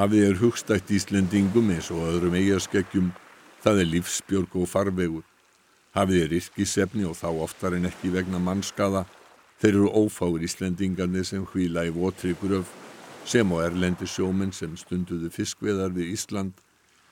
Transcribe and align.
Hafið 0.00 0.22
er 0.24 0.38
hugstætt 0.40 0.88
Íslendingum 0.96 1.66
eins 1.74 1.90
og 1.92 2.06
öðrum 2.08 2.32
eigaskekkjum, 2.38 3.10
það 3.60 3.80
er 3.82 3.88
lífsbjörg 3.90 4.54
og 4.56 4.68
farvegur. 4.72 5.24
Hafið 5.92 6.22
er 6.22 6.30
yrkisefni 6.38 7.04
og 7.04 7.18
þá 7.18 7.26
oftar 7.44 7.74
en 7.76 7.84
ekki 7.84 8.08
vegna 8.14 8.40
mannskaða. 8.40 9.02
Þeir 9.60 9.74
eru 9.74 9.90
ófáir 10.00 10.46
Íslendingarnir 10.46 11.26
sem 11.28 11.44
hvíla 11.44 11.84
í 11.84 11.92
votri 11.92 12.32
gröf, 12.40 12.70
sem 13.28 13.52
á 13.52 13.56
erlendi 13.66 14.08
sjóminn 14.08 14.54
sem 14.56 14.72
stunduðu 14.80 15.28
fiskveðar 15.34 15.92
við 15.98 16.14
Ísland 16.14 16.64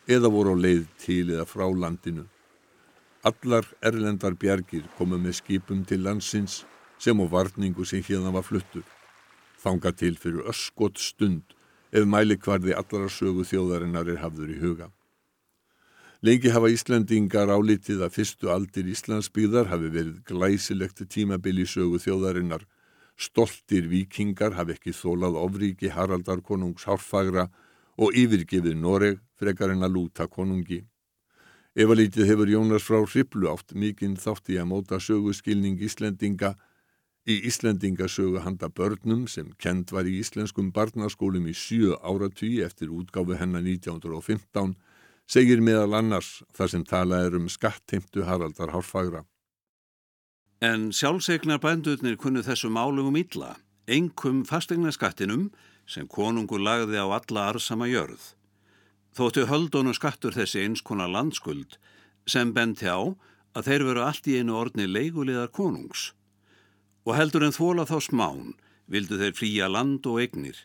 eða 0.08 0.32
voru 0.32 0.56
á 0.56 0.62
leið 0.62 0.88
til 1.04 1.26
eða 1.26 1.44
frá 1.44 1.66
landinu. 1.68 2.24
Allar 3.20 3.68
erlendar 3.84 4.32
bjargir 4.32 4.88
komu 4.96 5.20
með 5.20 5.42
skipum 5.42 5.84
til 5.84 6.06
landsins 6.08 6.62
sem 6.96 7.20
á 7.20 7.26
varningu 7.28 7.84
sem 7.84 8.00
hérna 8.00 8.32
var 8.32 8.48
fluttur. 8.48 8.88
Þanga 9.60 9.92
til 9.92 10.16
fyrir 10.16 10.48
öskot 10.48 10.96
stund 10.96 11.57
ef 11.92 12.04
mælikvarði 12.04 12.74
allara 12.76 13.08
sögu 13.12 13.44
þjóðarinnar 13.48 14.08
er 14.12 14.22
hafður 14.22 14.52
í 14.52 14.58
huga. 14.62 14.88
Lengi 16.22 16.50
hafa 16.50 16.72
Íslandingar 16.74 17.52
álitið 17.52 18.02
að 18.02 18.16
fyrstu 18.16 18.50
aldir 18.50 18.88
Íslandsbyggðar 18.90 19.68
hafi 19.70 19.92
verið 19.94 20.16
glæsilegt 20.26 21.04
tímabili 21.14 21.66
sögu 21.66 22.00
þjóðarinnar. 22.02 22.64
Stoltir 23.18 23.86
vikingar 23.90 24.56
hafi 24.58 24.74
ekki 24.74 24.94
þólað 24.94 25.38
ofríki 25.38 25.92
Haraldar 25.94 26.42
konungs 26.42 26.88
hárfagra 26.90 27.48
og 27.98 28.14
yfirgefið 28.18 28.74
Noreg 28.78 29.20
frekar 29.38 29.70
en 29.74 29.86
að 29.86 29.94
lúta 29.94 30.26
konungi. 30.26 30.84
Ef 31.78 31.86
að 31.86 32.00
lítið 32.00 32.30
hefur 32.32 32.50
Jónas 32.50 32.82
frá 32.82 32.98
Hriblu 33.04 33.50
átt 33.52 33.74
mikinn 33.78 34.18
þátt 34.18 34.50
í 34.50 34.58
að 34.58 34.70
móta 34.72 34.98
sögu 34.98 35.30
skilning 35.34 35.78
Íslendinga 35.78 36.56
í 37.28 37.42
Íslendingasögu 37.48 38.40
handa 38.40 38.70
börnum 38.72 39.26
sem 39.28 39.50
kend 39.60 39.92
var 39.92 40.08
í 40.08 40.16
íslenskum 40.22 40.70
barnaskólum 40.72 41.48
í 41.50 41.54
sjö 41.56 41.98
áratví 42.00 42.62
eftir 42.64 42.88
útgáfu 42.88 43.36
hennar 43.36 43.64
1915 43.66 44.72
segir 45.28 45.60
meðal 45.60 45.98
annars 45.98 46.38
þar 46.56 46.72
sem 46.72 46.86
talað 46.88 47.26
er 47.26 47.36
um 47.36 47.50
skattheimtu 47.52 48.24
Haraldar 48.24 48.72
Hárfagra. 48.72 49.26
En 50.64 50.88
sjálfsegnar 50.90 51.60
bændurnir 51.62 52.16
kunnu 52.18 52.42
þessu 52.42 52.72
málum 52.72 53.12
um 53.12 53.20
illa, 53.20 53.58
engum 53.86 54.42
fastegnaskattinum 54.48 55.50
sem 55.86 56.08
konungur 56.08 56.64
lagði 56.64 56.96
á 56.96 57.06
alla 57.12 57.48
arsama 57.52 57.86
jörð. 57.92 58.32
Þóttu 59.14 59.44
höldónu 59.50 59.92
skattur 59.94 60.32
þessi 60.32 60.64
eins 60.64 60.80
konar 60.80 61.12
landskuld 61.12 61.76
sem 62.26 62.54
benti 62.56 62.88
á 62.88 63.00
að 63.56 63.68
þeir 63.68 63.84
veru 63.90 64.04
allt 64.04 64.28
í 64.28 64.40
einu 64.40 64.56
orðni 64.56 64.88
leigulegar 64.88 65.52
konungs. 65.52 66.12
Og 67.08 67.16
heldur 67.16 67.46
en 67.46 67.54
þóla 67.56 67.86
þá 67.88 67.98
smán 68.04 68.50
vildu 68.92 69.16
þeir 69.16 69.36
fría 69.36 69.68
land 69.72 70.04
og 70.08 70.20
egnir. 70.20 70.58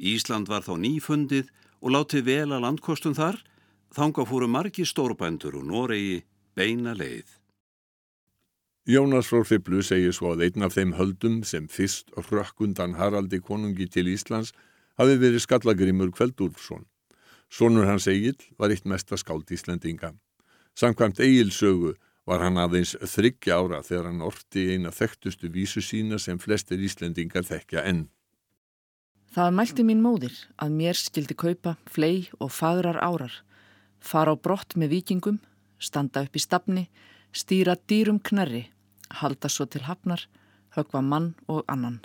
Ísland 0.00 0.48
var 0.48 0.64
þá 0.64 0.78
nýfundið 0.80 1.50
og 1.84 1.92
látið 1.92 2.24
vel 2.30 2.48
að 2.48 2.64
landkostum 2.64 3.16
þar, 3.16 3.36
þanga 3.92 4.24
fóru 4.28 4.48
margi 4.48 4.86
stórbændur 4.88 5.58
og 5.60 5.66
Noregi 5.68 6.22
beina 6.56 6.94
leið. 6.96 7.28
Jónas 8.88 9.28
frá 9.30 9.44
Hriblu 9.44 9.82
segir 9.84 10.14
svo 10.16 10.32
að 10.32 10.48
einn 10.48 10.64
af 10.66 10.74
þeim 10.74 10.96
höldum 10.98 11.42
sem 11.46 11.68
fyrst 11.70 12.08
rökkundan 12.16 12.96
Haraldi 12.98 13.38
konungi 13.38 13.86
til 13.86 14.08
Íslands 14.10 14.50
hafi 14.98 15.20
verið 15.20 15.44
skallagrimur 15.44 16.10
Kveldúlfsson. 16.16 16.88
Sónur 17.52 17.86
hans 17.86 18.08
Egil 18.08 18.40
var 18.58 18.72
eitt 18.72 18.88
mesta 18.88 19.20
skáld 19.20 19.52
Íslendinga. 19.52 20.14
Samkvæmt 20.74 21.20
Egilsögu 21.20 21.92
var 22.28 22.42
hann 22.44 22.58
aðeins 22.60 22.94
þryggja 22.96 23.58
ára 23.58 23.82
þegar 23.82 24.10
hann 24.10 24.24
orti 24.24 24.66
eina 24.74 24.92
þekktustu 24.94 25.50
vísu 25.52 25.82
sína 25.82 26.18
sem 26.22 26.38
flestir 26.38 26.82
Íslendingar 26.82 27.46
þekkja 27.46 27.84
enn. 27.88 28.04
Það 29.32 29.54
mælti 29.56 29.86
mín 29.88 30.02
móðir 30.04 30.36
að 30.60 30.76
mér 30.76 30.98
skildi 30.98 31.34
kaupa 31.34 31.76
flei 31.88 32.28
og 32.38 32.52
fagrar 32.52 33.00
árar, 33.00 33.32
fara 33.98 34.36
á 34.36 34.36
brott 34.36 34.76
með 34.76 34.98
vikingum, 34.98 35.40
standa 35.80 36.26
upp 36.26 36.36
í 36.36 36.44
stafni, 36.44 36.86
stýra 37.32 37.78
dýrum 37.88 38.20
knerri, 38.20 38.66
halda 39.22 39.48
svo 39.48 39.64
til 39.66 39.86
hafnar, 39.88 40.28
högva 40.76 41.00
mann 41.00 41.32
og 41.48 41.64
annan. 41.66 42.02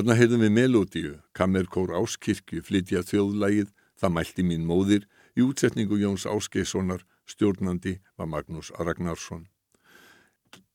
Þarna 0.00 0.14
heyrðum 0.16 0.40
við 0.40 0.52
melódiu, 0.56 1.08
Kammerkór 1.36 1.90
Áskirkju 1.92 2.62
flytja 2.64 3.02
þjóðlægið 3.04 3.68
Það 4.00 4.12
mælti 4.16 4.44
mín 4.48 4.62
móðir 4.64 5.02
í 5.36 5.44
útsetningu 5.44 5.98
Jóns 6.00 6.24
Áskeissonar, 6.24 7.02
stjórnandi 7.28 7.98
var 8.16 8.28
Magnús 8.32 8.70
Ragnarsson. 8.78 9.42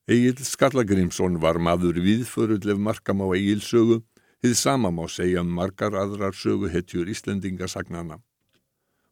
Egil 0.05 0.37
Skallagrimsson 0.45 1.39
var 1.41 1.57
maður 1.57 1.97
viðförullef 2.05 2.77
markam 2.77 3.23
á 3.25 3.33
Egilsögu, 3.33 4.03
þið 4.45 4.53
sama 4.59 4.91
má 4.93 5.07
segja 5.09 5.41
um 5.41 5.49
margar 5.57 5.97
aðrar 5.97 6.37
söguhetjur 6.37 7.09
Íslendingasagnana. 7.09 8.19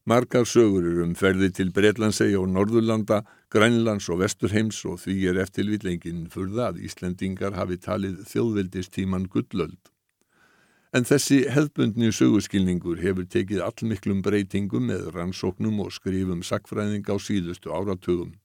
Margar 0.06 0.46
sögur 0.46 0.86
eru 0.86 1.08
um 1.08 1.16
ferði 1.18 1.50
til 1.58 1.72
Breitlandsegi 1.74 2.38
og 2.38 2.52
Norðurlanda, 2.54 3.24
Grænlands 3.50 4.12
og 4.14 4.22
Vesturheims 4.22 4.84
og 4.86 5.02
því 5.08 5.18
er 5.32 5.42
eftir 5.42 5.66
vitlengin 5.74 6.28
furða 6.30 6.70
að 6.70 6.84
Íslendingar 6.86 7.58
hafi 7.58 7.80
talið 7.82 8.22
þjóðveldistíman 8.30 9.26
gullöld. 9.34 9.93
En 10.94 11.08
þessi 11.10 11.40
hefðbundni 11.50 12.12
sögurskilningur 12.14 13.00
hefur 13.02 13.26
tekið 13.26 13.64
allmiklum 13.66 14.20
breytingum 14.22 14.92
með 14.92 15.08
rannsóknum 15.16 15.80
og 15.82 15.90
skrifum 15.96 16.44
sakfræðing 16.46 17.08
á 17.10 17.18
síðustu 17.18 17.74
áratugum. 17.74 18.36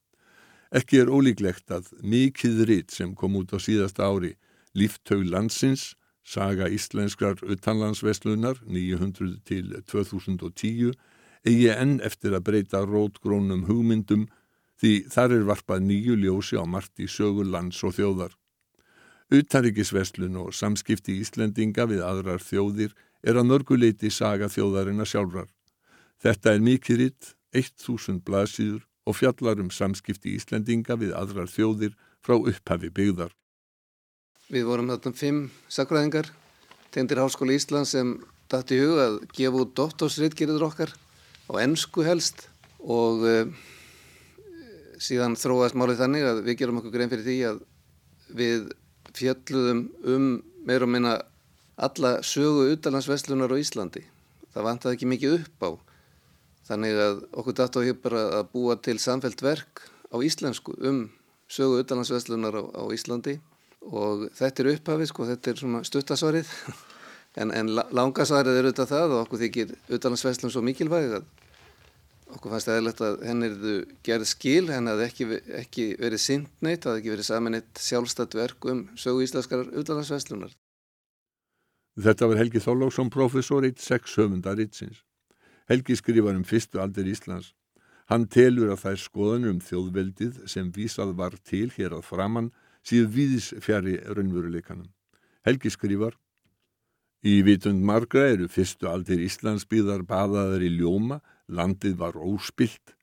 Ekki 0.72 1.02
er 1.02 1.12
ólíklegt 1.12 1.68
að 1.68 1.90
mikið 2.00 2.62
ritt 2.70 2.96
sem 2.96 3.12
kom 3.12 3.36
út 3.36 3.52
á 3.52 3.60
síðasta 3.60 4.08
ári, 4.08 4.32
Líftaug 4.72 5.28
landsins, 5.28 5.92
Saga 6.24 6.70
íslenskrar 6.72 7.40
utanlandsveslunar 7.40 8.58
900 8.64 9.38
til 9.48 9.70
2010, 9.88 10.96
eigi 11.44 11.70
enn 11.72 12.00
eftir 12.04 12.36
að 12.36 12.44
breyta 12.48 12.82
rótgrónum 12.84 13.64
hugmyndum 13.68 14.26
því 14.80 14.92
þar 15.12 15.36
er 15.36 15.48
varpað 15.48 15.84
nýju 15.84 16.16
ljósi 16.20 16.60
á 16.60 16.64
margt 16.64 17.00
í 17.00 17.08
sögur 17.08 17.48
lands 17.48 17.80
og 17.84 17.96
þjóðar. 17.96 18.32
Utanrikisveslun 19.28 20.38
og 20.40 20.54
samskipti 20.56 21.18
Íslendinga 21.20 21.84
við 21.90 22.00
aðrar 22.00 22.40
þjóðir 22.40 22.94
er 23.20 23.36
að 23.36 23.48
mörguleiti 23.50 24.08
saga 24.14 24.48
þjóðarina 24.48 25.04
sjálfrar. 25.04 25.50
Þetta 26.22 26.54
er 26.54 26.64
mikið 26.64 27.00
ritt, 27.02 27.34
1000 27.52 28.22
blaðsýður 28.24 28.86
og 29.08 29.16
fjallar 29.16 29.60
um 29.60 29.68
samskipti 29.72 30.32
Íslendinga 30.36 30.96
við 31.00 31.12
aðrar 31.16 31.50
þjóðir 31.52 31.92
frá 32.24 32.38
upphafi 32.38 32.88
byggðar. 32.88 33.34
Við 34.48 34.64
vorum 34.64 34.88
þarna 34.88 35.12
fimm 35.16 35.40
sakræðingar, 35.68 36.32
tendir 36.92 37.20
Háskóla 37.20 37.52
Ísland 37.52 37.88
sem 37.88 38.16
dætti 38.48 38.80
hug 38.80 39.00
að 39.02 39.18
gefa 39.36 39.60
út 39.60 39.74
dottorsritgerður 39.76 40.70
okkar 40.70 40.94
á 41.52 41.52
ennsku 41.60 42.04
helst 42.06 42.46
og 42.80 43.24
uh, 43.28 43.44
síðan 44.96 45.36
þróast 45.36 45.76
málið 45.76 46.00
þannig 46.00 46.28
að 46.30 46.44
við 46.46 46.60
gerum 46.62 46.80
okkur 46.80 46.94
grein 46.96 47.12
fyrir 47.12 47.28
því 47.28 47.40
að 47.50 47.60
við 48.38 48.70
fjalluðum 49.16 49.84
um 50.14 50.30
meira 50.68 50.86
og 50.88 50.92
minna 50.92 51.14
alla 51.78 52.18
sögu 52.26 52.66
utalansveslunar 52.74 53.52
á 53.54 53.56
Íslandi. 53.56 54.02
Það 54.54 54.66
vantaði 54.66 54.98
ekki 54.98 55.10
mikið 55.12 55.36
upp 55.38 55.64
á. 55.64 55.70
Þannig 56.68 57.00
að 57.04 57.22
okkur 57.32 57.56
dættu 57.60 57.80
á 57.80 57.86
hér 57.86 58.00
bara 58.02 58.24
að 58.40 58.50
búa 58.52 58.76
til 58.82 58.98
samfelt 59.00 59.40
verk 59.44 59.86
á 60.12 60.16
íslensku 60.20 60.74
um 60.84 61.06
sögu 61.48 61.80
utalansveslunar 61.84 62.58
á, 62.60 62.62
á 62.76 62.84
Íslandi 62.92 63.38
og 63.88 64.28
þetta 64.36 64.64
er 64.64 64.70
upphafið, 64.74 65.08
sko, 65.08 65.28
þetta 65.30 65.50
er 65.52 65.60
svona 65.62 65.84
stuttasvarið 65.86 66.50
En, 67.38 67.52
en 67.54 67.68
langasvarið 67.94 68.56
er 68.56 68.66
auðvitað 68.66 68.90
það 68.90 69.12
og 69.12 69.20
okkur 69.26 69.42
þykir 69.44 69.74
auðvitaðlandsveslum 69.74 70.52
svo 70.52 70.62
mikilvæg 70.64 71.12
að 71.20 71.26
okkur 72.34 72.52
fannst 72.52 72.70
eðlert 72.72 73.00
að 73.04 73.20
henn 73.26 73.46
erðu 73.46 73.74
gerð 74.06 74.28
skil, 74.28 74.68
henn 74.72 74.90
hafði 74.90 75.06
ekki, 75.08 75.26
ekki 75.62 75.86
verið 76.00 76.22
sindneitt, 76.24 76.86
hafði 76.86 77.02
ekki 77.02 77.12
verið 77.14 77.28
saminitt 77.28 77.82
sjálfstætt 77.82 78.36
verk 78.38 78.68
um 78.70 78.82
sögu 78.98 79.24
íslenskar 79.24 79.64
auðvitaðlandsveslunar. 79.66 80.54
Þetta 81.98 82.28
var 82.30 82.38
Helgi 82.38 82.62
Þóllóksson, 82.62 83.10
professor 83.10 83.66
eitt 83.66 83.80
sex 83.82 84.14
höfundar 84.20 84.60
itsins. 84.62 85.02
Helgi 85.68 85.96
skrifar 85.98 86.36
um 86.38 86.44
fyrstu 86.46 86.80
aldir 86.80 87.08
Íslands. 87.10 87.52
Hann 88.08 88.28
telur 88.32 88.70
að 88.72 88.84
þær 88.84 89.02
skoðanur 89.02 89.52
um 89.52 89.58
þjóðveldið 89.60 90.44
sem 90.48 90.70
vísað 90.72 91.16
var 91.18 91.34
til 91.44 91.66
hér 91.74 91.98
að 91.98 92.06
framann 92.06 92.52
síðu 92.86 93.10
víðis 93.16 93.50
fjari 93.60 93.98
raunveruleikanum. 94.06 94.88
Helgi 95.44 95.74
skrifar 95.74 96.16
Í 97.26 97.40
vitund 97.42 97.82
margra 97.82 98.28
eru 98.30 98.46
fyrstu 98.46 98.86
aldir 98.86 99.18
Íslandsbyðar 99.24 100.04
baðaðar 100.06 100.62
í 100.62 100.70
ljóma, 100.76 101.18
landið 101.48 101.98
var 102.00 102.16
óspilt, 102.16 102.94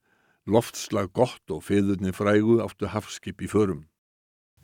loftslag 0.46 1.12
gott 1.14 1.52
og 1.52 1.64
feðurni 1.66 2.14
frægu 2.14 2.60
áttu 2.64 2.90
hafskip 2.94 3.42
í 3.42 3.50
förum. 3.50 3.86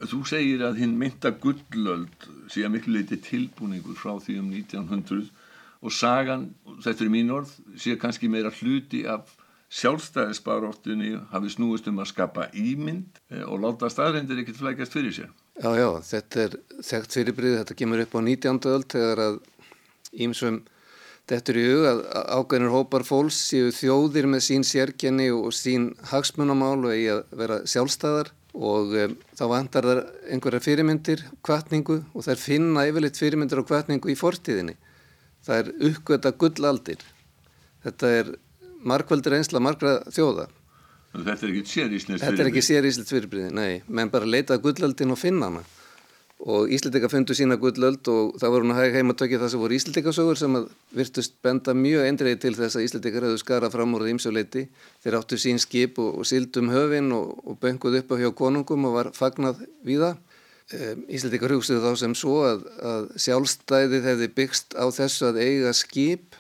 Þú 0.02 0.24
segir 0.26 0.64
að 0.66 0.80
hinn 0.82 0.98
mynda 0.98 1.34
gullöld 1.44 2.30
sé 2.50 2.64
að 2.66 2.76
miklu 2.78 2.96
leiti 2.96 3.20
tilbúningur 3.22 3.98
frá 3.98 4.16
því 4.22 4.40
um 4.42 4.50
1900 4.54 5.30
og 5.82 5.94
sagan, 5.94 6.52
þetta 6.82 7.06
er 7.06 7.14
mín 7.14 7.32
orð, 7.34 7.54
sé 7.78 7.98
kannski 8.02 8.30
meira 8.30 8.54
hluti 8.54 9.04
af 9.10 9.30
sjálfstæðisbaróttunni 9.72 11.14
hafi 11.32 11.54
snúist 11.54 11.88
um 11.88 12.02
að 12.04 12.12
skapa 12.12 12.50
ímynd 12.58 13.22
eh, 13.32 13.44
og 13.46 13.62
láta 13.64 13.90
staðrindir 13.92 14.42
ekkert 14.42 14.60
flækast 14.60 14.98
fyrir 14.98 15.16
sér. 15.16 15.32
Já, 15.62 15.72
já, 15.78 15.88
þetta 16.10 16.44
er 16.44 16.58
þekkt 16.84 17.16
fyrirbrið, 17.18 17.58
þetta 17.62 17.78
kemur 17.80 18.04
upp 18.04 18.18
á 18.18 18.20
19. 18.20 18.60
öll 18.74 18.86
þegar 18.92 19.24
að 19.28 19.40
ímsum 20.26 20.62
Þetta 21.32 21.52
er 21.54 21.58
í 21.62 21.66
hug 21.70 21.86
að 21.88 22.00
ágæðinur 22.36 22.74
hópar 22.74 23.06
fólks 23.08 23.38
séu 23.48 23.70
þjóðir 23.72 24.26
með 24.28 24.42
sín 24.50 24.66
sérkenni 24.68 25.30
og 25.32 25.54
sín 25.56 25.92
hagsmunamál 26.10 26.82
og 26.82 26.92
eigi 26.92 27.08
að 27.14 27.22
vera 27.40 27.60
sjálfstæðar 27.72 28.32
og 28.52 28.96
um, 29.00 29.14
þá 29.40 29.44
vantar 29.48 29.88
þar 29.88 30.02
einhverja 30.28 30.66
fyrirmyndir, 30.66 31.24
kvartningu 31.48 32.02
og 32.12 32.26
þær 32.26 32.42
finna 32.42 32.84
yfirleitt 32.90 33.20
fyrirmyndir 33.22 33.62
og 33.64 33.70
kvartningu 33.70 34.12
í 34.12 34.18
fortíðinni. 34.20 34.76
Það 35.48 35.62
er 35.62 35.72
uppgöta 35.88 36.34
gullaldir. 36.44 37.06
Þetta 37.86 38.12
er 38.20 38.34
markvöldur 38.92 39.38
einsla 39.40 39.64
margra 39.64 40.02
þjóða. 40.12 40.50
Þetta 41.16 41.48
er 41.48 41.54
ekki 41.54 41.64
séríslitt 41.68 42.20
fyrirbrið? 42.20 42.28
Þetta 42.28 42.44
er 42.44 42.52
ekki 42.52 42.66
séríslitt 42.68 43.12
fyrirbrið, 43.16 43.48
nei. 43.56 43.72
Menn 43.88 44.12
bara 44.12 44.28
leita 44.28 44.60
gullaldin 44.60 45.16
og 45.16 45.20
finna 45.20 45.48
hana. 45.48 45.64
Og 46.42 46.72
Íslandika 46.74 47.06
fundu 47.06 47.36
sína 47.38 47.54
gullöld 47.62 48.08
og 48.10 48.38
það 48.42 48.54
voru 48.54 48.66
hún 48.66 48.74
að 48.74 48.80
hæg 48.82 48.96
heim 48.98 49.14
að 49.14 49.18
tökja 49.20 49.40
það 49.44 49.52
sem 49.54 49.62
voru 49.62 49.76
Íslandikasögur 49.78 50.40
sem 50.40 50.56
virtust 50.98 51.36
benda 51.46 51.76
mjög 51.78 52.08
eindriði 52.08 52.40
til 52.42 52.54
þess 52.58 52.80
að 52.80 52.86
Íslandikar 52.88 53.28
hefðu 53.28 53.42
skarað 53.44 53.76
fram 53.76 53.94
úr 53.94 54.08
ímsjóleiti. 54.10 54.64
Þeir 55.06 55.20
áttu 55.20 55.38
sín 55.38 55.62
skip 55.62 56.02
og, 56.02 56.18
og 56.18 56.26
sildum 56.26 56.74
höfin 56.74 57.14
og, 57.14 57.38
og 57.46 57.62
benguð 57.62 58.00
upp 58.02 58.16
á 58.18 58.22
hjá 58.24 58.32
konungum 58.34 58.90
og 58.90 58.98
var 58.98 59.12
það. 59.14 60.18
Um, 60.72 61.06
Íslandikar 61.12 61.52
hugstuðu 61.52 61.84
þá 61.84 62.00
sem 62.00 62.14
svo 62.16 62.38
að, 62.48 62.62
að 62.90 63.08
sjálfstæðið 63.20 64.06
hefði 64.08 64.34
byggst 64.38 64.78
á 64.80 64.86
þessu 64.96 65.26
að 65.28 65.42
eiga 65.44 65.74
skip 65.76 66.38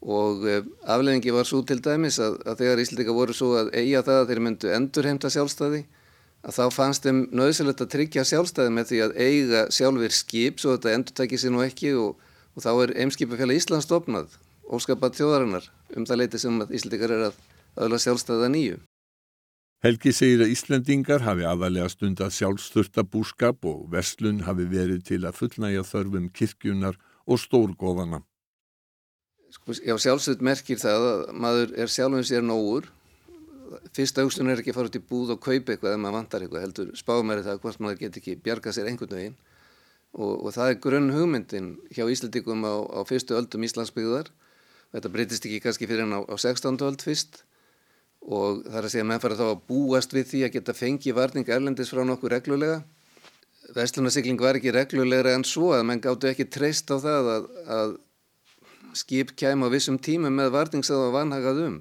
og 0.00 0.46
afleðingi 0.88 1.32
var 1.32 1.46
svo 1.46 1.60
til 1.62 1.76
dæmis 1.84 2.16
að, 2.24 2.38
að 2.48 2.62
þegar 2.62 2.82
Íslandika 2.82 3.14
voru 3.14 3.36
svo 3.36 3.50
að 3.60 3.74
eiga 3.76 4.00
það 4.06 4.22
að 4.22 4.32
þeir 4.32 4.42
myndu 4.48 4.72
endurheimta 4.78 5.30
sjálfstæði 5.30 5.84
að 6.44 6.56
þá 6.58 6.64
fannst 6.76 7.06
þeim 7.06 7.20
nöðsilegt 7.32 7.82
að 7.84 7.92
tryggja 7.94 8.24
sjálfstæði 8.28 8.72
með 8.76 8.90
því 8.90 9.02
að 9.04 9.14
eiga 9.16 9.66
sjálfur 9.72 10.14
skip 10.14 10.60
svo 10.60 10.74
þetta 10.76 10.96
endur 10.96 11.16
tekið 11.20 11.42
sér 11.42 11.54
nú 11.54 11.62
ekki 11.64 11.94
og, 11.96 12.18
og 12.54 12.64
þá 12.64 12.72
er 12.74 12.96
Eimskipafélag 13.04 13.60
Íslands 13.60 13.88
stopnað 13.88 14.36
óskapað 14.64 15.18
þjóðarinnar 15.18 15.68
um 15.96 16.06
það 16.08 16.20
leiti 16.20 16.40
sem 16.40 16.60
að 16.62 16.74
Íslandikar 16.76 17.14
er 17.14 17.24
að 17.30 17.40
öðla 17.84 18.00
sjálfstæða 18.02 18.50
nýju. 18.54 18.82
Helgi 19.84 20.14
segir 20.16 20.44
að 20.44 20.52
Íslandingar 20.54 21.24
hafi 21.26 21.44
aðalega 21.44 21.90
stund 21.92 22.20
að 22.24 22.32
sjálfsturta 22.38 23.04
búskap 23.04 23.66
og 23.68 23.82
verslun 23.92 24.44
hafi 24.46 24.64
verið 24.70 25.02
til 25.10 25.20
að 25.28 25.36
fullnægja 25.36 25.84
þörfum 25.84 26.30
kirkjunar 26.32 26.96
og 27.28 27.40
stórgóðana. 27.42 28.22
Sko, 29.52 29.76
já, 29.76 29.94
sjálfsögð 30.00 30.44
merkir 30.48 30.80
það 30.80 31.04
að 31.10 31.24
maður 31.44 31.74
er 31.84 31.92
sjálfum 31.92 32.24
sér 32.24 32.46
nógur. 32.46 32.88
Fyrsta 33.96 34.24
hugstun 34.24 34.50
er 34.52 34.60
ekki 34.60 34.72
að 34.72 34.78
fara 34.78 34.90
út 34.90 34.98
í 34.98 35.02
búð 35.08 35.34
og 35.34 35.42
kaupa 35.42 35.74
eitthvað 35.74 35.96
ef 35.96 36.00
maður 36.02 36.16
vantar 36.18 36.44
eitthvað, 36.44 36.64
heldur 36.66 36.92
spáum 36.98 37.32
er 37.34 37.42
það 37.46 37.60
hvort 37.64 37.82
maður 37.82 38.00
get 38.04 38.18
ekki 38.20 38.36
bjarga 38.44 38.72
sér 38.74 38.90
einhvern 38.90 39.16
veginn. 39.18 39.36
Og, 40.14 40.44
og 40.46 40.54
það 40.54 40.70
er 40.70 40.80
grunn 40.84 41.10
hugmyndin 41.14 41.70
hjá 41.94 42.04
Íslandikum 42.06 42.62
á, 42.62 42.74
á 42.86 43.00
fyrstu 43.08 43.34
öldum 43.38 43.66
Íslandsbyggðar. 43.66 44.30
Þetta 44.94 45.10
breytist 45.10 45.48
ekki 45.48 45.62
kannski 45.64 45.88
fyrir 45.90 46.04
hann 46.04 46.14
á, 46.14 46.20
á 46.22 46.34
16. 46.38 46.78
öld 46.86 47.02
fyrst 47.02 47.42
og 48.24 48.62
það 48.64 48.78
er 48.78 48.86
að 48.86 48.92
segja 48.92 49.04
að 49.04 49.08
menn 49.10 49.22
fara 49.24 49.36
þá 49.36 49.46
að 49.50 49.64
búast 49.68 50.14
við 50.16 50.28
því 50.30 50.42
að 50.46 50.52
geta 50.54 50.76
fengið 50.76 51.16
varning 51.18 51.50
erlendis 51.50 51.90
frá 51.92 52.04
nokkuð 52.06 52.32
reglulega. 52.32 52.78
Vestlunarsikling 53.74 54.40
var 54.40 54.58
ekki 54.58 54.72
reglulegra 54.72 55.34
en 55.34 55.44
svo 55.48 55.72
að 55.76 55.86
menn 55.88 56.02
gáttu 56.04 56.28
ekki 56.30 56.46
treyst 56.52 56.90
á 56.92 56.96
það 57.00 57.30
að, 57.34 57.48
að 57.78 57.96
skip 58.96 59.34
kæm 59.36 59.64
á 59.64 59.68
vissum 59.72 59.98
tímum 59.98 60.36
með 60.36 60.54
varningsað 60.54 61.08
og 61.08 61.14
vanhagað 61.16 61.60
um. 61.66 61.76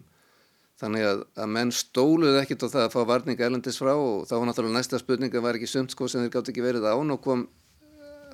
Þannig 0.84 1.04
að, 1.08 1.20
að 1.40 1.52
menn 1.56 1.70
stóluð 1.72 2.38
ekkit 2.42 2.66
á 2.68 2.68
það 2.68 2.86
að 2.86 2.94
fá 2.94 3.02
varning 3.08 3.40
erlendis 3.40 3.78
frá 3.80 3.94
og 3.96 4.26
þá 4.28 4.34
var 4.36 4.50
náttúrulega 4.50 4.76
næsta 4.76 5.00
spurning 5.00 5.32
að 5.32 5.46
var 5.46 5.56
ekki 5.56 5.70
sumt 5.72 5.94
sko 5.96 6.10
sem 6.12 6.26
þeir 6.26 6.34
gátt 6.34 6.50
ekki 6.52 6.66
verið 6.66 6.88
án 6.92 7.14
og 7.14 7.22
kom 7.24 7.46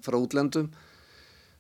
frá 0.02 0.18
útlendum 0.18 0.72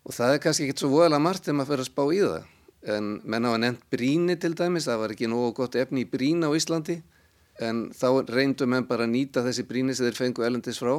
og 0.08 0.16
það 0.16 0.34
er 0.34 0.42
kannski 0.42 0.66
ekkit 0.66 0.82
svo 0.82 0.90
voðalega 0.96 1.22
margt 1.22 1.46
þegar 1.46 1.60
maður 1.60 1.72
fyrir 1.74 1.84
að 1.84 1.90
spá 1.92 2.04
í 2.10 2.24
það. 2.24 2.48
En 2.90 3.08
menn 3.28 3.46
að 3.46 3.58
nefnt 3.62 3.86
bríni 3.94 4.36
til 4.40 4.54
dæmis, 4.58 4.88
það 4.88 5.02
var 5.04 5.14
ekki 5.14 5.30
nógu 5.30 5.52
gott 5.60 5.78
efni 5.78 6.06
í 6.06 6.10
brín 6.10 6.42
á 6.42 6.50
Íslandi. 6.56 6.98
En 7.60 7.90
þá 7.94 8.08
reyndu 8.32 8.66
menn 8.72 8.88
bara 8.90 9.06
að 9.06 9.14
nýta 9.14 9.44
þessi 9.46 9.68
bríni 9.68 9.94
sem 9.94 10.08
þeir 10.08 10.20
fengu 10.24 10.48
erlendis 10.48 10.80
frá 10.82 10.96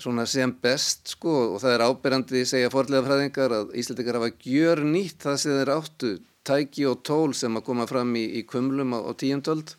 svona 0.00 0.24
sem 0.26 0.50
best 0.64 1.12
sko. 1.12 1.52
Og 1.52 1.62
það 1.62 1.76
er 1.76 1.86
ábyrjandi 1.86 2.44
segja 2.48 2.72
forlega 2.72 3.04
fræðingar 3.06 3.56
að 3.58 3.74
Íslandikar 3.78 4.18
hafa 4.18 4.32
gjör 4.40 4.82
nýtt 4.88 5.28
það 5.28 5.40
sem 5.44 5.58
þeir 5.60 5.74
áttu 5.76 6.12
tæki 6.46 6.86
og 6.90 7.02
tól 7.06 7.34
sem 7.36 7.56
að 7.58 7.66
koma 7.68 7.86
fram 7.90 8.14
í, 8.18 8.24
í 8.38 8.42
kumlum 8.48 8.96
á, 8.96 8.98
á 9.02 9.12
tíundöld 9.18 9.74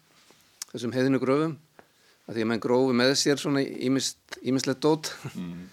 þessum 0.72 0.96
heiðinu 0.96 1.22
gröfum 1.22 1.58
að 2.28 2.38
því 2.38 2.46
að 2.46 2.50
mann 2.52 2.64
grófi 2.64 2.96
með 2.96 3.18
sér 3.20 3.42
svona 3.42 3.64
ímislegt 3.64 4.84
dót. 4.84 5.12
Mm 5.36 5.68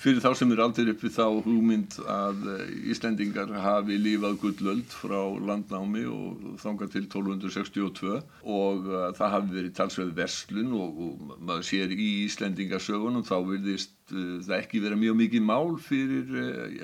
fyrir 0.00 0.20
þá 0.22 0.30
sem 0.36 0.52
er 0.52 0.60
aldrei 0.64 0.90
upp 0.92 1.02
við 1.04 1.12
þá 1.14 1.24
hugmynd 1.44 1.96
að 2.10 2.46
eh, 2.52 2.72
Íslendingar 2.92 3.50
hafi 3.62 3.98
lífað 4.00 4.38
gullöld 4.42 4.94
frá 4.94 5.20
landnámi 5.50 6.04
og 6.10 6.60
þanga 6.62 6.88
til 6.92 7.04
1262 7.06 8.16
og 8.16 8.88
uh, 8.88 9.10
það 9.16 9.34
hafi 9.36 9.54
verið 9.56 9.74
talsveið 9.76 10.14
verslun 10.16 10.74
og, 10.76 11.02
og 11.06 11.34
maður 11.38 11.68
sér 11.70 11.94
í 11.94 12.08
Íslendingasögunum 12.26 13.26
þá 13.28 13.36
verðist 13.50 13.94
uh, 14.14 14.38
það 14.46 14.56
ekki 14.58 14.82
vera 14.84 15.00
mjög 15.00 15.20
mikið 15.22 15.46
mál 15.46 15.76
fyrir 15.84 16.34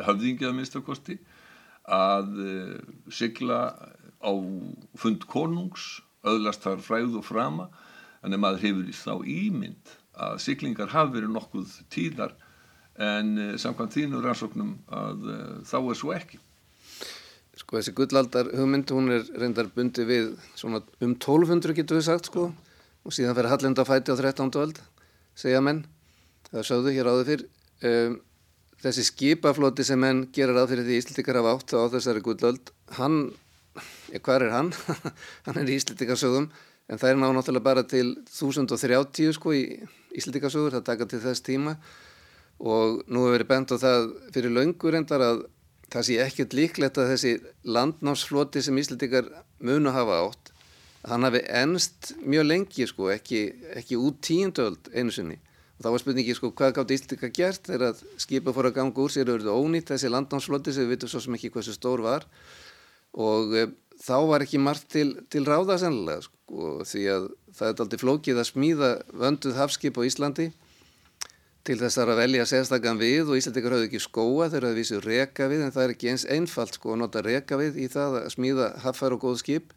höfðingið 0.07 0.51
að 0.51 0.59
minnstakosti 0.61 1.19
að 1.87 2.41
sigla 3.15 3.61
á 4.19 4.33
fund 4.99 5.27
konungs 5.31 6.01
öðlast 6.27 6.65
þar 6.65 6.83
fræð 6.83 7.21
og 7.21 7.27
frama 7.27 7.69
að 8.27 8.37
maður 8.43 8.65
hefur 8.65 8.91
þá 8.99 9.15
ímynd 9.31 9.95
að 10.17 10.41
siglingar 10.43 10.91
hafi 10.91 11.19
verið 11.19 11.33
nokkuð 11.37 11.79
tíðar 11.93 12.35
en 12.97 13.33
uh, 13.37 13.55
samkvæmt 13.61 13.95
þínu 13.97 14.23
rannsóknum 14.25 14.77
að 14.89 15.27
uh, 15.29 15.41
þá 15.69 15.77
er 15.79 15.99
svo 16.01 16.13
ekki. 16.17 16.41
Sko 17.57 17.79
þessi 17.79 17.95
gullaldar 17.97 18.49
hugmynd 18.57 18.93
hún 18.93 19.13
er 19.13 19.27
reyndar 19.37 19.69
bundi 19.73 20.05
við 20.09 20.33
svona 20.57 20.83
um 21.01 21.13
1200 21.15 21.77
getur 21.77 22.01
við 22.01 22.09
sagt 22.09 22.31
sko 22.31 22.49
og 23.07 23.15
síðan 23.15 23.37
fyrir 23.37 23.53
Hallenda 23.53 23.85
fæti 23.89 24.13
á 24.13 24.17
13. 24.17 24.53
öld 24.61 24.81
segja 25.37 25.61
menn, 25.65 25.85
það 26.51 26.69
sögðu 26.71 26.97
hér 26.97 27.11
áður 27.13 27.31
fyrr 27.31 27.47
um, 27.91 28.19
þessi 28.83 29.05
skipafloti 29.09 29.85
sem 29.87 30.01
menn 30.01 30.27
gerir 30.35 30.59
að 30.61 30.73
fyrir 30.75 30.89
því 30.89 31.01
Íslandikar 31.01 31.41
hafa 31.41 31.55
átt 31.57 31.75
á 31.77 31.81
þessari 31.97 32.23
gullald 32.25 32.73
hann, 32.99 33.19
ja, 34.13 34.21
hvað 34.21 34.47
er 34.47 34.55
hann? 34.55 34.73
hann 35.47 35.61
er 35.61 35.71
í 35.71 35.79
Íslandikarsögum 35.81 36.51
en 36.87 37.01
það 37.01 37.13
er 37.13 37.21
ná 37.21 37.29
náttúrulega 37.35 37.67
bara 37.67 37.87
til 37.89 38.09
1030 38.29 39.37
sko 39.39 39.55
í 39.57 39.65
Íslandikarsögur, 40.17 40.77
það 40.77 40.89
taka 40.91 41.09
til 41.11 41.23
þess 41.25 41.45
tíma 41.47 41.77
og 42.57 43.03
nú 43.09 43.27
hefur 43.27 43.37
verið 43.37 43.51
bent 43.53 43.73
á 43.73 43.77
það 43.81 44.11
fyrir 44.35 44.55
laungur 44.55 44.97
endar 44.97 45.25
að 45.25 45.47
það 45.93 46.07
sé 46.09 46.19
ekkert 46.25 46.55
líklegt 46.57 47.01
að 47.01 47.11
þessi 47.15 47.33
landnámsfloti 47.77 48.63
sem 48.65 48.79
Íslandikar 48.81 49.29
munu 49.65 49.93
hafa 49.95 50.21
átt 50.27 50.53
hann 51.07 51.27
hafi 51.27 51.43
ennst 51.63 52.15
mjög 52.27 52.49
lengi 52.49 52.87
sko, 52.91 53.11
ekki, 53.15 53.43
ekki 53.79 53.99
út 54.01 54.23
tíundöld 54.27 54.91
einu 54.95 55.15
sinni 55.15 55.39
og 55.77 55.85
þá 55.85 55.89
var 55.93 56.03
spurningi 56.03 56.35
sko, 56.37 56.53
hvað 56.57 56.77
gátt 56.79 56.93
Íslandikar 56.97 57.33
gert 57.37 57.69
þegar 57.69 57.99
skipa 58.23 58.55
fór 58.57 58.71
að 58.71 58.79
ganga 58.79 59.03
úr 59.05 59.13
sér 59.13 59.29
og 59.29 59.39
verið 59.39 59.53
ónýtt? 59.53 59.91
Þessi 59.93 60.13
landnámsfloti 60.13 60.73
sem 60.73 60.87
við 60.87 60.97
vitum 60.97 61.13
svo 61.13 61.21
sem 61.25 61.37
ekki 61.37 61.53
hversu 61.53 61.75
stór 61.77 62.05
var. 62.05 62.25
Og 63.17 63.53
e, 63.53 63.67
þá 64.01 64.17
var 64.31 64.45
ekki 64.45 64.61
margt 64.63 64.89
til, 64.93 65.11
til 65.33 65.45
ráða 65.45 65.77
sennilega 65.83 66.25
sko, 66.25 66.79
því 66.89 67.03
að 67.13 67.29
það 67.57 67.69
er 67.69 67.83
aldrei 67.85 68.01
flókið 68.01 68.41
að 68.41 68.49
smíða 68.51 68.91
vönduð 69.13 69.61
hafskip 69.61 70.01
á 70.01 70.03
Íslandi 70.09 70.51
til 71.67 71.79
þess 71.81 71.99
að 71.99 72.13
velja 72.21 72.45
sérstakann 72.47 73.01
við 73.01 73.31
og 73.31 73.41
Íslandikar 73.41 73.75
hafði 73.75 73.89
ekki 73.91 74.03
skóa 74.05 74.47
þegar 74.53 74.69
það 74.69 74.77
vísið 74.81 75.07
reka 75.11 75.49
við 75.51 75.65
en 75.67 75.73
það 75.75 75.85
er 75.85 75.95
ekki 75.97 76.11
eins 76.13 76.27
einfalt 76.31 76.77
sko 76.79 76.93
að 76.95 77.01
nota 77.03 77.23
reka 77.27 77.59
við 77.59 77.81
í 77.83 77.89
það 77.91 78.21
að 78.21 78.29
smíða 78.37 78.69
haffar 78.85 79.17
og 79.17 79.25
góð 79.25 79.41
skip 79.43 79.75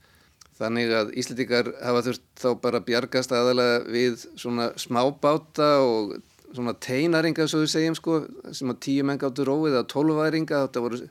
þannig 0.59 0.93
að 0.95 1.13
Íslandikar 1.21 1.71
hafa 1.79 2.03
þurft 2.07 2.25
þá 2.41 2.49
bara 2.63 2.83
bjargast 2.85 3.33
aðalega 3.35 3.79
við 3.87 4.25
svona 4.39 4.71
smábáta 4.79 5.69
og 5.85 6.17
svona 6.49 6.75
teinaringa 6.83 7.47
svo 7.47 7.63
við 7.63 7.73
segjum 7.75 7.97
sko 7.97 8.19
sem 8.55 8.73
að 8.73 8.81
tíu 8.87 9.05
menn 9.07 9.21
gáttu 9.21 9.45
róið 9.47 9.77
eða 9.77 9.87
tólværinga 9.93 10.65
þetta 10.65 10.83
voru, 10.83 11.01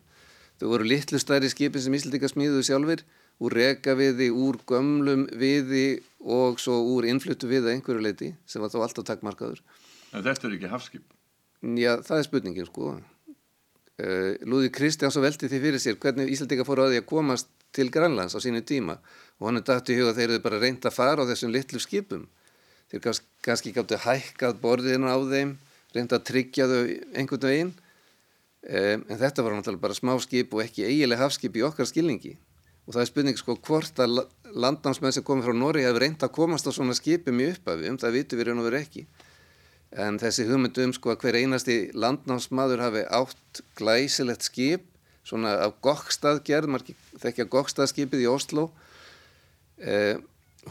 voru 0.61 0.89
litlu 0.89 1.21
stærri 1.23 1.51
skipin 1.53 1.85
sem 1.85 1.97
Íslandikar 1.97 2.35
smíðuðu 2.35 2.69
sjálfur 2.69 3.05
úr 3.39 3.55
reka 3.55 3.95
viði, 3.95 4.33
úr 4.35 4.59
gömlum 4.67 5.29
viði 5.39 6.01
og 6.27 6.59
svo 6.59 6.81
úr 6.97 7.07
innfluttu 7.07 7.47
viða 7.51 7.71
einhverju 7.71 8.03
leiti 8.03 8.33
sem 8.51 8.63
var 8.63 8.73
þá 8.75 8.81
alltaf 8.83 9.07
takkmarkaður 9.07 9.63
En 10.13 10.25
þetta 10.25 10.49
er 10.49 10.57
ekki 10.57 10.73
hafskip? 10.73 11.05
Já, 11.77 11.99
það 12.07 12.19
er 12.19 12.27
spurningin 12.27 12.69
sko. 12.69 12.93
Uh, 13.99 14.37
Lúði 14.47 14.69
Kristjáns 14.71 15.17
og 15.19 15.25
velti 15.25 15.49
því 15.51 15.59
fyrir 15.59 15.83
sér 15.83 15.97
hvernig 15.99 16.29
Íslandika 16.31 16.63
fór 16.63 16.85
á 16.87 16.91
því 16.91 17.01
að 17.01 17.09
komast 17.11 17.49
til 17.75 17.89
Grænlands 17.91 18.37
á 18.37 18.39
sínu 18.39 18.63
tíma. 18.63 18.95
Og 19.43 19.49
hann 19.49 19.59
er 19.59 19.65
dætt 19.67 19.91
í 19.91 19.97
huga 19.99 20.13
að 20.13 20.21
þeir 20.21 20.31
eru 20.31 20.43
bara 20.45 20.61
reynd 20.63 20.87
að 20.87 20.95
fara 20.95 21.25
á 21.27 21.29
þessum 21.29 21.51
litlu 21.51 21.83
skipum. 21.83 22.29
Þeir 22.93 23.03
gans, 23.03 23.21
kannski 23.43 23.73
gáttu 23.75 23.99
hækkað 23.99 24.61
borðinu 24.63 25.11
á 25.11 25.19
þeim, 25.19 25.57
reynd 25.97 26.15
að 26.15 26.27
tryggja 26.31 26.69
þau 26.71 26.83
einhvern 27.19 27.47
veginn. 27.51 27.73
Um, 28.69 29.03
en 29.11 29.19
þetta 29.19 29.43
var 29.43 29.57
náttúrulega 29.57 29.83
bara 29.83 29.99
smá 29.99 30.15
skip 30.23 30.55
og 30.55 30.63
ekki 30.63 30.87
eigileg 30.87 31.19
hafskip 31.19 31.59
í 31.59 31.65
okkar 31.67 31.91
skilningi. 31.91 32.37
Og 32.87 32.95
það 32.95 33.03
er 33.03 33.11
spurning 33.11 33.41
sko 33.41 33.59
hvort 33.59 33.99
að 33.99 34.23
landnámsmenn 34.55 35.15
sem 35.15 35.27
komið 35.27 35.51
frá 35.51 35.59
Nóri 35.59 35.83
hefur 35.83 36.07
reynd 36.07 36.23
að 36.23 36.37
komast 36.39 36.71
á 36.71 36.73
svona 36.73 36.95
skipum 36.95 37.43
í 37.43 37.51
upphafi, 37.51 37.91
um 37.91 37.99
það 37.99 38.15
vitum 38.21 38.39
við 38.39 38.49
raun 38.49 38.63
og 38.63 38.71
veru 38.71 38.79
ekki 38.79 39.09
en 39.97 40.19
þessi 40.21 40.47
hugmyndu 40.49 40.85
um 40.85 40.95
sko 40.97 41.15
að 41.15 41.23
hver 41.25 41.39
einasti 41.41 41.79
landnámsmaður 41.97 42.83
hafi 42.85 43.05
átt 43.19 43.63
glæsilegt 43.79 44.45
skip 44.45 44.85
svona 45.29 45.55
af 45.65 45.77
gokkstaðgerð, 45.85 46.71
maður 46.73 46.97
þekkja 47.21 47.49
gokkstaðskipið 47.53 48.25
í 48.25 48.29
Oslo 48.31 48.69
eh, 49.81 50.17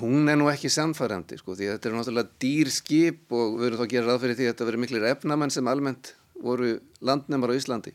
hún 0.01 0.29
er 0.29 0.37
nú 0.39 0.49
ekki 0.51 0.69
samfærandi 0.73 1.39
sko 1.41 1.55
því 1.57 1.71
þetta 1.73 1.89
er 1.89 1.97
náttúrulega 1.97 2.41
dýr 2.41 2.71
skip 2.73 3.33
og 3.33 3.57
við 3.57 3.63
verðum 3.65 3.81
þá 3.81 3.85
að 3.85 3.93
gera 3.93 4.09
ráð 4.09 4.23
fyrir 4.23 4.37
því 4.37 4.45
að 4.45 4.51
þetta 4.53 4.67
verður 4.69 4.83
miklir 4.83 5.07
efnamenn 5.11 5.53
sem 5.53 5.71
almennt 5.71 6.13
voru 6.43 6.75
landnemar 7.01 7.53
á 7.53 7.57
Íslandi 7.57 7.93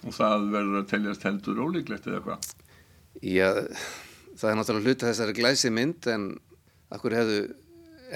Og 0.00 0.14
það 0.16 0.46
verður 0.54 0.78
að 0.80 0.86
teljast 0.94 1.24
heldur 1.28 1.58
ólíklegt 1.60 2.06
eða 2.08 2.22
hvað? 2.24 2.52
Já, 3.20 3.50
það 4.38 4.50
er 4.50 4.56
náttúrulega 4.56 4.86
hluta 4.86 5.10
þessari 5.10 5.34
glæsi 5.36 5.72
mynd 5.74 6.06
en 6.08 6.30
akkur 6.94 7.16
hefðu 7.18 7.40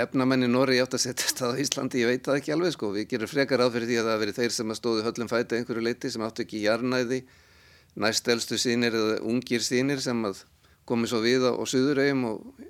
efnamenni 0.03 0.49
Nóri 0.51 0.81
átt 0.83 0.97
að 0.97 1.05
setja 1.07 1.31
stað 1.31 1.55
á 1.55 1.61
Íslandi, 1.63 2.03
ég 2.03 2.11
veit 2.11 2.27
það 2.27 2.39
ekki 2.41 2.55
alveg 2.55 2.75
sko, 2.75 2.91
við 2.95 3.09
gerum 3.13 3.31
frekar 3.31 3.63
fyrir 3.71 3.89
því 3.91 3.99
að 4.01 4.09
það 4.11 4.23
veri 4.23 4.37
þeir 4.39 4.55
sem 4.57 4.73
að 4.75 4.79
stóðu 4.81 5.05
höllum 5.07 5.31
fæti 5.31 5.59
einhverju 5.59 5.85
leiti 5.85 6.11
sem 6.11 6.25
áttu 6.27 6.45
ekki 6.45 6.63
jarnæði, 6.65 7.21
næstelstu 7.95 8.59
sínir 8.59 8.97
eða 8.99 9.19
ungir 9.23 9.63
sínir 9.63 10.03
sem 10.03 10.25
að 10.27 10.43
komi 10.89 11.09
svo 11.11 11.23
við 11.25 11.47
á, 11.47 11.53
á 11.55 11.63
Suðurauðum 11.65 12.25
og 12.31 12.65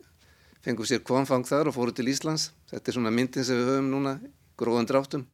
fengum 0.65 0.89
sér 0.89 1.03
konfang 1.05 1.47
þar 1.49 1.71
og 1.71 1.77
fóru 1.77 1.95
til 1.95 2.09
Íslands. 2.13 2.53
Þetta 2.71 2.91
er 2.91 2.97
svona 2.99 3.13
myndin 3.15 3.47
sem 3.47 3.59
við 3.59 3.73
höfum 3.73 3.91
núna, 3.93 4.19
gróðan 4.61 4.89
dráttum. 4.89 5.27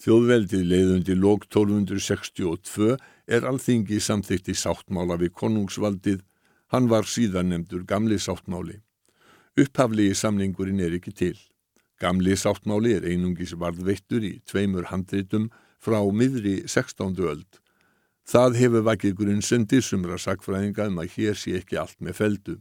Þjóðveldið 0.00 0.62
leiðundi 0.64 1.14
lók 1.18 1.46
1262 1.50 2.94
er 3.28 3.46
alþingi 3.48 3.98
samþykti 4.00 4.54
sáttmála 4.56 5.18
við 5.20 5.34
konungsvaldið, 5.36 6.22
hann 6.72 6.88
var 6.88 7.04
síðan 7.04 7.52
nefndur 7.52 7.84
gamli 7.84 8.16
sáttmáli. 8.16 8.78
Upphaflegi 9.58 10.14
samningurinn 10.14 10.78
er 10.78 10.94
ekki 10.94 11.10
til. 11.10 11.38
Gamli 11.98 12.36
sáttmáli 12.38 12.92
er 12.94 13.06
einungis 13.10 13.56
varðveittur 13.58 14.22
í 14.22 14.36
tveimur 14.46 14.86
handritum 14.92 15.48
frá 15.82 15.98
miðri 16.14 16.60
16. 16.70 17.18
öld. 17.18 17.58
Það 18.30 18.58
hefur 18.60 18.84
vakið 18.86 19.16
grunnsendir 19.18 19.82
sumra 19.82 20.20
sakfræðinga 20.22 20.86
um 20.92 21.00
að 21.02 21.16
hér 21.16 21.38
sé 21.40 21.56
ekki 21.58 21.80
allt 21.80 21.98
með 21.98 22.18
feldu. 22.20 22.54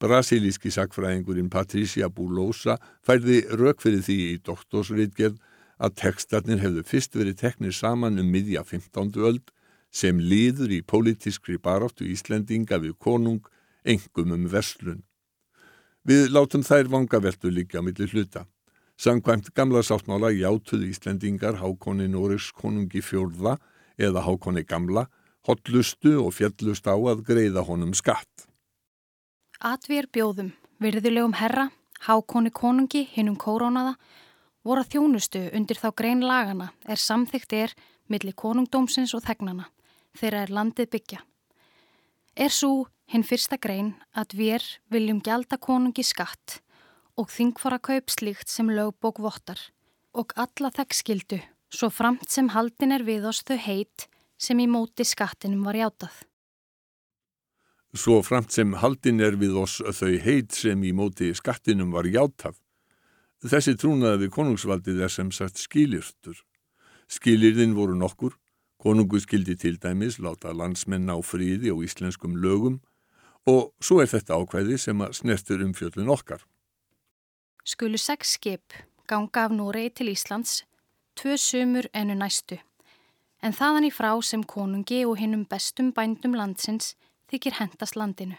Brasilíski 0.00 0.72
sakfræðingurinn 0.72 1.50
Patricia 1.52 2.08
Bulosa 2.08 2.78
færði 3.04 3.42
rauk 3.60 3.82
fyrir 3.84 4.00
því 4.06 4.18
í 4.30 4.38
doktorsritgerð 4.48 5.36
að 5.78 5.96
tekstarnir 6.00 6.62
hefðu 6.62 6.86
fyrst 6.88 7.18
verið 7.18 7.40
teknir 7.42 7.76
saman 7.76 8.16
um 8.22 8.32
miðja 8.32 8.64
15. 8.64 9.12
öld 9.28 9.52
sem 9.92 10.16
líður 10.24 10.72
í 10.72 10.80
pólitískri 10.80 11.58
baráttu 11.60 12.08
Íslendinga 12.08 12.80
við 12.80 12.96
konung, 12.96 13.44
engum 13.84 14.32
um 14.32 14.48
verslun. 14.48 15.04
Við 16.08 16.30
látum 16.32 16.62
þær 16.64 16.88
vangaveltu 16.88 17.50
líka 17.52 17.82
millir 17.84 18.08
hluta. 18.14 18.46
Samkvæmt 18.96 19.50
gamla 19.52 19.82
sáttmála 19.84 20.30
játuð 20.32 20.86
Íslendingar 20.88 21.58
Hákonni 21.60 22.06
Nóriks 22.08 22.48
konungi 22.56 23.02
fjórða 23.04 23.58
eða 24.00 24.22
Hákonni 24.24 24.64
gamla, 24.64 25.04
hotlustu 25.44 26.14
og 26.22 26.32
fjallust 26.38 26.88
á 26.88 26.96
að 26.96 27.20
greiða 27.28 27.66
honum 27.68 27.92
skatt. 27.92 28.48
Atvér 29.60 30.08
bjóðum, 30.08 30.54
virðulegum 30.80 31.36
herra, 31.36 31.68
Hákonni 32.08 32.54
konungi, 32.56 33.04
hinnum 33.12 33.36
kórónaða, 33.36 33.98
voru 34.64 34.86
að 34.86 34.94
þjónustu 34.96 35.44
undir 35.52 35.76
þá 35.76 35.90
grein 35.92 36.24
lagana 36.24 36.72
er 36.88 36.96
samþygt 36.96 37.52
er 37.52 37.76
millir 38.08 38.32
konungdómsins 38.32 39.12
og 39.12 39.26
þegnana 39.28 39.68
þeirra 40.16 40.46
er 40.46 40.56
landið 40.56 40.94
byggja. 40.96 41.27
Er 42.38 42.52
svo 42.54 42.86
hinn 43.10 43.24
fyrsta 43.26 43.56
grein 43.58 43.96
að 44.14 44.36
við 44.38 44.66
viljum 44.94 45.18
gjalda 45.26 45.56
konungi 45.58 46.04
skatt 46.06 46.60
og 47.18 47.32
þingfara 47.34 47.80
kaup 47.82 48.12
slíkt 48.14 48.46
sem 48.52 48.70
lögbók 48.70 49.18
vottar 49.24 49.58
og 50.14 50.30
alla 50.38 50.70
þekkskildu 50.76 51.40
svo 51.74 51.90
framt 51.90 52.30
sem 52.30 52.52
haldin 52.54 52.94
er 52.94 53.02
við 53.02 53.26
oss 53.26 53.42
þau 53.42 53.58
heit 53.64 54.06
sem 54.38 54.60
í 54.62 54.68
móti 54.70 55.02
skattinum 55.02 55.66
var 55.66 55.80
játað. 55.80 56.14
Svo 57.98 58.20
framt 58.22 58.54
sem 58.54 58.76
haldin 58.84 59.18
er 59.18 59.34
við 59.40 59.58
oss 59.58 59.82
þau 59.82 60.14
heit 60.22 60.54
sem 60.54 60.84
í 60.86 60.94
móti 60.94 61.32
skattinum 61.34 61.90
var 61.96 62.06
játað. 62.06 62.54
Þessi 63.42 63.74
trúnaði 63.78 64.28
við 64.28 64.34
konungsvaldið 64.38 65.02
er 65.06 65.10
sem 65.10 65.34
sagt 65.34 65.58
skilirtur. 65.58 66.38
Skilirðin 67.10 67.74
voru 67.74 67.98
nokkur, 67.98 68.38
konungu 68.78 69.20
skildi 69.20 69.56
til 69.56 69.78
dæmis 69.82 70.18
láta 70.22 70.54
landsmenn 70.54 71.10
á 71.10 71.18
fríði 71.20 71.72
og 71.74 71.82
íslenskum 71.86 72.38
lögum 72.38 72.78
Og 73.48 73.72
svo 73.80 74.02
er 74.02 74.10
þetta 74.10 74.36
ákvæði 74.36 74.76
sem 74.80 75.00
að 75.00 75.14
snertur 75.22 75.62
um 75.64 75.74
fjöldun 75.76 76.10
okkar. 76.12 76.42
Skulu 77.64 78.00
sex 78.00 78.34
skip 78.36 78.74
ganga 79.08 79.46
af 79.46 79.54
Núrei 79.56 79.88
til 79.88 80.10
Íslands, 80.12 80.64
tvö 81.16 81.36
sumur 81.40 81.88
enu 81.96 82.16
næstu. 82.18 82.58
En 83.40 83.54
þaðan 83.56 83.86
í 83.88 83.92
frá 83.94 84.10
sem 84.20 84.42
konungi 84.44 85.04
og 85.06 85.16
hinnum 85.20 85.46
bestum 85.48 85.94
bændum 85.96 86.36
landsins 86.36 86.92
þykir 87.32 87.56
hendast 87.60 87.96
landinu. 87.96 88.36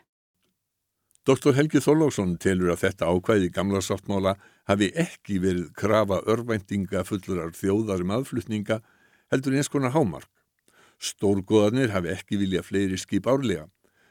Dr. 1.25 1.53
Helgi 1.57 1.81
Þorlásson 1.81 2.37
telur 2.37 2.73
að 2.73 2.83
þetta 2.83 3.09
ákvæði 3.09 3.49
gamla 3.53 3.81
sáttmála 3.81 4.35
hafi 4.69 4.91
ekki 4.93 5.39
verið 5.41 5.73
krafa 5.77 6.21
örvæntinga 6.29 7.01
fullurar 7.05 7.55
þjóðarum 7.57 8.13
aðflutninga 8.13 8.81
heldur 9.31 9.55
eins 9.57 9.69
konar 9.71 9.93
hámark. 9.95 10.29
Stórgóðarnir 10.99 11.93
hafi 11.93 12.11
ekki 12.13 12.39
vilja 12.41 12.63
fleiri 12.65 12.97
skip 12.99 13.27
árlega. 13.29 13.69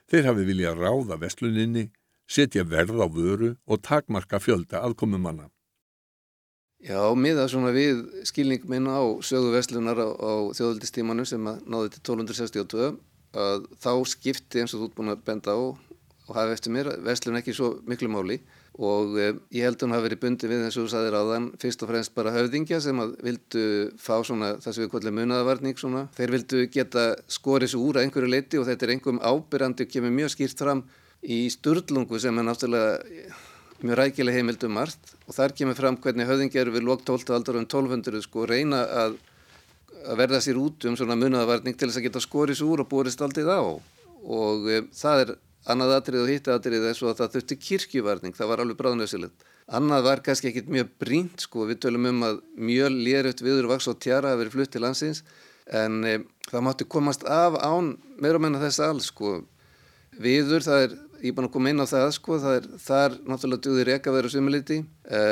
Þeir 0.09 0.31
hafi 0.31 0.47
viljað 0.49 0.81
ráða 0.81 1.19
vestluninni, 1.21 1.91
setja 2.29 2.65
verð 2.65 3.03
á 3.05 3.07
vöru 3.13 3.51
og 3.69 3.83
takmarka 3.85 4.41
fjölda 4.41 4.81
aðkomumanna. 4.87 5.51
Já, 6.79 7.03
miða 7.19 7.49
svona 7.51 7.73
við 7.75 8.05
skilning 8.29 8.65
minna 8.71 9.01
á 9.03 9.05
sögu 9.27 9.51
vestlunar 9.51 9.99
á, 9.99 10.09
á 10.15 10.33
þjóðaldistímanu 10.55 11.27
sem 11.27 11.43
náði 11.43 11.91
til 11.97 12.03
1262 12.05 12.93
að 13.35 13.67
þá 13.83 13.93
skipti 14.09 14.63
eins 14.63 14.75
og 14.77 14.85
þú 14.85 14.87
ert 14.87 14.97
búin 14.97 15.13
að 15.13 15.25
benda 15.27 15.57
á 15.59 15.59
og 15.59 16.37
hafa 16.37 16.55
eftir 16.55 16.73
mér 16.73 16.93
vestlun 17.05 17.41
ekki 17.41 17.57
svo 17.57 17.73
miklu 17.89 18.09
máli 18.13 18.39
og 18.79 19.17
eh, 19.19 19.35
ég 19.59 19.67
held 19.67 19.81
að 19.81 19.85
hún 19.87 19.95
hafi 19.97 20.07
verið 20.07 20.21
bundi 20.23 20.49
við 20.51 20.65
eins 20.69 20.77
og 20.79 20.87
þú 20.87 20.93
saðir 20.93 21.17
á 21.19 21.23
þann 21.33 21.49
fyrst 21.59 21.83
og 21.83 21.91
fremst 21.91 22.15
bara 22.15 22.35
höfðingja 22.37 22.79
sem 22.85 23.01
að 23.03 23.17
vildu 23.27 23.65
fá 23.99 24.15
svona 24.23 24.53
það 24.63 24.77
sem 24.77 24.85
við 24.85 24.93
kvöldum 24.93 25.19
munaðavarning 25.19 25.81
svona 25.81 26.05
þeir 26.15 26.35
vildu 26.37 26.63
geta 26.71 27.05
skorið 27.27 27.73
svo 27.75 27.89
úr 27.89 27.99
að 27.99 28.07
einhverju 28.07 28.31
leiti 28.31 28.61
og 28.61 28.69
þetta 28.69 28.87
er 28.87 28.95
einhverjum 28.95 29.23
ábyrrandi 29.25 29.87
og 29.87 29.93
kemur 29.97 30.15
mjög 30.15 30.35
skýrt 30.37 30.63
fram 30.63 30.85
í 31.27 31.41
sturlungu 31.51 32.21
sem 32.23 32.39
er 32.39 32.47
náttúrulega 32.47 33.35
mjög 33.83 33.99
rækileg 33.99 34.39
heimildum 34.39 34.79
margt 34.79 35.13
og 35.27 35.35
þar 35.35 35.57
kemur 35.59 35.79
fram 35.79 35.99
hvernig 36.03 36.31
höfðingjar 36.31 36.71
við 36.75 36.87
lók 36.87 37.03
12. 37.07 37.35
aldar 37.35 37.59
um 37.59 37.67
1200 37.67 38.23
sko 38.25 38.47
reyna 38.47 38.85
að, 39.03 39.19
að 40.07 40.23
verða 40.23 40.43
sér 40.43 40.59
út 40.59 40.87
um 40.87 40.97
svona 40.99 41.19
munaðavarning 41.19 41.75
til 41.75 41.91
þess 41.91 41.99
að 41.99 42.09
geta 42.09 42.23
skorið 42.23 42.61
svo 42.63 42.73
úr 42.77 42.87
og 42.87 42.91
borist 42.95 43.23
aldrei 43.23 43.43
þá 43.43 43.59
og 43.59 44.71
e, 44.71 44.81
það 44.95 45.25
er 45.25 45.37
Annað 45.69 45.95
atrið 45.99 46.23
og 46.23 46.31
hitt 46.33 46.49
atrið 46.49 46.87
svo 46.97 47.11
að 47.11 47.19
það 47.19 47.35
þurfti 47.35 47.57
kirkjuvarning, 47.67 48.37
það 48.37 48.51
var 48.53 48.63
alveg 48.63 48.79
bráðnöðsilegt. 48.79 49.45
Annað 49.69 50.07
var 50.07 50.23
kannski 50.25 50.49
ekkit 50.49 50.71
mjög 50.73 50.95
brínt 51.03 51.45
sko, 51.45 51.67
við 51.69 51.83
tölum 51.85 52.09
um 52.09 52.25
að 52.25 52.41
mjög 52.57 52.95
léröft 52.97 53.43
viður 53.45 53.69
vaks 53.75 53.91
og 53.93 53.99
tjara 54.01 54.33
að 54.33 54.43
veri 54.43 54.55
flutt 54.55 54.73
til 54.73 54.83
landsins 54.85 55.21
en 55.69 56.01
e, 56.09 56.15
það 56.49 56.65
mátti 56.65 56.87
komast 56.89 57.27
af 57.29 57.59
án 57.61 57.93
meira 58.17 58.41
menna 58.41 58.63
þess 58.63 58.81
alls 58.87 59.11
sko. 59.13 59.43
Viður, 60.19 60.65
það 60.65 60.87
er, 60.87 60.97
ég 61.21 61.31
er 61.31 61.37
búin 61.37 61.51
að 61.51 61.55
koma 61.59 61.73
inn 61.75 61.85
á 61.85 61.87
það 61.93 62.09
sko, 62.17 62.41
það 62.43 62.59
er 62.59 62.69
þar 62.87 63.21
náttúrulega 63.29 63.65
duðir 63.69 63.93
eka 63.99 64.15
verið 64.15 64.35
sumiliti. 64.35 64.81
E, 65.05 65.23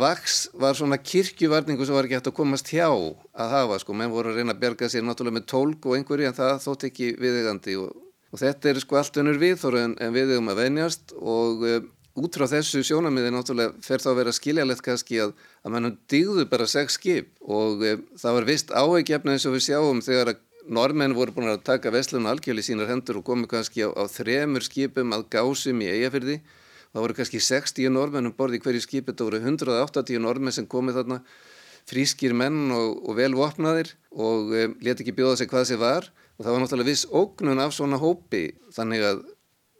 vaks 0.00 0.40
var 0.58 0.76
svona 0.76 0.98
kirkjuvarningu 1.00 1.86
sem 1.86 1.96
var 1.96 2.08
ekki 2.08 2.18
hægt 2.18 2.32
að 2.32 2.38
komast 2.40 2.72
hjá 2.72 2.88
að 2.88 3.52
hafa 3.54 3.78
sko, 3.84 3.94
menn 3.96 4.12
voru 4.12 4.32
að 4.32 4.40
reyna 4.40 4.56
að 4.56 4.64
berga 4.64 4.88
sér 4.90 5.04
náttúrulega 5.06 5.38
með 5.38 5.48
tólk 5.52 5.88
og 5.88 5.96
einhverju 5.96 6.28
en 6.28 6.36
það 6.40 6.60
þótt 6.64 6.88
ekki 6.90 7.14
viðegandi 7.20 7.76
og, 7.84 7.92
og 8.32 8.42
þetta 8.42 8.70
er 8.70 8.80
sko 8.82 8.98
allt 9.00 9.20
önnur 9.22 9.38
við 9.40 9.64
en, 9.80 9.94
en 10.00 10.12
við 10.14 10.34
um 10.38 10.50
að 10.52 10.60
venjast. 10.64 11.14
Og 11.18 11.64
uh, 11.64 11.78
út 12.18 12.34
frá 12.34 12.46
þessu 12.50 12.82
sjónamiði 12.86 13.32
náttúrulega 13.34 13.74
fer 13.84 14.02
þá 14.02 14.10
að 14.12 14.20
vera 14.20 14.36
skiljalegt 14.36 14.84
kannski 14.84 15.22
að, 15.22 15.32
að 15.64 15.74
mannum 15.74 15.96
digðu 16.10 16.44
bara 16.50 16.66
sex 16.66 16.98
skip. 17.00 17.32
Og 17.40 17.84
uh, 17.84 17.96
það 18.20 18.38
var 18.38 18.48
vist 18.50 18.74
áhegjefna 18.74 19.34
eins 19.34 19.48
og 19.48 19.56
við 19.56 19.66
sjáum 19.70 20.04
þegar 20.04 20.34
að 20.34 20.44
normenn 20.68 21.16
voru 21.16 21.32
búin 21.32 21.48
að 21.48 21.64
taka 21.64 21.92
Veslun 21.94 22.28
algjörli 22.28 22.60
sínar 22.64 22.90
hendur 22.90 23.22
og 23.22 23.24
komi 23.24 23.48
kannski 23.48 23.86
á, 23.86 23.90
á 23.94 24.04
þremur 24.10 24.66
skipum 24.66 25.14
að 25.16 25.28
gásum 25.32 25.80
í 25.80 25.88
eigafyrði 25.88 26.42
það 26.92 27.04
voru 27.04 27.16
kannski 27.18 27.40
60 27.44 27.92
normenn 27.92 28.30
um 28.30 28.34
borði 28.36 28.60
hverju 28.62 28.82
skipi, 28.84 29.12
þetta 29.12 29.26
voru 29.28 29.40
180 29.42 30.22
normenn 30.24 30.54
sem 30.54 30.66
komið 30.68 31.02
þarna. 31.02 31.20
Frískir 31.88 32.34
menn 32.36 32.68
og, 32.74 32.98
og 33.08 33.16
velvopnaðir 33.16 33.94
og 34.12 34.50
um, 34.52 34.74
leti 34.84 35.04
ekki 35.04 35.16
bjóða 35.16 35.38
sig 35.40 35.48
hvað 35.48 35.70
sem 35.70 35.80
var. 35.80 36.08
og 36.08 36.27
það 36.44 36.54
var 36.54 36.62
náttúrulega 36.62 36.90
viss 36.90 37.08
ógnun 37.10 37.62
af 37.62 37.74
svona 37.74 37.98
hópi 38.00 38.44
þannig 38.76 39.04
að 39.08 39.26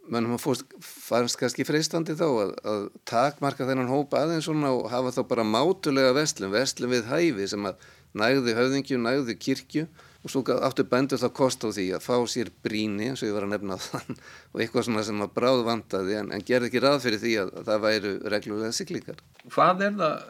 mannum 0.09 0.39
fannst 0.41 1.37
kannski 1.39 1.65
freistandi 1.67 2.15
þá 2.17 2.27
að, 2.27 2.51
að 2.65 2.83
takmarka 3.07 3.67
þennan 3.69 3.91
hópa 3.91 4.23
aðeins 4.23 4.49
svona 4.49 4.73
og 4.73 4.89
hafa 4.91 5.13
þá 5.13 5.21
bara 5.29 5.45
mátulega 5.45 6.15
vestlum, 6.17 6.53
vestlum 6.55 6.93
við 6.95 7.09
hæfi 7.11 7.47
sem 7.51 7.69
að 7.69 7.89
nægði 8.17 8.55
höfðingju, 8.57 9.01
nægði 9.03 9.35
kirkju 9.37 9.83
og 10.19 10.31
svo 10.33 10.41
áttu 10.65 10.83
bændur 10.89 11.21
þá 11.21 11.29
kost 11.35 11.63
á 11.63 11.69
því 11.71 11.85
að 11.95 12.03
fá 12.03 12.15
sér 12.27 12.49
bríni 12.65 13.07
eins 13.07 13.21
og 13.23 13.29
ég 13.29 13.35
var 13.37 13.45
að 13.45 13.53
nefna 13.53 13.77
þann 13.79 14.17
og 14.51 14.63
eitthvað 14.63 14.87
svona 14.89 15.05
sem 15.07 15.23
að 15.23 15.31
bráð 15.37 15.61
vandaði 15.67 16.17
en, 16.19 16.33
en 16.35 16.43
gerði 16.43 16.71
ekki 16.71 16.83
ráð 16.83 16.99
fyrir 17.05 17.21
því 17.21 17.35
að, 17.43 17.53
að 17.61 17.69
það 17.69 17.85
væru 17.85 18.11
reglulega 18.33 18.75
syklingar. 18.75 19.23
Hvað 19.53 19.85
er 19.87 19.95
það, 20.01 20.27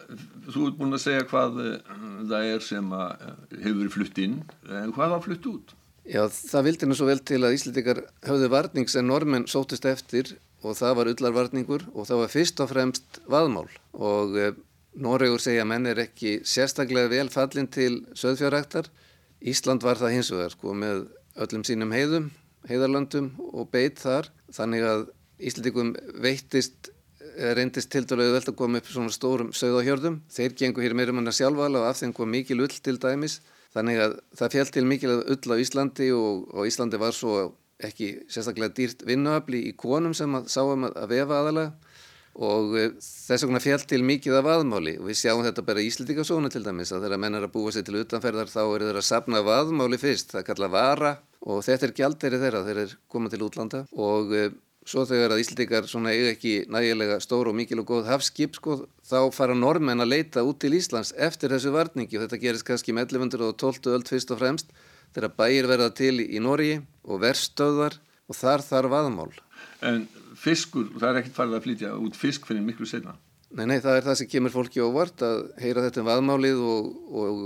þú 0.51 0.67
ert 0.67 0.79
búin 0.83 0.99
að 0.99 1.03
segja 1.07 1.25
hvað 1.31 1.59
eh, 1.65 1.91
það 2.29 2.53
er 2.53 2.67
sem 2.67 2.95
eh, 2.99 3.27
hefur 3.65 3.93
flutt 3.95 4.23
inn, 4.27 4.39
en 4.69 4.93
hvað 4.93 5.15
var 5.15 5.25
flutt 5.25 5.49
út? 5.55 5.75
Já, 6.09 6.23
það 6.25 6.65
vildi 6.65 6.87
nú 6.89 6.95
svo 6.97 7.05
vel 7.05 7.19
til 7.21 7.43
að 7.43 7.53
Íslandikar 7.53 7.99
höfðu 8.25 8.47
varning 8.49 8.89
sem 8.89 9.05
normenn 9.05 9.45
sótist 9.51 9.85
eftir 9.85 10.31
og 10.65 10.73
það 10.79 10.95
var 10.97 11.09
ullarvarningur 11.11 11.85
og 11.93 12.07
það 12.09 12.23
var 12.23 12.31
fyrst 12.33 12.63
og 12.63 12.71
fremst 12.71 13.19
vaðmál. 13.29 13.67
Og 13.93 14.33
e, 14.33 14.47
Noregur 14.99 15.41
segja 15.43 15.67
menn 15.69 15.85
er 15.85 16.01
ekki 16.01 16.39
sérstaklega 16.49 17.11
vel 17.11 17.29
fallin 17.29 17.69
til 17.69 18.01
söðfjáræktar 18.17 18.89
Ísland 19.39 19.85
var 19.85 19.99
það 19.99 20.15
hins 20.17 20.31
vegar 20.33 20.51
sko 20.51 20.73
með 20.75 21.05
öllum 21.39 21.61
sínum 21.63 21.93
heiðum, 21.95 22.25
heiðarlandum 22.67 23.29
og 23.53 23.69
beitt 23.71 24.01
þar. 24.01 24.27
Þannig 24.51 24.83
að 24.83 25.05
Íslandikum 25.39 25.93
veittist, 26.19 26.89
reyndist 27.55 27.93
til 27.93 28.03
dælu 28.09 28.25
vel 28.33 28.41
að 28.41 28.57
koma 28.59 28.81
upp 28.81 28.89
svona 28.89 29.13
stórum 29.13 29.53
sögðahjörðum. 29.55 30.19
Þeir 30.33 30.57
gengur 30.59 30.83
hér 30.83 30.97
meira 30.97 31.15
manna 31.15 31.31
sjálfvala 31.31 31.85
og 31.85 31.87
af 31.87 32.01
þeim 32.01 32.17
kom 32.17 32.33
mikil 32.33 32.65
ull 32.65 32.81
til 32.83 32.97
dæmis 32.99 33.39
þannig 33.75 34.03
að 34.05 34.15
það 34.39 34.55
fjall 34.55 34.69
til 34.75 34.85
mikil 34.89 35.15
ull 35.19 35.55
á 35.55 35.61
Íslandi 35.61 36.11
og, 36.15 36.47
og 36.53 36.69
Íslandi 36.69 37.01
var 37.01 37.15
svo 37.15 37.35
ekki 37.79 38.09
sérstaklega 38.31 38.75
dýrt 38.75 39.05
vinnuafli 39.07 39.61
í 39.69 39.75
konum 39.79 40.15
sem 40.17 40.33
að 40.35 40.49
sáum 40.51 40.89
að 40.89 41.05
vefa 41.13 41.39
aðalega 41.39 41.71
og 42.39 42.75
eh, 42.79 42.91
þess 43.03 43.45
vegna 43.45 43.61
fjall 43.63 43.81
til 43.89 44.01
mikið 44.05 44.37
af 44.39 44.49
aðmáli 44.53 44.95
og 44.99 45.09
við 45.09 45.19
sjáum 45.21 45.43
þetta 45.45 45.65
bara 45.67 45.83
í 45.83 45.89
Íslandíkasónu 45.89 46.51
til 46.53 46.63
dæmis 46.65 46.93
að 46.95 47.07
þegar 47.07 47.21
menn 47.23 47.39
er 47.39 47.47
að 47.47 47.53
búa 47.55 47.73
sér 47.75 47.87
til 47.87 47.99
utanferðar 47.99 48.51
þá 48.51 48.61
eru 48.63 48.89
þeir 48.89 49.01
að 49.01 49.07
sapna 49.09 49.41
af 49.41 49.51
aðmáli 49.55 49.99
fyrst, 49.99 50.35
það 50.35 50.47
kallað 50.51 50.75
vara 50.75 51.13
og 51.39 51.61
þetta 51.65 51.87
er 51.87 51.95
gjalderi 51.99 52.41
þeirra, 52.41 52.63
þeir 52.67 52.81
eru 52.83 52.97
komað 53.11 53.35
til 53.35 53.45
útlanda. 53.47 53.83
Og 53.95 54.33
e, 54.35 54.45
svo 54.89 55.05
þegar 55.05 55.35
að 55.35 55.43
Íslandíkar 55.43 55.87
svona 55.89 56.13
eiga 56.15 56.33
ekki 56.33 56.53
nægilega 56.71 57.19
stór 57.21 57.51
og 57.51 57.57
mikil 57.57 57.83
og 57.83 57.89
góð 57.91 58.09
hafskip 58.09 58.57
sko 58.57 58.79
þá 59.05 59.19
fara 59.35 59.57
normenn 59.57 60.01
að 60.01 60.13
leita 60.15 60.43
út 60.47 60.61
til 60.63 60.73
Íslands 60.77 61.11
eftir 61.13 61.53
þessu 61.53 61.73
varningi 61.75 62.17
og 62.17 62.25
þetta 62.25 62.41
gerist 62.41 62.65
kannski 62.65 62.95
með 62.97 63.19
1112 63.19 63.91
öll 63.93 64.07
fyrst 64.09 64.33
og 64.33 64.41
fremst 64.41 64.73
þegar 65.13 65.35
bæir 65.37 65.69
verða 65.69 65.89
til 65.93 66.15
í 66.23 66.41
Nóri 66.41 66.79
og 67.05 67.21
verstöðar 67.21 67.99
og 68.29 68.37
þar 68.37 68.65
þarf 68.65 68.95
aðmál. 68.99 69.31
En 69.85 70.05
fiskur, 70.37 70.89
það 70.97 71.09
er 71.09 71.21
ekkert 71.21 71.37
farið 71.37 71.57
að 71.57 71.65
flytja 71.67 71.93
út 71.97 72.17
fisk 72.17 72.49
fyrir 72.49 72.65
miklu 72.65 72.87
senna. 72.89 73.15
Nei, 73.49 73.65
nei, 73.65 73.79
það 73.81 73.95
er 73.97 74.05
það 74.05 74.17
sem 74.19 74.29
kemur 74.29 74.53
fólki 74.53 74.81
óvart 74.85 75.23
að 75.25 75.39
heyra 75.61 75.85
þetta 75.87 76.03
um 76.03 76.09
vaðmálið 76.09 76.59
og, 76.69 76.89
og 77.09 77.45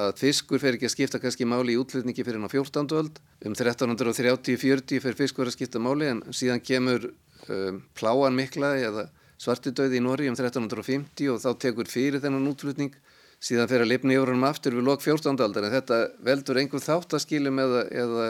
að 0.00 0.10
fiskur 0.20 0.62
fer 0.62 0.76
ekki 0.76 0.88
að 0.88 0.94
skipta 0.94 1.20
kannski 1.22 1.46
máli 1.48 1.76
í 1.76 1.80
útflutningi 1.80 2.24
fyrir 2.24 2.40
hann 2.40 2.48
á 2.48 2.52
14. 2.52 2.96
öld. 2.98 3.20
Um 3.44 3.54
1330-40 3.56 5.02
fer 5.04 5.18
fiskur 5.18 5.48
að 5.48 5.56
skipta 5.56 5.82
máli 5.82 6.10
en 6.10 6.22
síðan 6.34 6.62
kemur 6.64 7.10
um, 7.10 7.82
pláan 7.98 8.36
mikla 8.36 8.74
eða 8.80 9.06
svartidauði 9.40 10.00
í 10.00 10.04
Nóri 10.04 10.28
um 10.28 10.36
1350 10.36 11.32
og 11.32 11.40
þá 11.40 11.50
tekur 11.64 11.88
fyrir 11.88 12.20
þennan 12.20 12.50
útflutning 12.50 12.96
síðan 13.40 13.70
fer 13.70 13.84
að 13.84 13.92
lifna 13.94 14.14
í 14.14 14.18
orðunum 14.20 14.48
aftur 14.50 14.76
við 14.76 14.88
lok 14.88 15.04
14. 15.04 15.38
aldar 15.40 15.66
en 15.66 15.72
þetta 15.72 16.00
veldur 16.26 16.60
einhver 16.60 16.84
þáttaskilum 16.84 17.62
eða, 17.62 17.86
eða 17.88 18.26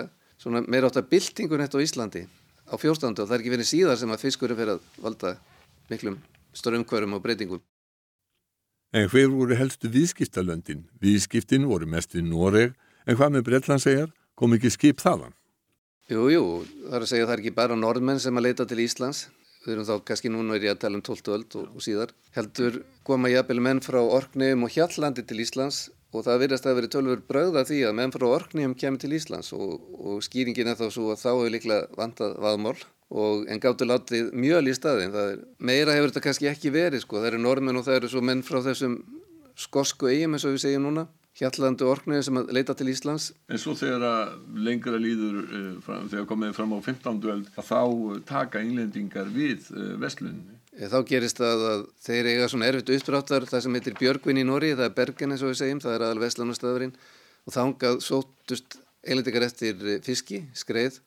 meira 0.70 0.90
átt 0.90 1.00
að 1.00 1.10
byltingun 1.10 1.64
þetta 1.64 1.82
á 1.82 1.84
Íslandi 1.86 2.22
á 2.70 2.74
fjórstandu 2.78 3.24
og 3.24 3.28
það 3.28 3.36
er 3.36 3.42
ekki 3.42 3.54
verið 3.56 3.70
síðar 3.72 3.98
sem 3.98 4.14
að 4.14 4.22
fiskur 4.22 4.54
er 4.54 4.60
fyrir 4.60 4.76
að 4.76 4.86
valda 5.02 5.34
miklum 5.90 6.20
strömmkvörum 6.54 7.18
og 7.18 7.24
breytingum. 7.24 7.62
En 8.90 9.06
hver 9.06 9.28
voru 9.30 9.54
helstu 9.54 9.86
viðskiptalöndin? 9.94 10.80
Viðskiptin 10.98 11.68
voru 11.70 11.86
mest 11.86 12.16
við 12.16 12.24
Noreg, 12.26 12.72
en 13.06 13.18
hvað 13.18 13.36
með 13.36 13.44
Breitland 13.46 13.82
segjar? 13.84 14.08
Kom 14.34 14.56
ekki 14.56 14.72
skip 14.74 14.98
þaðan? 14.98 15.36
Jú, 16.10 16.24
jú, 16.32 16.42
það 16.88 16.96
er 16.98 17.04
að 17.04 17.10
segja 17.12 17.26
að 17.26 17.28
það 17.28 17.36
er 17.36 17.42
ekki 17.44 17.52
bara 17.60 17.76
norðmenn 17.78 18.18
sem 18.18 18.40
að 18.40 18.46
leita 18.48 18.66
til 18.66 18.80
Íslands. 18.82 19.28
Við 19.62 19.76
erum 19.76 19.86
þá 19.86 19.94
kannski 20.08 20.32
núna 20.32 20.56
er 20.56 20.66
ég 20.66 20.74
að 20.74 20.80
tala 20.82 20.98
um 20.98 21.04
12. 21.06 21.30
öld 21.36 21.56
og, 21.60 21.68
og 21.76 21.84
síðar. 21.84 22.14
Heldur 22.34 22.80
koma 23.06 23.30
jafnvel 23.30 23.62
menn 23.62 23.82
frá 23.84 24.00
Orkneum 24.02 24.66
og 24.66 24.74
Hjallandi 24.74 25.22
til 25.22 25.44
Íslands 25.44 25.84
og 26.10 26.24
það 26.26 26.40
virðast 26.44 26.66
að 26.66 26.78
veri 26.78 26.90
tölfur 26.90 27.22
brauða 27.28 27.64
því 27.68 27.82
að 27.88 27.96
menn 27.98 28.14
frá 28.14 28.26
Orknýjum 28.30 28.74
kemur 28.78 29.02
til 29.02 29.12
Íslands 29.16 29.52
og, 29.56 29.76
og 30.00 30.24
skýringin 30.26 30.72
er 30.72 30.78
þá 30.80 30.88
svo 30.88 31.12
að 31.12 31.22
þá 31.22 31.30
hefur 31.30 31.54
líklega 31.54 31.86
vantað 31.98 32.34
vaðmál 32.42 32.76
og 33.10 33.46
en 33.50 33.62
gáttu 33.62 33.86
látið 33.86 34.34
mjöl 34.38 34.66
í 34.70 34.74
staðin 34.74 35.14
er, 35.14 35.38
meira 35.58 35.94
hefur 35.96 36.12
þetta 36.12 36.26
kannski 36.26 36.50
ekki 36.50 36.74
verið 36.74 37.04
sko, 37.04 37.18
það 37.18 37.32
eru 37.32 37.42
normin 37.46 37.78
og 37.78 37.86
það 37.86 38.00
eru 38.00 38.12
svo 38.12 38.22
menn 38.26 38.44
frá 38.46 38.60
þessum 38.66 39.00
skosku 39.58 40.10
eigum 40.10 40.36
eins 40.36 40.46
og 40.46 40.56
við 40.56 40.66
segjum 40.66 40.86
núna 40.88 41.08
Hjallandu 41.40 41.86
Orknýjum 41.88 42.24
sem 42.26 42.38
að 42.40 42.48
leita 42.52 42.74
til 42.76 42.88
Íslands. 42.90 43.30
En 43.48 43.60
svo 43.62 43.72
þegar 43.78 44.02
að 44.04 44.32
lengra 44.66 44.98
líður 45.00 45.36
uh, 45.46 45.68
fram, 45.84 46.08
þegar 46.10 46.26
komið 46.28 46.56
fram 46.58 46.74
á 46.74 46.78
15. 46.82 47.20
öld 47.32 47.52
þá 47.54 47.84
taka 48.28 48.60
englendingar 48.60 49.30
við 49.32 49.70
uh, 49.70 49.94
vestlunni 50.02 50.42
Eh, 50.42 50.59
þá 50.88 51.00
gerist 51.08 51.40
það 51.40 51.64
að 51.68 51.80
þeir 52.00 52.28
eiga 52.30 52.46
svona 52.48 52.68
erfitt 52.70 52.92
uppdráttar 52.94 53.44
það 53.50 53.64
sem 53.64 53.74
heitir 53.76 53.96
Björgvin 53.98 54.40
í 54.40 54.44
Nóri, 54.48 54.70
það 54.72 54.86
er 54.86 54.94
Bergen 54.96 55.34
eins 55.34 55.42
og 55.44 55.52
við 55.52 55.58
segjum, 55.60 55.82
það 55.84 55.96
er 55.96 56.04
aðal 56.06 56.22
Vestlandstöðurinn 56.22 56.94
og 57.44 57.56
þángað 57.56 58.00
sótust 58.06 58.78
eilendikar 59.04 59.44
eftir 59.44 59.76
eh, 59.84 60.00
fiski, 60.04 60.44
skreið. 60.56 61.00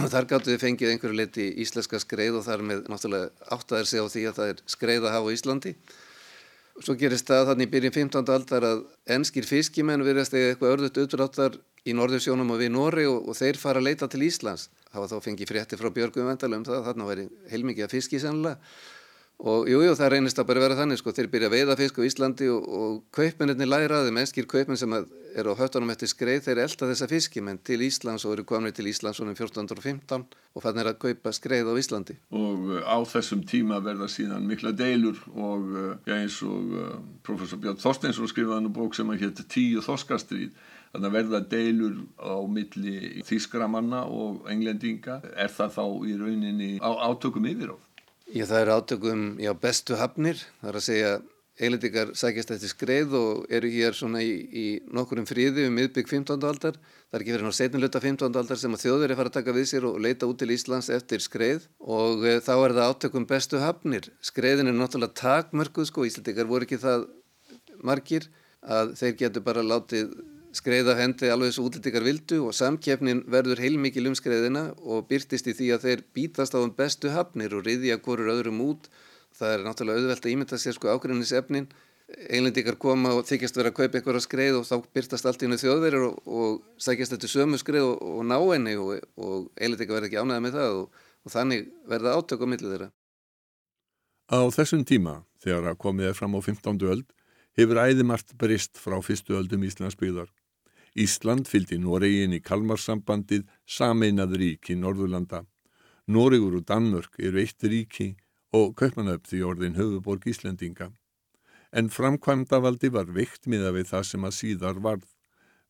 Og 0.00 0.08
þar 0.10 0.28
gáttu 0.30 0.52
þið 0.52 0.62
fengið 0.62 0.92
einhverju 0.94 1.18
leiti 1.18 1.46
íslenska 1.62 1.98
skreið 2.00 2.38
og 2.40 2.46
þar 2.46 2.62
með 2.66 2.84
náttúrulega 2.88 3.50
áttaðir 3.54 3.88
sig 3.90 4.02
á 4.02 4.06
því 4.08 4.22
að 4.30 4.36
það 4.38 4.52
er 4.52 4.62
skreið 4.74 5.06
að 5.06 5.16
hafa 5.16 5.30
á 5.30 5.34
Íslandi. 5.34 5.72
Svo 6.80 6.94
gerist 6.96 7.28
það 7.28 7.50
þannig 7.50 7.68
í 7.68 7.72
byrjun 7.74 7.96
15. 7.98 8.30
aldar 8.32 8.66
að 8.66 8.84
enskir 9.18 9.44
fiskimenn 9.44 10.06
verðast 10.06 10.36
eða 10.38 10.54
eitthvað 10.54 10.76
örðut 10.76 11.00
uppdráttar 11.02 11.58
í 11.84 11.94
Norðursjónum 11.96 12.54
og 12.54 12.62
við 12.62 12.72
Nóri 12.72 13.04
og, 13.10 13.28
og 13.28 13.36
þeir 13.36 13.60
fara 13.60 13.82
að 13.82 13.90
leita 13.90 14.08
til 14.08 14.22
Íslands. 14.24 14.70
Hafa 14.94 15.10
þá 15.10 15.26
fengið 15.26 15.50
frétti 15.52 15.78
frá 15.78 15.90
Björgum 15.92 16.30
vendalum 16.30 16.64
það, 16.64 16.86
þarna 16.88 17.10
væri 17.10 17.26
heilmikið 17.50 17.86
að 17.86 17.94
fiski 17.98 18.22
sannlega 18.22 18.58
og 19.40 19.68
jújú 19.70 19.88
jú, 19.88 19.96
það 19.96 20.10
reynist 20.14 20.40
að 20.40 20.48
bara 20.50 20.62
vera 20.64 20.76
þannig 20.76 21.00
sko, 21.00 21.14
þeir 21.16 21.28
byrja 21.32 21.48
að 21.48 21.54
veiða 21.54 21.76
fisk 21.80 22.00
á 22.00 22.02
Íslandi 22.04 22.48
og, 22.52 22.66
og 22.80 22.96
kaupmennir 23.16 23.68
læraði, 23.70 24.12
mennskir 24.12 24.48
kaupmenn 24.50 24.80
sem 24.80 24.92
eru 24.92 25.54
á 25.54 25.60
höttunum 25.60 25.92
eftir 25.94 26.10
skreið, 26.10 26.42
þeir 26.44 26.62
elda 26.66 26.88
þessa 26.90 27.08
fiskimenn 27.08 27.60
til 27.64 27.80
Íslands 27.86 28.26
og 28.26 28.34
eru 28.34 28.44
komin 28.48 28.74
til 28.76 28.90
Íslands 28.90 29.22
um 29.22 29.30
1415 29.32 30.26
og 30.26 30.64
fann 30.64 30.76
þeir 30.76 30.90
að 30.92 30.98
kaupa 31.06 31.32
skreið 31.32 31.70
á 31.72 31.74
Íslandi. 31.80 32.18
Og 32.36 32.66
uh, 32.68 32.82
á 32.84 32.98
þessum 33.08 33.44
tíma 33.48 33.80
verða 33.84 34.10
síðan 34.12 34.48
mikla 34.50 34.74
deilur 34.76 35.22
og 35.32 35.70
uh, 35.72 35.94
eins 36.10 36.40
og 36.44 36.74
uh, 36.74 36.90
professor 37.24 37.62
Björn 37.62 37.80
Þorsteinsson 37.80 38.28
skrifaði 38.28 38.66
nú 38.66 38.74
bók 38.76 38.98
sem 38.98 39.08
að 39.08 39.24
hétt 39.24 39.46
Tíu 39.48 39.80
Þorskastrýð 39.86 40.52
Þannig 40.90 41.06
að 41.06 41.14
verða 41.14 41.38
deilur 41.52 41.98
á 42.18 42.34
milli 42.50 43.22
þýskramanna 43.28 44.00
og 44.10 44.48
englendinga. 44.50 45.20
Er 45.38 45.52
það 45.54 45.76
þá 45.76 45.84
í 45.86 46.16
rauninni 46.18 46.70
á 46.82 46.90
átökum 47.06 47.46
yfir 47.46 47.76
Já, 48.30 48.44
það 48.46 48.60
er 48.60 48.68
átökum, 48.76 49.22
já, 49.42 49.50
bestu 49.58 49.96
hafnir, 49.98 50.38
það 50.60 50.70
er 50.70 50.76
að 50.78 50.84
segja, 50.86 51.14
eilendikar 51.60 52.12
sækjast 52.16 52.52
eftir 52.54 52.70
skreið 52.70 53.14
og 53.18 53.50
eru 53.52 53.70
hér 53.72 53.96
svona 53.96 54.22
í, 54.22 54.30
í 54.54 54.66
nokkurum 54.94 55.26
fríði 55.28 55.66
um 55.68 55.74
miðbygg 55.76 56.08
15. 56.08 56.38
aldar. 56.46 56.78
Það 57.10 57.18
er 57.18 57.24
ekki 57.24 57.34
verið 57.34 57.48
ná 57.48 57.56
setnilöta 57.58 58.00
15. 58.00 58.38
aldar 58.40 58.60
sem 58.60 58.76
að 58.76 58.84
þjóður 58.84 59.12
er 59.12 59.18
fara 59.18 59.32
að 59.32 59.36
taka 59.36 59.54
við 59.56 59.66
sér 59.72 59.88
og 59.90 59.98
leita 60.00 60.28
út 60.30 60.38
til 60.40 60.52
Íslands 60.54 60.88
eftir 60.94 61.24
skreið 61.24 61.66
og 61.82 62.24
e, 62.24 62.36
þá 62.38 62.52
er 62.54 62.76
það 62.78 62.92
átökum 62.94 63.26
bestu 63.28 63.60
hafnir. 63.60 64.08
Skreiðin 64.24 64.70
er 64.70 64.78
náttúrulega 64.78 65.18
takmörkuð, 65.20 65.90
sko, 65.90 66.06
Íslandikar 66.08 66.48
voru 66.48 66.68
ekki 66.68 66.80
það 66.80 67.08
margir 67.82 68.30
að 68.62 68.94
þeir 69.02 69.18
getur 69.24 69.44
bara 69.50 69.66
látið 69.66 70.14
skreiða 70.56 70.96
hendi 70.98 71.30
alveg 71.30 71.52
þessu 71.52 71.66
útlýttikar 71.68 72.06
vildu 72.06 72.40
og 72.48 72.56
samkjefnin 72.56 73.22
verður 73.30 73.62
heilmikið 73.62 74.06
lumskreiðina 74.06 74.64
og 74.82 75.06
byrtist 75.10 75.46
í 75.46 75.54
því 75.54 75.68
að 75.76 75.86
þeir 75.86 76.02
bítast 76.16 76.56
á 76.56 76.58
um 76.58 76.72
bestu 76.74 77.12
hafnir 77.14 77.54
og 77.54 77.66
riðja 77.68 78.00
hverjur 78.02 78.32
öðrum 78.34 78.64
út 78.66 78.90
það 79.38 79.54
er 79.54 79.64
náttúrulega 79.66 80.02
auðvelt 80.02 80.26
að 80.26 80.34
ímynda 80.34 80.58
sér 80.58 80.76
sko 80.76 80.90
ágrinnisefnin 80.94 81.70
Englendikar 82.10 82.74
koma 82.80 83.12
og 83.14 83.26
þykjast 83.28 83.58
vera 83.58 83.70
að 83.70 83.76
kaupa 83.76 83.98
einhverja 84.00 84.24
skreið 84.24 84.56
og 84.58 84.64
þá 84.66 84.86
byrtast 84.96 85.26
allt 85.28 85.42
í 85.42 85.46
hennu 85.46 85.58
þjóðverðir 85.60 86.06
og, 86.08 86.16
og 86.26 86.80
sækjast 86.82 87.14
þetta 87.14 87.30
sömu 87.30 87.60
skreið 87.60 87.86
og, 87.86 88.00
og 88.02 88.24
ná 88.26 88.36
henni 88.40 88.74
og, 88.80 89.04
og 89.14 89.46
Englendikar 89.54 89.98
verða 89.98 90.08
ekki 90.10 90.18
ánæða 90.18 90.44
með 90.46 90.56
það 90.58 90.78
og 90.80 91.34
þannig 91.36 91.68
verða 91.92 92.16
átök 92.18 92.42
á 92.42 92.46
millið 92.50 92.74
þeirra. 92.74 92.90
Á 94.30 94.40
þessum 94.54 94.82
tíma, 94.86 95.14
þegar 95.42 95.78
komið 95.78 96.10
er 96.10 96.18
fram 96.18 96.34
á 96.34 96.40
15. 96.42 96.82
öld, 96.90 97.06
hefur 97.58 97.82
æðimart 97.82 98.34
brist 98.38 98.78
frá 98.78 98.98
fyrstu 99.04 99.38
öldum 99.38 99.64
Íslandsbyggðar. 99.66 100.30
Ísland 100.98 101.46
fylgdi 101.48 101.78
Noregin 101.78 102.34
í 102.34 102.40
Kalmarsambandið 102.42 103.44
sameinað 103.66 104.38
ríki 104.42 104.78
Norðurlanda. 104.78 105.44
Noregur 106.10 106.58
og 106.58 106.66
Danmörk 106.66 107.20
eru 107.22 107.42
eitt 107.42 107.62
ríki 107.62 108.14
og 108.52 108.74
Kaupmannöfn 108.78 109.28
því 109.30 109.44
orðin 109.46 109.78
höfuborg 109.78 110.26
Íslandinga 110.26 110.90
en 111.72 111.90
framkvæmdavaldi 111.90 112.90
var 112.92 113.10
vikt 113.14 113.46
miða 113.46 113.72
við 113.74 113.90
það 113.92 114.06
sem 114.08 114.26
að 114.26 114.36
síðar 114.36 114.82
varð. 114.82 115.06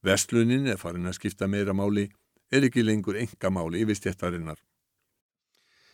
Vestlunin 0.05 0.69
er 0.73 0.81
farin 0.81 1.09
að 1.09 1.19
skipta 1.19 1.49
meira 1.49 1.75
máli, 1.77 2.09
er 2.51 2.65
ekki 2.65 2.85
lengur 2.85 3.19
enga 3.21 3.53
máli 3.53 3.83
yfir 3.85 3.99
stjættarinnar. 3.99 4.61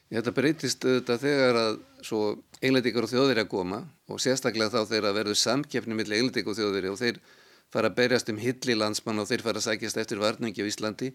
Þetta 0.07 0.33
breytist 0.37 0.85
auðvitað 0.87 1.23
þegar 1.25 1.57
að 1.59 1.79
svo 2.07 2.21
englendikar 2.63 3.09
og 3.09 3.11
þjóðir 3.11 3.41
að 3.43 3.49
koma 3.51 3.81
og 4.07 4.21
sérstaklega 4.23 4.71
þá 4.71 4.93
þegar 4.93 5.09
að 5.09 5.19
verður 5.19 5.41
samkeppni 5.41 5.99
millir 5.99 6.21
englendikar 6.21 6.53
og 6.53 6.59
þjóðir 6.61 6.87
og 6.93 7.01
þeir 7.01 7.19
fara 7.73 7.91
að 7.91 7.99
berjast 7.99 8.31
um 8.33 8.41
hilli 8.41 8.77
landsmann 8.77 9.23
og 9.23 9.29
þeir 9.31 9.45
fara 9.47 9.63
að 9.63 9.69
sækjast 9.71 10.01
eftir 10.03 10.23
varningi 10.23 10.65
á 10.65 10.71
Íslandi 10.71 11.13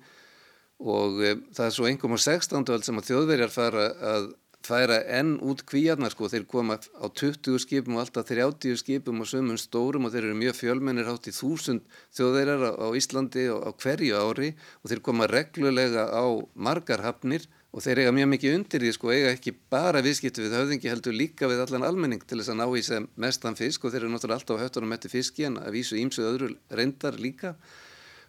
og 0.82 1.22
e, 1.22 1.36
það 1.54 1.66
er 1.68 1.76
svo 1.76 1.90
engum 1.90 2.18
á 2.18 2.20
16. 2.20 2.64
öll 2.74 2.86
sem 2.86 3.02
að 3.02 3.12
þjóðverjar 3.12 3.54
fara 3.54 3.88
að 4.14 4.32
færa 4.66 5.00
enn 5.10 5.38
út 5.42 5.64
kvíarnar 5.66 6.14
sko, 6.14 6.30
þeir 6.30 6.46
koma 6.50 6.78
á 6.78 7.06
20 7.10 7.58
skipum 7.64 7.98
og 7.98 8.04
alltaf 8.04 8.28
30 8.30 8.78
skipum 8.78 9.24
og 9.24 9.30
sömum 9.30 9.58
stórum 9.58 10.06
og 10.06 10.14
þeir 10.14 10.28
eru 10.28 10.38
mjög 10.38 10.58
fjölmennir 10.60 11.10
hátt 11.10 11.30
í 11.32 11.34
þúsund 11.34 11.82
þjóðeirar 12.14 12.78
á 12.78 12.88
Íslandi 12.98 13.48
á 13.50 13.70
hverju 13.74 14.22
ári 14.22 14.52
og 14.84 14.92
þeir 14.92 15.02
koma 15.08 15.30
reglulega 15.32 16.06
á 16.14 16.26
margar 16.54 17.02
hafnir 17.06 17.48
og 17.72 17.84
þeir 17.86 18.04
eiga 18.04 18.14
mjög 18.16 18.30
mikið 18.34 18.56
undir 18.58 18.84
því 18.84 18.94
sko, 18.98 19.12
eiga 19.16 19.32
ekki 19.32 19.54
bara 19.72 20.02
viðskiptu 20.04 20.44
við 20.44 20.56
höfðingi 20.58 20.92
heldur 20.92 21.16
líka 21.16 21.48
við 21.48 21.64
allan 21.64 21.88
almenning 21.88 22.24
til 22.28 22.42
þess 22.42 22.52
að 22.52 22.60
ná 22.60 22.66
í 22.68 22.82
sem 22.84 23.08
mestan 23.16 23.56
fisk 23.60 23.86
og 23.86 23.94
þeir 23.94 24.04
eru 24.04 24.14
náttúrulega 24.16 24.42
alltaf 24.42 24.60
á 24.60 24.64
höftunum 24.66 24.96
eftir 24.98 25.14
fiski 25.14 25.48
en 25.48 25.60
að 25.62 25.78
vísu 25.78 26.00
ímsu 26.02 26.26
öðru 26.28 26.52
reyndar 26.70 27.16
líka 27.16 27.56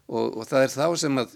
og, 0.07 0.39
og 0.39 0.47
það 0.47 0.69
er 0.69 0.77
þá 0.77 0.87
sem 1.03 1.23
að 1.25 1.35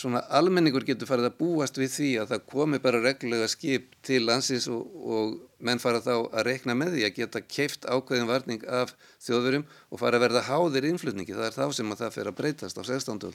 svona 0.00 0.22
almenningur 0.38 0.84
getur 0.86 1.08
farið 1.08 1.28
að 1.28 1.38
búast 1.40 1.78
við 1.80 1.92
því 1.94 2.10
að 2.22 2.32
það 2.32 2.44
komi 2.52 2.80
bara 2.82 3.02
reglulega 3.02 3.48
skip 3.50 3.94
til 4.06 4.22
landsins 4.24 4.68
og, 4.72 4.84
og 5.16 5.34
menn 5.66 5.82
fara 5.82 6.00
þá 6.04 6.14
að 6.16 6.44
rekna 6.46 6.76
með 6.78 6.96
því 6.96 7.06
að 7.06 7.16
geta 7.18 7.42
keift 7.44 7.88
ákveðin 7.88 8.30
varning 8.30 8.66
af 8.80 8.94
þjóðurum 9.26 9.66
og 9.90 10.02
fara 10.02 10.20
að 10.20 10.26
verða 10.28 10.46
háðir 10.48 10.88
innflutningi. 10.92 11.36
Það 11.36 11.48
er 11.48 11.58
þá 11.58 11.76
sem 11.76 11.92
að 11.92 12.04
það 12.04 12.14
fer 12.16 12.30
að 12.30 12.38
breytast 12.40 12.80
á 12.80 12.82
16. 12.86 13.34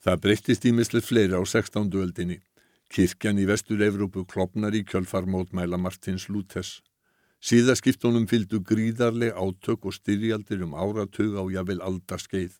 Það 0.00 0.20
breytist 0.24 0.64
ímislega 0.64 1.04
fleiri 1.04 1.36
á 1.36 1.44
16. 1.44 1.90
öldinni. 2.00 2.38
Kirkjan 2.88 3.36
í 3.36 3.44
vestur-Evrópu 3.44 4.22
klopnar 4.24 4.72
í 4.72 4.80
kjölfarmótmæla 4.88 5.76
Martins 5.76 6.24
Lútes. 6.32 6.78
Síðaskiptunum 7.44 8.24
fylgdu 8.30 8.62
gríðarleg 8.64 9.36
átök 9.36 9.84
og 9.90 9.96
styrjaldir 9.98 10.64
um 10.64 10.72
áratug 10.72 11.36
á 11.36 11.44
jafnvel 11.52 11.84
aldarskeið. 11.84 12.56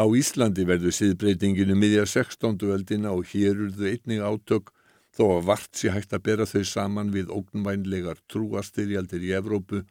Á 0.00 0.04
Íslandi 0.08 0.64
verður 0.64 0.96
síðbreytinginu 0.96 1.76
miðja 1.76 2.06
16. 2.08 2.56
öldina 2.72 3.12
og 3.12 3.28
hér 3.34 3.60
urðu 3.68 3.92
einnig 3.92 4.24
átök 4.24 4.72
þó 5.12 5.36
að 5.36 5.44
vart 5.52 5.76
sé 5.76 5.92
hægt 5.92 6.16
að 6.16 6.24
bera 6.30 6.48
þau 6.48 6.64
saman 6.64 7.12
við 7.12 7.28
ógnvænlegar 7.28 8.24
trúastyrjaldir 8.32 9.20
í 9.20 9.36
Evrópu 9.36 9.84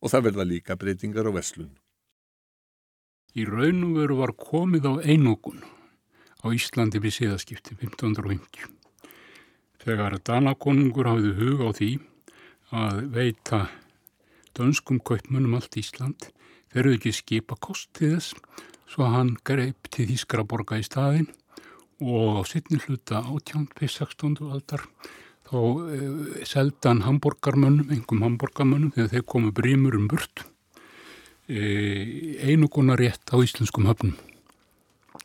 og 0.00 0.08
það 0.08 0.26
verða 0.30 0.50
líka 0.56 0.80
breytingar 0.80 1.28
á 1.28 1.36
Veslun. 1.36 1.76
Í 3.36 3.44
raunum 3.44 3.92
veru 4.00 4.22
var 4.24 4.32
komið 4.32 4.88
á 4.88 4.92
einókun 5.04 5.60
á 6.44 6.46
Íslandi 6.52 7.00
við 7.00 7.16
síðaskipti 7.18 7.78
1550. 7.80 8.68
Þegar 9.84 10.18
Danakonungur 10.24 11.08
hafði 11.08 11.32
hug 11.40 11.64
á 11.64 11.68
því 11.76 11.90
að 12.74 13.00
veita 13.14 13.64
dönskum 14.54 15.00
kaupmunum 15.00 15.56
allt 15.56 15.76
Ísland, 15.80 16.28
eru 16.74 16.94
ekki 16.94 17.12
skipa 17.14 17.56
kostið 17.60 18.16
þess 18.16 18.62
svo 18.90 19.08
hann 19.10 19.34
greip 19.46 19.88
til 19.94 20.06
Þískara 20.10 20.44
borga 20.46 20.78
í 20.78 20.86
staðin 20.86 21.30
og 22.04 22.40
á 22.40 22.42
sittni 22.46 22.80
hluta 22.82 23.22
átjánd 23.22 23.74
við 23.78 23.94
16. 23.94 24.36
aldar 24.50 24.84
þá 25.48 25.58
e, 25.94 25.98
seldan 26.46 27.04
hamburgarmönnum, 27.06 27.90
engum 27.94 28.24
hamburgarmönnum 28.26 28.92
þegar 28.96 29.12
þeir 29.14 29.26
komu 29.30 29.52
brímur 29.54 29.96
um 29.98 30.08
burt 30.10 30.44
e, 31.48 32.40
einuguna 32.44 32.98
rétt 32.98 33.30
á 33.30 33.36
íslenskum 33.38 33.88
höfnum 33.88 34.16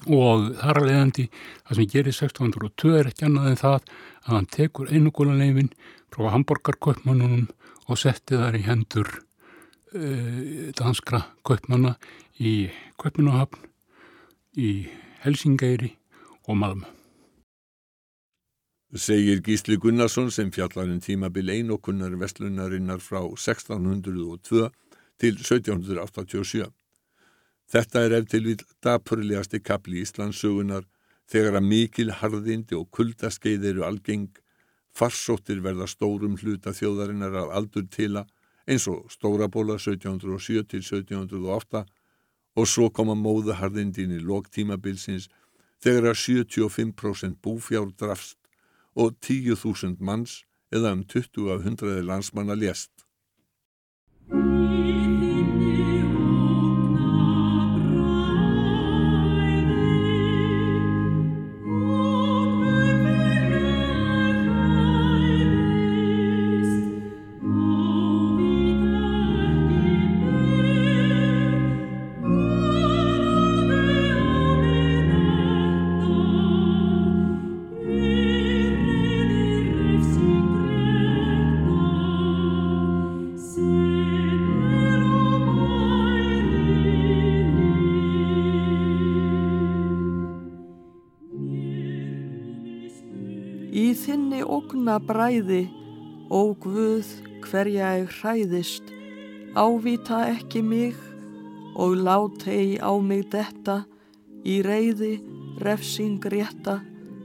og 0.08 0.52
þar 0.60 0.82
að 0.82 0.88
leiðandi 0.90 1.26
það 1.32 1.80
sem 1.80 1.90
gerir 1.94 2.14
1602 2.16 2.94
er 3.00 3.10
ekki 3.12 3.28
annað 3.28 3.50
en 3.52 3.62
það 3.64 3.80
að 3.80 4.34
hann 4.34 4.52
tekur 4.56 4.94
einugulanleifin 4.94 5.74
frá 6.14 6.30
hamburgarkaupmannunum 6.34 7.50
og 7.90 8.00
setti 8.00 8.38
þar 8.38 8.58
í 8.60 8.64
hendur 8.68 9.10
e, 9.94 10.72
danskra 10.78 11.24
kaupmanna 11.46 11.96
í 12.40 12.70
Kvöpminnahafn, 13.00 13.60
í 14.60 14.88
Helsingæri 15.24 15.94
og 16.48 16.58
Malmö. 16.60 16.88
Segir 18.96 19.44
Gísli 19.46 19.78
Gunnarsson 19.78 20.32
sem 20.34 20.50
fjallar 20.52 20.90
um 20.90 21.00
tímabil 21.04 21.52
einokunnar 21.54 22.16
vestlunarinnar 22.18 23.04
frá 23.04 23.22
1602 23.22 24.70
til 25.22 25.36
1787. 25.38 26.66
Þetta 27.70 28.02
er 28.06 28.16
eftir 28.18 28.46
við 28.46 28.64
dapurlegasti 28.82 29.60
kapli 29.62 30.02
Íslandsugunar 30.02 30.88
þegar 31.30 31.60
að 31.60 31.68
mikil 31.70 32.10
harðindi 32.18 32.78
og 32.78 32.90
kuldaskeið 32.96 33.68
eru 33.74 33.86
algeng, 33.86 34.32
farsóttir 34.90 35.62
verða 35.62 35.86
stórum 35.88 36.40
hluta 36.42 36.74
þjóðarinnar 36.74 37.36
af 37.44 37.54
aldur 37.60 37.86
tila 37.94 38.26
eins 38.70 38.88
og 38.90 39.06
Stórabóla 39.14 39.78
1707 39.78 40.66
til 40.72 40.82
1708 40.82 41.84
og 42.58 42.68
svo 42.68 42.90
koma 42.90 43.16
móðaharðindin 43.18 44.18
í 44.18 44.24
lóktímabilsins 44.26 45.30
þegar 45.84 46.12
að 46.12 46.22
75% 46.26 47.38
búfjár 47.46 47.94
drafst 48.02 48.40
og 48.98 49.16
10.000 49.22 50.02
manns 50.02 50.42
eða 50.74 50.96
um 50.98 51.06
20 51.06 51.54
af 51.54 51.66
100 51.66 52.02
landsmanna 52.10 52.58
lést. 52.58 52.92
Ógna 94.70 95.00
bræði, 95.02 95.64
ó 96.30 96.54
Guð 96.62 97.08
hverja 97.42 97.88
ég 97.98 98.12
hræðist, 98.20 98.92
ávita 99.58 100.20
ekki 100.30 100.62
mig 100.62 100.98
og 101.74 101.96
lát 101.98 102.46
hei 102.46 102.78
á 102.78 102.94
mig 103.02 103.26
detta 103.34 103.80
í 104.46 104.60
reyði 104.62 105.16
refsing 105.58 106.22
rétta 106.22 106.84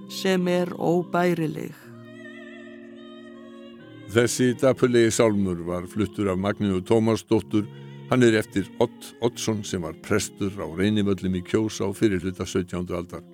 sem 0.09 0.49
er 0.49 0.73
óbærileg. 0.73 1.77
Þessi 4.09 4.55
dapulegi 4.57 5.13
sálmur 5.13 5.61
var 5.69 5.85
fluttur 5.85 6.33
af 6.33 6.41
Magníu 6.41 6.81
Tómasdóttur. 6.81 7.69
Hann 8.09 8.25
er 8.25 8.41
eftir 8.41 8.73
Ott 8.81 9.13
Ottsson 9.21 9.61
sem 9.65 9.85
var 9.85 10.01
prestur 10.01 10.57
á 10.57 10.65
reynimöllum 10.65 11.37
í 11.37 11.45
Kjósa 11.45 11.85
á 11.85 11.93
fyrirluta 11.93 12.49
17. 12.49 12.89
aldar. 12.89 13.25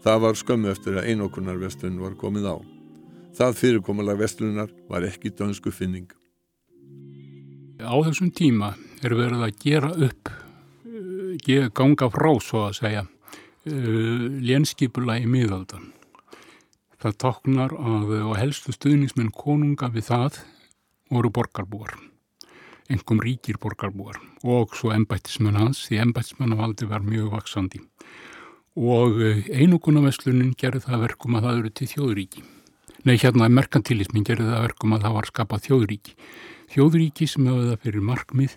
Það 0.00 0.20
var 0.24 0.44
skömmu 0.44 0.72
eftir 0.72 0.96
að 0.96 1.12
einokunarvestun 1.12 2.00
var 2.00 2.16
komið 2.16 2.54
á. 2.56 2.79
Það 3.36 3.56
fyrirkomulag 3.60 4.18
vestlunar 4.18 4.72
var 4.90 5.06
ekki 5.06 5.30
dönsku 5.30 5.70
finning. 5.72 6.08
Á 7.80 7.94
þessum 8.04 8.32
tíma 8.34 8.74
er 9.00 9.14
verið 9.16 9.46
að 9.46 9.62
gera 9.62 9.90
upp, 10.08 10.32
uh, 10.84 11.68
ganga 11.72 12.10
frá 12.12 12.30
svo 12.42 12.66
að 12.66 12.76
segja, 12.82 13.06
uh, 13.06 14.26
lénskipula 14.42 15.16
í 15.22 15.30
miðaldan. 15.30 15.92
Það 17.00 17.16
taknar 17.22 17.72
að 17.72 18.10
og 18.26 18.36
helstu 18.36 18.74
stuðnismenn 18.76 19.32
konunga 19.32 19.88
við 19.88 20.10
það 20.10 20.42
voru 21.10 21.30
borgarbúar, 21.32 21.94
engum 22.92 23.22
ríkir 23.24 23.56
borgarbúar 23.62 24.20
og 24.44 24.76
svo 24.76 24.92
embættismenn 24.92 25.56
hans, 25.56 25.86
því 25.88 26.02
embættismennavaldi 26.04 26.90
var 26.90 27.06
mjög 27.06 27.32
vaksandi. 27.38 27.80
Og 28.76 29.16
eh, 29.24 29.48
einogunarveslunin 29.62 30.52
gerði 30.60 30.84
það 30.84 31.06
verkum 31.08 31.38
að 31.38 31.46
það 31.46 31.58
eru 31.58 31.72
til 31.74 31.88
þjóðuríki. 31.94 32.44
Nei, 33.00 33.16
hérna 33.16 33.48
merkantilismin 33.48 34.26
gerði 34.28 34.50
það 34.50 34.64
verkum 34.66 34.92
að 34.92 35.04
það 35.06 35.14
var 35.14 35.28
skapað 35.30 35.62
þjóðuríki. 35.66 36.16
Þjóðuríki 36.70 37.28
sem 37.30 37.46
hefur 37.48 37.70
það 37.70 37.86
fyrir 37.86 38.04
markmið 38.04 38.56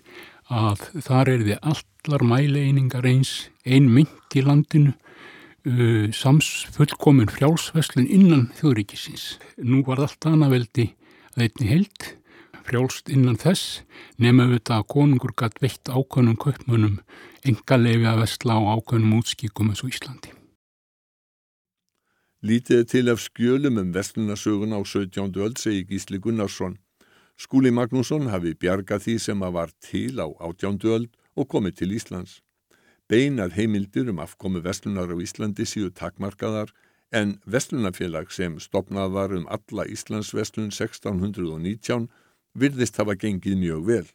að 0.52 0.82
þar 1.06 1.30
er 1.32 1.44
þið 1.46 1.70
allar 1.72 2.24
mæleiningar 2.28 3.08
eins, 3.08 3.32
ein 3.64 3.88
mynd 3.94 4.36
í 4.36 4.42
landinu, 4.44 4.92
uh, 5.64 6.12
sams 6.12 6.50
fullkomin 6.76 7.32
frjálsveslun 7.32 8.04
innan 8.04 8.50
þjóðuríkisins. 8.60 9.38
Nú 9.64 9.80
var 9.88 10.04
allt 10.04 10.28
anaveldi 10.28 10.90
að 11.32 11.48
einni 11.48 11.72
held, 11.72 12.12
frjálst 12.68 13.08
innan 13.12 13.40
þess, 13.40 13.80
nema 14.20 14.44
auðvitað 14.44 14.82
að 14.82 14.88
konungur 14.92 15.36
gætt 15.40 15.60
veitt 15.64 15.88
ákvönum 15.88 16.36
kaupmönum 16.36 17.00
enga 17.48 17.80
lefi 17.80 18.08
að 18.12 18.24
vesla 18.26 18.60
á 18.60 18.76
ákvönum 18.76 19.20
útskíkum 19.22 19.72
eins 19.72 19.84
og 19.84 19.96
Íslandi. 19.96 20.33
Lítið 22.44 22.82
til 22.84 23.08
af 23.08 23.22
skjölum 23.24 23.78
um 23.80 23.92
veslunarsögun 23.94 24.76
á 24.76 24.80
17. 24.84 25.32
öld 25.40 25.56
segi 25.56 25.86
Gísli 25.88 26.18
Gunnarsson. 26.20 26.76
Skúli 27.40 27.70
Magnússon 27.72 28.28
hafi 28.28 28.52
bjargað 28.52 29.00
því 29.04 29.14
sem 29.18 29.44
að 29.46 29.54
var 29.56 29.70
til 29.80 30.20
á 30.20 30.28
18. 30.28 30.76
öld 30.84 31.08
og 31.40 31.48
komið 31.48 31.78
til 31.78 31.94
Íslands. 31.96 32.42
Beinar 33.08 33.56
heimildir 33.56 34.10
um 34.12 34.20
afkomi 34.20 34.60
veslunar 34.60 35.08
á 35.08 35.16
Íslandi 35.16 35.64
síu 35.64 35.88
takmarkaðar 35.88 36.68
en 37.16 37.40
vestlunafélag 37.48 38.28
sem 38.28 38.60
stopnað 38.60 39.16
var 39.16 39.32
um 39.32 39.48
alla 39.48 39.88
Íslandsveslun 39.88 40.68
1619 40.68 42.10
virðist 42.52 43.00
hafa 43.00 43.16
gengið 43.16 43.56
mjög 43.56 43.88
vel. 43.88 44.06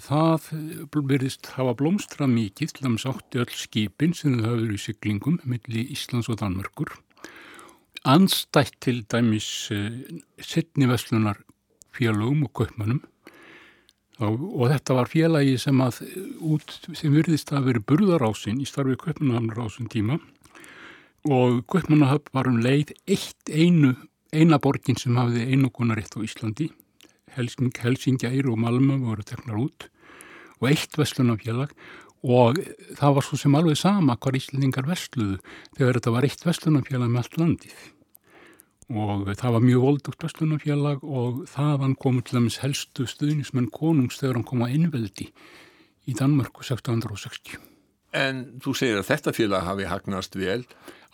Það 0.00 0.46
virðist 1.04 1.50
hafa 1.52 1.74
blómstra 1.76 2.24
mikið 2.24 2.70
til 2.78 2.86
að 2.88 2.94
sátti 3.02 3.40
öll 3.42 3.52
skipin 3.52 4.14
sem 4.16 4.38
þau 4.38 4.46
hafður 4.46 4.72
í 4.72 4.78
syklingum 4.80 5.40
millir 5.44 5.90
Íslands 5.92 6.30
og 6.32 6.38
Danmörkur. 6.40 6.94
Anstætt 8.08 8.78
til 8.80 9.02
dæmis 9.04 9.68
uh, 9.74 9.92
setni 10.40 10.88
veslunar 10.88 11.42
félagum 11.92 12.46
og 12.46 12.54
kaupmannum 12.56 13.02
og 14.22 14.68
þetta 14.70 14.96
var 14.96 15.10
félagi 15.10 15.58
sem 15.60 15.80
að 15.82 16.00
út 16.40 16.72
sem 16.94 17.12
virðist 17.12 17.52
að 17.52 17.68
veri 17.68 17.84
burðarásin 17.84 18.60
í 18.62 18.68
starfi 18.68 18.96
kaupmannahafnarásin 19.00 19.90
tíma. 19.92 20.20
Og 21.28 21.64
kaupmannahafn 21.68 22.32
var 22.32 22.48
um 22.48 22.60
leið 22.62 22.94
eitt 23.04 23.50
einu, 23.50 23.96
eina 24.32 24.60
borgin 24.62 24.96
sem 24.96 25.16
hafði 25.18 25.50
einogunaritt 25.52 26.16
á 26.16 26.24
Íslandi 26.24 26.70
Helsing, 27.36 27.72
Helsingæri 27.72 28.44
og 28.48 28.60
Malmö 28.60 29.00
voru 29.02 29.24
teknar 29.26 29.60
út 29.60 29.88
og 30.60 30.70
eitt 30.70 30.98
vestlunafélag 30.98 31.72
og 32.22 32.60
það 32.98 33.16
var 33.16 33.26
svo 33.26 33.38
sem 33.40 33.56
alveg 33.58 33.80
sama 33.80 34.14
hvar 34.14 34.38
Íslandingar 34.38 34.86
vestluðu 34.86 35.40
þegar 35.78 35.98
þetta 35.98 36.14
var 36.14 36.28
eitt 36.28 36.46
vestlunafélag 36.46 37.10
með 37.10 37.24
allt 37.24 37.40
landið 37.40 37.82
og 38.92 39.26
það 39.38 39.56
var 39.56 39.64
mjög 39.64 39.84
voldugt 39.86 40.24
vestlunafélag 40.26 41.02
og 41.02 41.42
þaðan 41.50 41.96
komu 41.98 42.22
til 42.22 42.38
dæmis 42.38 42.60
helstu 42.62 43.06
stuðnismenn 43.08 43.70
konungs 43.72 44.20
þegar 44.20 44.38
hann 44.38 44.48
kom 44.48 44.64
að 44.66 44.76
innveldi 44.78 45.28
í 46.06 46.16
Danmarku 46.18 46.64
1660. 46.64 47.60
En 48.12 48.42
þú 48.60 48.74
segir 48.76 49.00
að 49.00 49.08
þetta 49.08 49.32
félag 49.36 49.64
hafi 49.64 49.88
hagnast 49.88 50.36
vel? 50.36 50.62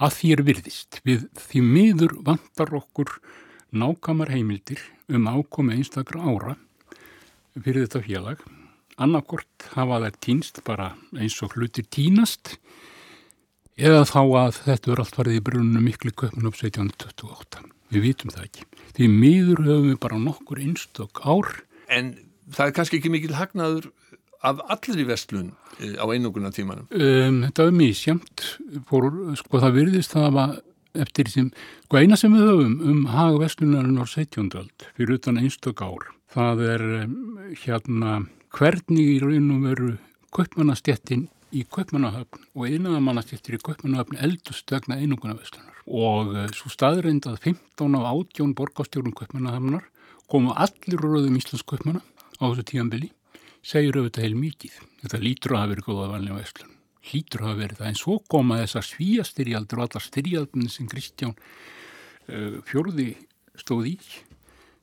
Að 0.03 0.15
því 0.17 0.31
er 0.35 0.43
virðist. 0.47 1.01
Við 1.07 1.27
því 1.39 1.63
miður 1.63 2.15
vantar 2.27 2.73
okkur 2.75 3.13
nákamar 3.71 4.33
heimildir 4.33 4.83
um 5.09 5.29
ákomi 5.29 5.79
einstakra 5.79 6.21
ára 6.21 6.57
fyrir 7.59 7.87
þetta 7.87 8.05
félag. 8.05 8.43
Annarkort 8.99 9.69
hafa 9.75 10.01
þær 10.05 10.17
týnst 10.25 10.63
bara 10.67 10.93
eins 11.17 11.39
og 11.43 11.55
hlutir 11.57 11.87
týnast 11.91 12.57
eða 13.79 14.05
þá 14.09 14.21
að 14.21 14.61
þetta 14.67 14.93
er 14.93 15.03
allt 15.03 15.19
farið 15.19 15.39
í 15.39 15.45
bruninu 15.49 15.83
miklu 15.83 16.13
köpun 16.13 16.51
upp 16.51 16.59
1728. 16.59 17.63
Við 17.95 18.05
vitum 18.05 18.35
það 18.35 18.49
ekki. 18.49 18.67
Því 18.99 19.11
miður 19.13 19.63
höfum 19.65 19.89
við 19.93 20.01
bara 20.03 20.19
nokkur 20.21 20.61
einstök 20.61 21.23
ár. 21.25 21.53
En 21.89 22.13
það 22.53 22.67
er 22.67 22.75
kannski 22.77 22.99
ekki 22.99 23.13
mikil 23.15 23.37
hagnaður 23.39 23.89
af 24.45 24.61
allir 24.75 25.03
í 25.03 25.07
vestlun 25.09 25.53
eh, 25.81 25.97
á 25.99 26.05
einuguna 26.11 26.53
tímanum? 26.55 26.89
Um, 26.93 27.41
þetta 27.47 27.69
er 27.69 27.79
mísjönd. 27.79 28.45
Sko 29.41 29.63
það 29.63 29.79
virðist 29.79 30.15
það 30.15 30.43
að 30.45 30.59
eftir 31.03 31.31
því 31.31 31.49
sko 31.87 32.01
eina 32.01 32.19
sem 32.19 32.35
við 32.35 32.51
höfum 32.51 32.77
um 32.93 33.07
haga 33.13 33.41
vestlunarinn 33.45 34.01
á 34.03 34.07
17. 34.07 34.51
öld 34.59 34.87
fyrir 34.97 35.17
utan 35.19 35.41
einstök 35.41 35.83
ár. 35.83 36.11
Það 36.29 36.65
er 36.75 36.85
hérna 37.65 38.19
hvernig 38.55 39.17
í 39.17 39.19
raun 39.23 39.51
og 39.55 39.67
veru 39.67 39.91
köpmannastjettin 40.35 41.29
í 41.55 41.65
Kaupmannahöfn 41.73 42.45
og 42.55 42.69
einaðamannastiftir 42.69 43.57
í 43.57 43.63
Kaupmannahöfn 43.65 44.19
eldust 44.25 44.69
vegna 44.73 44.99
einungunarveslunar 45.01 45.79
og 45.89 46.35
uh, 46.35 46.47
svo 46.53 46.73
staðreind 46.73 47.29
að 47.31 47.39
15 47.47 47.97
af 47.97 48.09
18 48.11 48.55
borgástjórnum 48.59 49.17
Kaupmannahöfnar 49.17 49.87
komu 50.29 50.53
allir 50.53 51.01
röðum 51.01 51.39
Íslands 51.41 51.65
Kaupmanna 51.65 52.03
á 52.37 52.45
þessu 52.45 52.67
tíanbili 52.69 53.13
segir 53.65 53.97
auðvitað 53.97 54.27
heil 54.27 54.37
mikið 54.37 54.83
þetta 55.05 55.23
lítur 55.25 55.55
að 55.55 55.63
hafa 55.63 55.73
verið 55.73 55.89
góða 55.89 56.11
vanlega 56.13 56.43
veslun 56.43 56.78
að 56.99 57.45
hafa 57.45 57.61
verið 57.63 57.79
það. 57.81 57.91
En 57.91 58.01
svo 58.03 58.15
koma 58.31 58.61
þessar 58.63 58.85
svíastyrjaldur 58.89 59.81
og 59.81 59.85
allar 59.89 60.05
styrjaldunni 60.05 60.71
sem 60.73 60.87
Kristján 60.91 61.35
uh, 61.35 62.57
fjörði 62.69 63.11
stóð 63.59 63.85
í 63.93 63.97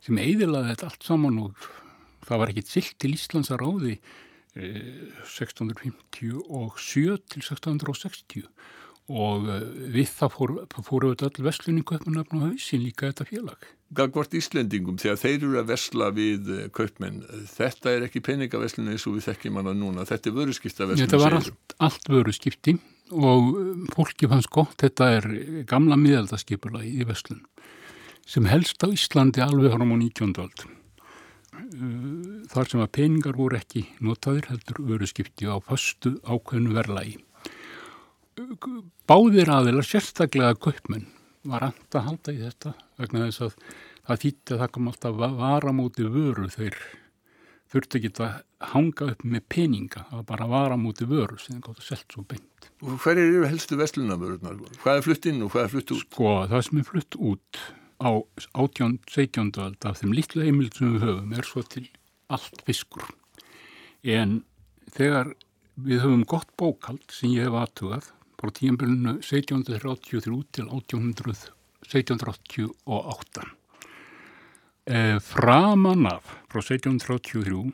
sem 0.06 0.16
eidilaði 0.22 0.70
þetta 0.74 0.88
allt 0.92 1.08
saman 1.08 1.42
og 1.42 1.52
það 2.26 2.40
var 2.42 2.50
ekkit 2.52 2.72
silt 2.72 2.96
til 3.02 3.16
Íslands 3.16 3.52
að 3.54 3.62
ráði 3.64 3.94
1657 4.56 7.18
til 7.28 7.42
1660 7.44 8.46
og 9.06 9.50
eh, 9.54 9.66
við 9.94 10.10
það 10.18 10.32
fóru 10.34 10.62
fór 10.86 11.08
öll 11.12 11.44
veslunni 11.46 11.84
kaupmannöfn 11.86 12.40
og 12.40 12.46
hausin 12.50 12.82
líka 12.82 13.12
þetta 13.12 13.28
félag. 13.30 13.68
Gagvart 13.96 14.34
Íslendingum 14.34 14.98
þegar 15.02 15.20
þeir 15.22 15.36
eru 15.38 15.60
að 15.62 15.70
vesla 15.74 16.10
við 16.16 16.50
eh, 16.56 16.70
kaupmenn, 16.74 17.22
þetta 17.52 17.94
er 17.94 18.08
ekki 18.08 18.24
peningaveslun 18.26 18.90
eins 18.90 19.06
og 19.06 19.20
við 19.20 19.28
þekkjum 19.30 19.62
hana 19.62 19.76
núna, 19.78 20.08
þetta 20.10 20.32
er 20.32 20.38
vöruskiptaveslun. 20.40 21.06
Þetta 21.06 21.22
var 21.22 21.38
allt, 21.38 21.76
allt 21.86 22.10
vöruskipti 22.10 22.78
og 23.14 23.52
eh, 23.62 23.84
fólki 23.94 24.32
fannst 24.32 24.50
gott, 24.54 24.74
þetta 24.82 25.12
er 25.20 25.30
gamla 25.70 26.00
miðaldaskipula 26.02 26.82
í 26.86 27.06
veslun 27.06 27.44
sem 28.26 28.48
helst 28.50 28.82
á 28.82 28.90
Íslandi 28.90 29.44
alveg 29.46 29.76
fram 29.76 29.94
á 29.94 29.98
19. 30.02 30.34
aldrum 30.42 30.74
þar 32.52 32.70
sem 32.70 32.82
að 32.84 32.92
peningar 32.98 33.38
voru 33.38 33.60
ekki 33.60 33.86
notaðir 34.04 34.50
heldur 34.50 34.82
veru 34.90 35.08
skipti 35.10 35.48
á 35.48 35.56
fastu 35.64 36.16
ákveðnu 36.24 36.74
verðlægi. 36.76 37.20
Báðir 39.08 39.48
aðeila 39.48 39.84
sérstaklega 39.86 40.58
kaupmenn 40.60 41.06
var 41.48 41.70
anda 41.70 42.00
að 42.00 42.08
halda 42.10 42.34
í 42.34 42.40
þetta 42.42 42.72
vegna 43.00 43.28
þess 43.30 43.44
að 43.46 43.54
það 44.10 44.22
þýtti 44.24 44.56
að 44.56 44.62
það 44.62 44.72
kom 44.76 44.90
alltaf 44.92 45.22
varamóti 45.40 46.08
vöru 46.12 46.48
þeir 46.52 46.76
þurfti 47.72 48.02
ekki 48.02 48.12
að 48.26 48.34
hanga 48.74 49.08
upp 49.14 49.24
með 49.24 49.46
peninga, 49.52 50.04
það 50.10 50.20
var 50.20 50.28
bara 50.34 50.50
varamóti 50.52 51.08
vöru 51.08 51.40
sem 51.40 51.62
það 51.62 51.80
að 51.80 51.88
selta 51.88 52.18
svo 52.18 52.26
beint. 52.28 52.68
Og 52.84 53.00
hver 53.06 53.22
eru 53.22 53.46
helstu 53.48 53.80
vestlunarvörunar? 53.80 54.60
Hvað 54.84 55.00
er 55.00 55.08
flutt 55.08 55.30
inn 55.32 55.42
og 55.46 55.54
hvað 55.54 55.68
er 55.68 55.74
flutt 55.74 55.96
út? 55.96 56.04
Sko, 56.04 56.34
það 56.52 56.66
sem 56.68 56.82
er 56.82 56.90
flutt 56.90 57.20
út 57.32 57.62
á 58.04 58.12
18-17. 58.52 59.62
öld 59.64 59.88
af 59.88 60.02
þeim 60.02 60.16
litlu 60.16 60.44
heimild 60.44 60.76
sem 60.76 60.98
við 60.98 61.08
höfum 61.08 61.38
er 61.40 61.48
svo 61.48 61.64
til 61.64 61.86
allt 62.28 62.64
fiskur 62.68 63.08
en 64.04 64.42
þegar 64.96 65.32
við 65.80 66.04
höfum 66.04 66.28
gott 66.28 66.52
bókald 66.60 67.06
sem 67.14 67.32
ég 67.32 67.48
hef 67.48 67.58
aðtugað 67.62 68.12
frá 68.46 68.54
tíanbyrjunu 68.54 69.18
1733 69.26 70.44
til 70.54 70.68
1800, 70.70 71.50
1788 71.82 73.46
e, 74.86 75.20
framan 75.20 76.06
af 76.06 76.22
frá 76.52 76.62
1733 76.62 77.74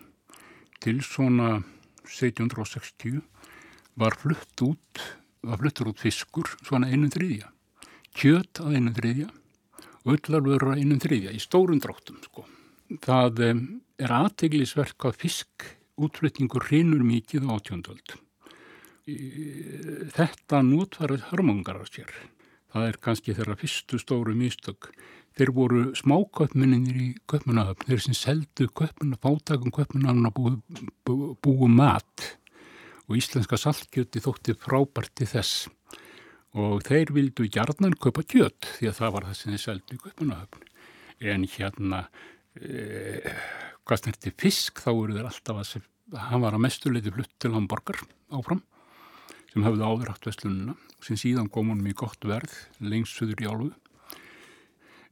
til 0.80 1.04
svona 1.04 1.60
1760 2.08 3.20
var 4.00 4.16
flutt 4.16 4.64
út 4.64 5.04
var 5.44 5.60
fluttur 5.60 5.92
út 5.92 6.00
fiskur 6.00 6.48
svona 6.64 6.88
einu 6.88 7.12
þriðja 7.12 7.52
kjöt 8.16 8.64
að 8.64 8.80
einu 8.80 8.96
þriðja 8.96 9.30
öllarvöru 10.08 10.78
einum 10.80 11.04
þriðja 11.04 11.36
í 11.36 11.40
stórun 11.44 11.84
dráttum 11.84 12.18
sko. 12.24 12.48
Það 13.04 13.44
um, 13.52 13.62
er 14.02 14.14
aðteglisverk 14.16 15.06
að 15.06 15.20
fisk 15.22 15.68
útflutningur 16.02 16.66
hrinur 16.72 17.04
mikið 17.06 17.46
á 17.46 17.54
átjóndöld. 17.60 18.16
Þetta 19.06 20.62
notvarð 20.66 21.26
hörmungar 21.32 21.82
á 21.82 21.86
sér. 21.90 22.12
Það 22.72 22.88
er 22.88 23.00
kannski 23.04 23.36
þeirra 23.36 23.58
fyrstu 23.60 24.00
stóru 24.00 24.36
mistök. 24.38 24.92
Þeir 25.36 25.52
voru 25.56 25.82
smáköpminninir 25.96 27.00
í 27.00 27.10
köpmunahöfn, 27.32 27.88
þeir 27.88 28.04
sem 28.04 28.16
seldu 28.16 28.68
köpmuna, 28.76 29.20
fátakum 29.20 29.72
köpmunahöfn 29.74 30.28
að 30.28 30.36
búu, 31.08 31.36
búu 31.40 31.70
mat 31.72 32.26
og 33.12 33.20
íslenska 33.20 33.60
saltkjöti 33.60 34.24
þótti 34.24 34.56
frábært 34.60 35.24
í 35.24 35.28
þess 35.28 35.68
og 36.58 36.84
þeir 36.88 37.14
vildu 37.16 37.48
hjarnan 37.48 37.96
kaupa 38.00 38.24
kjött 38.28 38.68
því 38.78 38.90
að 38.90 38.98
það 39.00 39.14
var 39.16 39.28
það 39.28 39.38
sem 39.40 39.54
þeir 39.54 39.64
seldu 39.66 39.96
í 39.96 40.02
kaupanahöfn 40.02 40.68
en 41.32 41.46
hérna 41.54 42.02
e, 42.60 43.34
hvað 43.86 44.04
snerti 44.04 44.34
fisk 44.40 44.84
þá 44.84 44.92
eru 44.92 45.16
þeir 45.18 45.30
alltaf 45.32 45.62
að 45.62 46.28
hann 46.28 46.44
var 46.44 46.58
að 46.58 46.66
mestuleiti 46.66 47.14
flutt 47.16 47.34
til 47.40 47.54
Hamburger 47.56 48.02
áfram 48.36 48.64
sem 49.52 49.66
hafði 49.66 49.88
áður 49.88 50.12
haft 50.14 50.28
vestlununa 50.28 50.78
sem 51.04 51.20
síðan 51.20 51.50
kom 51.52 51.72
honum 51.72 51.90
í 51.90 51.98
gott 51.98 52.28
verð 52.28 52.54
lengst 52.80 53.18
söður 53.18 53.44
í 53.44 53.50
álfu. 53.50 53.72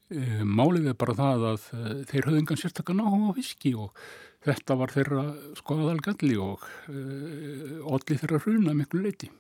E, 0.10 0.43
málið 0.45 0.91
er 0.91 0.97
bara 0.99 1.17
það 1.17 1.45
að 1.52 1.67
e, 1.73 1.75
þeir 2.10 2.28
höfðu 2.28 2.41
engan 2.43 2.62
sérstaklega 2.62 3.02
náhuga 3.02 3.34
á 3.34 3.38
fiski 3.39 3.73
og 3.78 4.04
þetta 4.45 4.78
var 4.80 4.95
þeirra 4.95 5.25
skoðalgalli 5.60 6.38
og 6.39 6.63
allir 6.88 8.21
þeirra 8.21 8.43
hruna 8.45 8.78
miklu 8.78 9.04
leiti. 9.04 9.32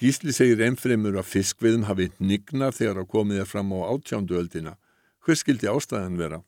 Gísli 0.00 0.32
segir 0.32 0.62
ennfremur 0.64 1.18
að 1.20 1.28
fiskviðum 1.28 1.84
hafi 1.84 2.06
nignað 2.24 2.78
þegar 2.78 3.02
að 3.02 3.10
komið 3.12 3.42
er 3.42 3.48
fram 3.50 3.74
á 3.76 3.92
átjánduöldina. 3.92 4.72
Hver 5.20 5.36
skildi 5.36 5.68
ástæðan 5.68 6.16
vera? 6.16 6.38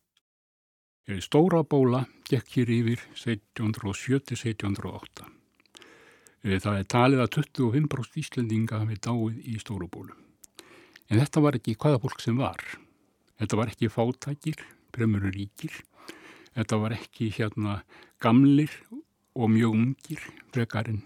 Stóra 1.20 1.60
bóla 1.66 2.06
gekk 2.30 2.56
hér 2.56 2.72
yfir 2.78 3.04
1707-1708. 3.12 5.41
Eh, 6.42 6.58
það 6.58 6.78
er 6.80 6.88
talið 6.90 7.22
að 7.22 7.32
25% 7.38 8.18
Íslendinga 8.22 8.82
hafi 8.82 8.98
dáið 8.98 9.38
í 9.46 9.58
stórubólu. 9.62 10.16
En 11.10 11.20
þetta 11.20 11.42
var 11.44 11.58
ekki 11.58 11.76
hvaða 11.76 12.02
fólk 12.02 12.22
sem 12.24 12.38
var. 12.40 12.62
Þetta 13.38 13.58
var 13.58 13.70
ekki 13.70 13.90
fátækir, 13.92 14.60
premurur 14.94 15.34
ríkir. 15.34 15.74
Þetta 16.56 16.78
var 16.82 16.94
ekki 16.96 17.30
hérna 17.32 17.82
gamlir 18.22 18.72
og 19.34 19.50
mjög 19.50 19.76
ungir, 19.76 20.22
frekarinn 20.52 21.04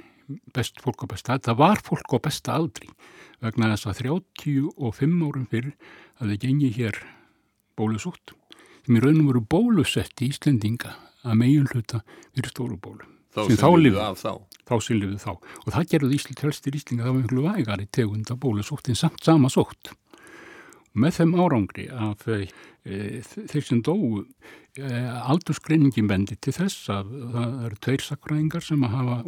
best 0.55 0.81
fólk 0.83 1.05
á 1.05 1.07
besta. 1.11 1.37
Þetta 1.37 1.57
var 1.59 1.83
fólk 1.85 2.17
á 2.17 2.19
besta 2.19 2.57
aldri 2.57 2.89
vegna 3.45 3.71
þess 3.75 3.91
að 3.91 4.01
35 4.07 5.27
árum 5.27 5.47
fyrr 5.51 5.73
að 6.19 6.33
þau 6.33 6.39
gengi 6.47 6.71
hér 6.75 7.01
bólusútt 7.77 8.33
sem 8.87 8.97
í 8.97 9.03
raunum 9.03 9.29
voru 9.29 9.45
bólusett 9.45 10.23
í 10.23 10.31
Íslendinga 10.33 10.95
að 11.27 11.39
megin 11.43 11.69
hluta 11.73 12.03
fyrir 12.33 12.51
stórubólu. 12.55 13.16
Þá 13.37 13.69
lifiðu 13.77 14.03
af 14.03 14.21
þá. 14.23 14.33
Þá 14.67 14.75
lifið 14.91 15.19
þá. 15.23 15.33
Og 15.63 15.69
það 15.75 15.91
gerði 15.93 16.17
Ísli 16.17 16.37
tölstir 16.39 16.77
Íslinga 16.79 17.07
var 17.07 17.17
mjög 17.21 17.45
vægari 17.45 17.87
tegund 17.95 18.33
af 18.33 18.41
bólusótt 18.43 18.91
en 18.91 18.99
samt 18.99 19.23
sama 19.23 19.51
sótt. 19.53 19.93
Með 20.97 21.19
þeim 21.19 21.35
árangri 21.37 21.87
af 21.93 22.25
e, 22.33 22.47
þeir 23.21 23.67
sem 23.67 23.83
dóu 23.85 24.23
e, 24.23 24.89
aldursgreiningin 25.29 26.09
bendi 26.09 26.39
til 26.41 26.55
þess 26.57 26.89
að 26.95 27.11
það 27.35 27.59
eru 27.69 27.79
tveir 27.85 28.05
sakræðingar 28.07 28.65
sem 28.65 28.87
að 28.87 28.97
hafa 28.97 29.19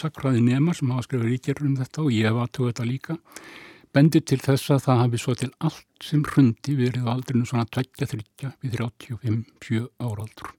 sakræði 0.00 0.46
nema 0.46 0.74
sem 0.74 0.90
hafa 0.94 1.04
skrifað 1.04 1.28
ríkjur 1.28 1.62
um 1.68 1.76
þetta 1.82 2.06
og 2.06 2.16
ég 2.16 2.30
hef 2.30 2.40
aðtöðu 2.46 2.72
þetta 2.72 2.88
líka 2.88 3.18
bendi 3.92 4.22
til 4.24 4.40
þess 4.40 4.72
að 4.72 4.84
það 4.86 5.02
hafi 5.02 5.20
svo 5.20 5.34
til 5.36 5.50
allt 5.60 6.06
sem 6.08 6.24
hrundi 6.24 6.78
verið 6.78 7.04
á 7.04 7.12
aldrinu 7.12 7.44
svona 7.48 7.68
20-30 7.76 8.54
við 8.64 8.78
35-7 8.80 9.84
áraldur 10.00 10.54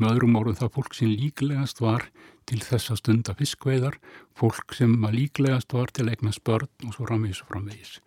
með 0.00 0.16
öðrum 0.16 0.36
orðum 0.40 0.58
það 0.58 0.74
fólk 0.76 0.96
sem 0.96 1.12
líklegast 1.12 1.80
var 1.84 2.06
til 2.48 2.60
þessa 2.64 2.96
stunda 2.98 3.34
fiskveiðar, 3.38 3.98
fólk 4.34 4.74
sem 4.74 4.96
að 5.06 5.16
líklegast 5.18 5.72
var 5.76 5.92
til 5.94 6.08
eigna 6.10 6.32
spörn 6.34 6.88
og 6.88 6.96
svo 6.96 7.06
framvegis 7.06 7.42
og 7.44 7.52
framvegis. 7.52 7.98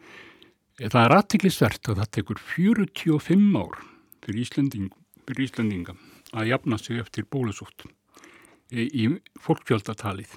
Það 0.82 1.02
er 1.04 1.16
aðtiklisvert 1.20 1.90
að 1.92 2.00
það 2.02 2.14
tekur 2.18 2.40
45 2.42 3.44
ár 3.62 3.76
fyrir, 4.24 4.40
Íslanding, 4.42 4.90
fyrir 5.28 5.46
Íslandinga 5.46 5.96
að 6.34 6.50
jafna 6.50 6.80
sig 6.82 7.02
eftir 7.04 7.28
bólusútt 7.30 7.86
í 8.74 9.06
fólkfjöldatalið. 9.44 10.34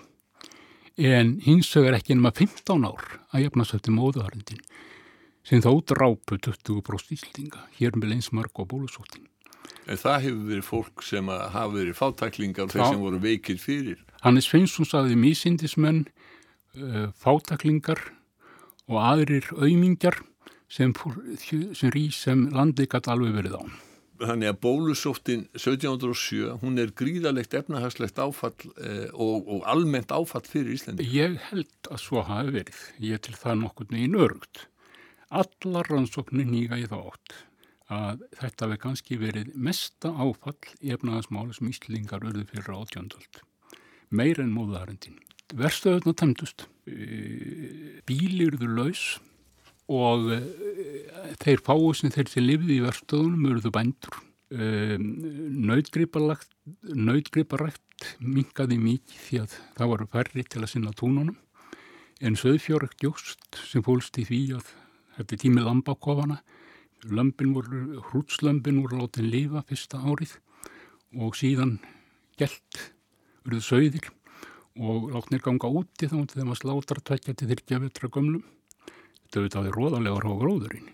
En 0.96 1.38
hins 1.44 1.70
vegar 1.76 1.96
ekki 1.98 2.16
nema 2.16 2.32
15 2.36 2.84
ár 2.84 3.06
að 3.32 3.46
jafna 3.46 3.64
sig 3.64 3.80
eftir 3.80 3.96
móðuharindin 3.96 4.60
sem 5.46 5.62
þá 5.62 5.70
drápu 5.92 6.36
20% 6.36 7.16
Íslandinga 7.16 7.64
hér 7.78 7.96
með 7.96 8.18
einsmark 8.18 8.60
og 8.60 8.68
bólusúttin. 8.74 9.24
En 9.86 10.00
það 10.00 10.22
hefur 10.24 10.44
verið 10.50 10.66
fólk 10.66 11.04
sem 11.06 11.30
hafa 11.30 11.70
verið 11.74 11.98
fátaklingar 11.98 12.70
þeir 12.72 12.84
sem 12.88 13.02
voru 13.02 13.20
veikir 13.22 13.58
fyrir. 13.62 14.02
Hannes 14.24 14.48
Sveinsson 14.50 14.88
saði 14.88 15.18
mísindismenn, 15.20 16.06
uh, 16.80 17.08
fátaklingar 17.22 18.00
og 18.90 19.02
aðrir 19.02 19.46
auðmingjar 19.54 20.18
sem, 20.72 20.94
sem 21.42 21.92
rís 21.94 22.22
sem 22.26 22.48
landi 22.54 22.88
gæti 22.90 23.12
alveg 23.12 23.36
verið 23.38 23.58
á. 23.58 23.62
Þannig 24.16 24.48
að 24.48 24.60
bólusóttin 24.64 25.42
1707, 25.52 26.54
hún 26.62 26.80
er 26.80 26.92
gríðalegt 26.96 27.52
efnahagslegt 27.58 28.16
áfall 28.16 28.54
eh, 28.80 29.10
og, 29.12 29.44
og 29.44 29.66
almennt 29.68 30.14
áfall 30.14 30.46
fyrir 30.48 30.72
Íslandi. 30.72 31.04
Ég 31.12 31.36
held 31.50 31.90
að 31.90 32.00
svo 32.00 32.22
hafi 32.24 32.54
verið. 32.54 32.78
Ég 33.04 33.20
til 33.26 33.36
það 33.36 33.60
nokkur 33.60 33.90
neginn 33.92 34.16
örugt. 34.24 34.62
Allar 35.28 35.90
rannsóknir 35.92 36.48
nýga 36.48 36.80
í 36.80 36.86
þá 36.88 36.96
átt 37.02 37.36
að 37.92 38.24
þetta 38.34 38.66
hefði 38.66 38.78
kannski 38.82 39.18
verið 39.20 39.52
mesta 39.54 40.10
áfall 40.10 40.58
í 40.82 40.90
efnaðasmáli 40.94 41.54
sem 41.54 41.70
Íslingar 41.70 42.24
urði 42.26 42.44
fyrir 42.50 42.74
átjöndöld. 42.74 43.34
Meir 44.10 44.40
en 44.42 44.54
móðarendin. 44.54 45.18
Verstöðuna 45.54 46.14
temdust, 46.18 46.66
e, 46.90 48.02
bílirðu 48.06 48.66
laus 48.74 49.20
og 49.86 50.32
e, 50.34 50.40
þeir 51.42 51.60
fáu 51.62 51.94
sem 51.94 52.10
þeir 52.10 52.28
sem 52.32 52.46
lifði 52.46 52.80
í 52.80 52.86
verstöðunum 52.86 53.50
urðu 53.52 53.70
bændur. 53.74 54.14
E, 54.50 54.98
Nautgriparækt 54.98 56.50
mingaði 58.18 58.76
mikið 58.82 59.20
því 59.28 59.36
að 59.44 59.50
það 59.78 59.90
voru 59.92 60.06
færri 60.10 60.42
til 60.46 60.62
að 60.62 60.72
sinna 60.74 60.92
tónunum 60.98 61.38
en 62.24 62.36
söðfjórekt 62.38 63.04
jóst 63.04 63.58
sem 63.68 63.84
fólst 63.84 64.16
í 64.20 64.24
því 64.26 64.40
að 64.56 64.70
þetta 65.18 65.38
tímið 65.42 65.68
lambakofana 65.68 66.38
lömpin 67.04 67.54
voru, 67.54 68.98
látið 69.00 69.30
lifa 69.30 69.62
fyrsta 69.68 70.00
árið 70.00 70.36
og 71.16 71.36
síðan 71.38 71.78
gælt 72.38 72.80
verið 73.46 73.64
sögðir 73.64 74.10
og 74.76 75.08
látnir 75.14 75.42
ganga 75.44 75.70
úti 75.70 76.08
þá 76.10 76.18
þegar 76.26 76.48
maður 76.48 76.60
slátar 76.60 77.00
tvekja 77.00 77.34
til 77.34 77.48
þyrkja 77.52 77.80
vetra 77.84 78.10
gömlum. 78.12 78.44
Þetta 79.24 79.40
auðvitaði 79.40 79.72
róðalegar 79.74 80.28
á 80.28 80.32
gróðurinn. 80.42 80.90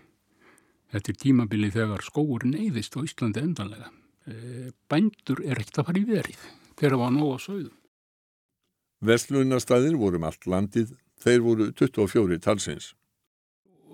Þetta 0.93 1.11
er 1.11 1.19
tímabili 1.19 1.69
þegar 1.73 2.05
skóurinn 2.05 2.57
eyðist 2.57 2.95
á 2.95 3.03
Íslandi 3.03 3.43
endanlega. 3.43 3.89
E, 4.29 4.71
bændur 4.87 5.41
er 5.43 5.59
ekkert 5.59 5.81
að 5.81 5.87
fara 5.89 5.99
í 5.99 6.07
verið 6.07 6.43
þegar 6.77 6.95
það 6.95 7.01
var 7.03 7.15
nóg 7.17 7.31
á 7.33 7.37
sögðum. 7.43 7.77
Vestlunastæðir 9.03 9.97
vorum 9.99 10.23
um 10.23 10.27
allt 10.29 10.45
landið, 10.47 10.93
þeir 11.19 11.41
voru 11.43 11.71
24 11.75 12.39
talsins 12.43 12.93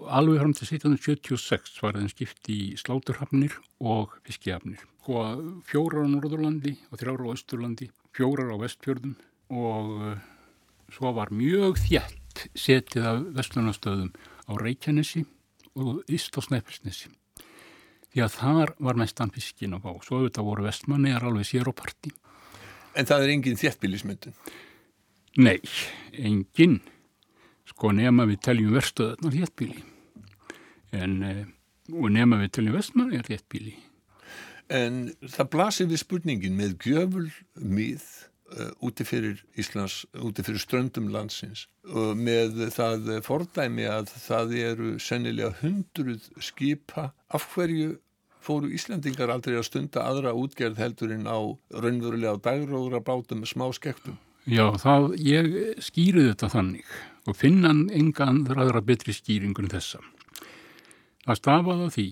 alveg 0.08 0.40
fram 0.40 0.54
til 0.56 0.68
1776 0.68 1.82
var 1.84 1.98
þeim 1.98 2.10
skipt 2.12 2.50
í 2.52 2.60
sláturhafnir 2.80 3.56
og 3.80 4.16
fiskihafnir. 4.28 4.82
Sko 5.02 5.24
fjórar 5.68 6.06
á 6.06 6.12
Norðurlandi 6.12 6.76
og 6.92 7.02
þrjára 7.02 7.26
á 7.26 7.34
Östurlandi, 7.34 7.90
fjórar 8.16 8.54
á 8.54 8.58
Vestfjörðum 8.62 9.16
og 9.50 9.94
uh, 9.98 10.20
svo 10.94 11.14
var 11.18 11.34
mjög 11.34 11.80
þjætt 11.82 12.46
setið 12.54 13.08
af 13.10 13.24
vestlunastöðum 13.40 14.12
á 14.48 14.52
Reykjanesi 14.62 15.26
og 15.80 16.04
Íst 16.12 16.38
á 16.38 16.42
Snæfellsnesi. 16.46 17.10
Því 18.10 18.24
að 18.26 18.36
þar 18.38 18.74
var 18.82 18.98
mestan 18.98 19.34
fiskin 19.34 19.76
að 19.78 19.86
fá. 19.86 19.92
Svo 20.06 20.22
auðvitað 20.22 20.48
voru 20.48 20.66
vestmanni 20.66 21.12
er 21.14 21.26
alveg 21.26 21.50
sér 21.50 21.70
á 21.70 21.74
parti. 21.74 22.14
En 22.98 23.06
það 23.06 23.26
er 23.26 23.34
engin 23.36 23.60
þjættbílismyndun? 23.60 24.38
Nei, 25.38 25.60
engin 26.18 26.80
sko 27.80 27.94
nema 27.96 28.26
við 28.28 28.42
teljum 28.44 28.74
verstöðarnar 28.76 29.36
héttbíli 29.40 29.86
en 30.92 31.22
eh, 31.24 31.46
og 31.96 32.10
nema 32.12 32.42
við 32.42 32.58
teljum 32.58 32.76
vestmann 32.76 33.14
er 33.16 33.30
héttbíli 33.32 33.78
En 34.70 35.08
það 35.26 35.48
blasir 35.50 35.88
við 35.90 35.98
spurningin 36.04 36.54
með 36.54 36.76
gjöful 36.84 37.24
mið 37.58 38.04
uh, 38.54 38.68
úti 38.86 39.02
fyrir 39.02 39.40
Íslands, 39.58 40.04
úti 40.14 40.44
fyrir 40.46 40.62
ströndum 40.62 41.08
landsins 41.10 41.64
og 41.90 42.20
með 42.20 42.68
það 42.76 43.10
fordæmi 43.26 43.88
að 43.90 44.12
það 44.28 44.54
eru 44.60 44.92
sennilega 45.02 45.56
hundruð 45.64 46.28
skipa 46.38 47.08
af 47.34 47.48
hverju 47.56 47.96
fóru 48.46 48.70
Íslandingar 48.76 49.34
aldrei 49.34 49.58
að 49.58 49.66
stunda 49.72 50.06
aðra 50.06 50.36
útgerð 50.38 50.84
heldurinn 50.84 51.26
á 51.26 51.40
raunverulega 51.74 52.38
dagróðra 52.46 53.02
bátum 53.02 53.42
með 53.42 53.56
smá 53.56 53.72
skektum 53.74 54.20
Já, 54.46 54.68
það, 54.82 55.16
ég 55.26 55.50
skýrið 55.82 56.30
þetta 56.36 56.54
þannig 56.54 56.94
og 57.30 57.38
finnan 57.38 57.86
engan 57.94 58.44
þræðra 58.48 58.82
betri 58.86 59.14
skýringun 59.14 59.70
þessa. 59.72 60.02
Það 61.26 61.40
stafaði 61.40 61.90
því 61.96 62.08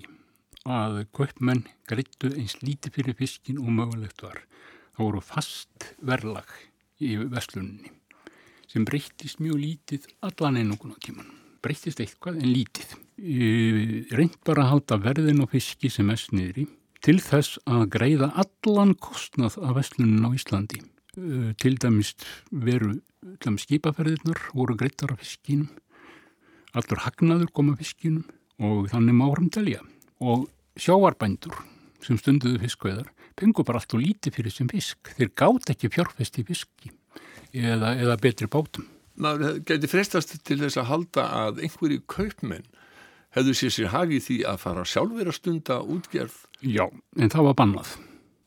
að 0.68 0.97
kaupmenn 1.15 1.63
greittu 1.89 2.32
eins 2.36 2.57
líti 2.61 2.91
fyrir 2.93 3.18
fiskin 3.18 3.61
og 3.61 3.72
mögulegt 3.74 4.22
var. 4.22 4.43
Það 4.95 5.05
voru 5.05 5.24
fast 5.24 5.91
verlag 6.05 6.49
í 7.01 7.15
veslunni 7.18 7.93
sem 8.68 8.84
breyttist 8.84 9.39
mjög 9.39 9.61
lítið 9.63 10.07
allan 10.28 10.59
einunguna 10.59 10.97
tíman. 10.99 11.30
Breyttist 11.63 12.01
eitthvað 12.03 12.41
en 12.41 12.51
lítið. 12.51 12.97
Reynd 14.11 14.36
bara 14.45 14.65
að 14.65 14.74
halda 14.74 14.99
verðin 15.05 15.45
og 15.45 15.53
fiski 15.53 15.89
sem 15.89 16.11
er 16.11 16.20
sniðri 16.20 16.68
til 17.01 17.18
þess 17.24 17.61
að 17.70 17.88
greiða 17.95 18.34
allan 18.43 18.93
kostnað 18.99 19.55
af 19.63 19.78
veslunin 19.80 20.28
á 20.28 20.30
Íslandi 20.36 20.84
til 21.57 21.78
dæmis 21.82 22.13
veru 22.51 22.95
skipaferðirnar 23.43 24.51
voru 24.53 24.78
greittar 24.78 25.15
af 25.15 25.22
fiskinum 25.24 25.70
allur 26.78 27.01
hagnaður 27.05 27.51
kom 27.53 27.72
af 27.74 27.82
fiskinum 27.82 28.26
og 28.61 28.89
þannig 28.91 29.18
má 29.18 29.26
framtelja 29.32 29.82
og 30.22 30.47
sjáarbændur 30.78 31.57
sem 32.05 32.20
stunduðu 32.20 32.61
fiskveðar 32.61 33.09
pengu 33.38 33.65
bara 33.65 33.82
allt 33.82 33.93
og 33.93 34.01
lítið 34.01 34.38
fyrir 34.38 34.53
sem 34.53 34.70
fisk. 34.72 35.11
Þeir 35.18 35.34
gátt 35.38 35.74
ekki 35.74 35.91
fjárfesti 35.93 36.45
fiski 36.47 36.91
eða, 37.53 37.93
eða 37.93 38.18
betri 38.22 38.49
bátum. 38.49 38.88
Maður 39.18 39.61
geti 39.65 39.89
frestast 39.89 40.36
til 40.45 40.59
þess 40.61 40.78
að 40.78 40.89
halda 40.91 41.28
að 41.43 41.63
einhverju 41.65 42.03
kaupmenn 42.09 42.68
hefðu 43.38 43.55
sér 43.57 43.74
sér 43.74 43.93
hagið 43.93 44.26
því 44.28 44.38
að 44.49 44.61
fara 44.61 44.86
sjálfur 44.86 45.32
að 45.32 45.38
stunda 45.38 45.80
útgerð. 45.82 46.38
Já, 46.61 46.86
en 47.18 47.34
það 47.34 47.49
var 47.49 47.57
bannað. 47.61 47.95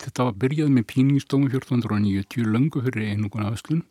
Þetta 0.00 0.26
var 0.28 0.36
byrjað 0.40 0.70
með 0.72 0.86
píningstómi 0.94 1.50
1490 1.52 2.48
löngu 2.48 2.80
fyrir 2.86 3.12
einuguna 3.12 3.52
öslun 3.52 3.82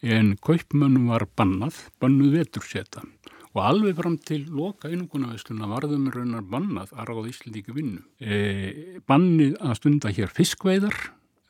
en 0.00 0.34
kaupmönnum 0.40 1.08
var 1.12 1.26
bannað, 1.36 1.76
bannuð 2.00 2.38
veturseta 2.38 3.04
og 3.50 3.62
alveg 3.66 3.96
fram 3.98 4.16
til 4.22 4.44
loka 4.46 4.88
ösluna 4.88 5.66
varðum 5.66 6.10
raunar 6.12 6.42
bannað 6.42 6.92
að 6.94 7.08
ráða 7.08 7.30
Íslandíku 7.32 7.74
vinnu. 7.74 8.02
E, 8.20 9.00
bannið 9.08 9.56
að 9.58 9.74
stunda 9.80 10.12
hér 10.14 10.30
fiskveiðar, 10.30 10.94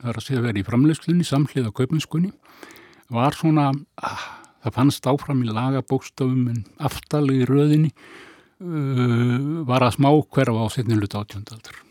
það 0.01 0.09
er 0.09 0.17
að 0.17 0.25
segja 0.25 0.45
verið 0.47 0.63
í 0.63 0.69
framlegslunni, 0.71 1.27
samhliða 1.29 1.75
kaupmennskunni, 1.77 2.33
var 3.13 3.37
svona, 3.37 3.69
ah, 4.01 4.25
það 4.65 4.77
fannst 4.79 5.11
áfram 5.13 5.45
í 5.45 5.53
lagabókstafum 5.53 6.49
en 6.55 6.65
aftalegi 6.79 7.45
röðinni 7.51 7.93
uh, 7.93 9.61
var 9.69 9.85
að 9.85 9.99
smá 9.99 10.11
hverfa 10.15 10.65
á 10.65 10.67
setnilut 10.73 11.17
átjöndaldar. 11.21 11.90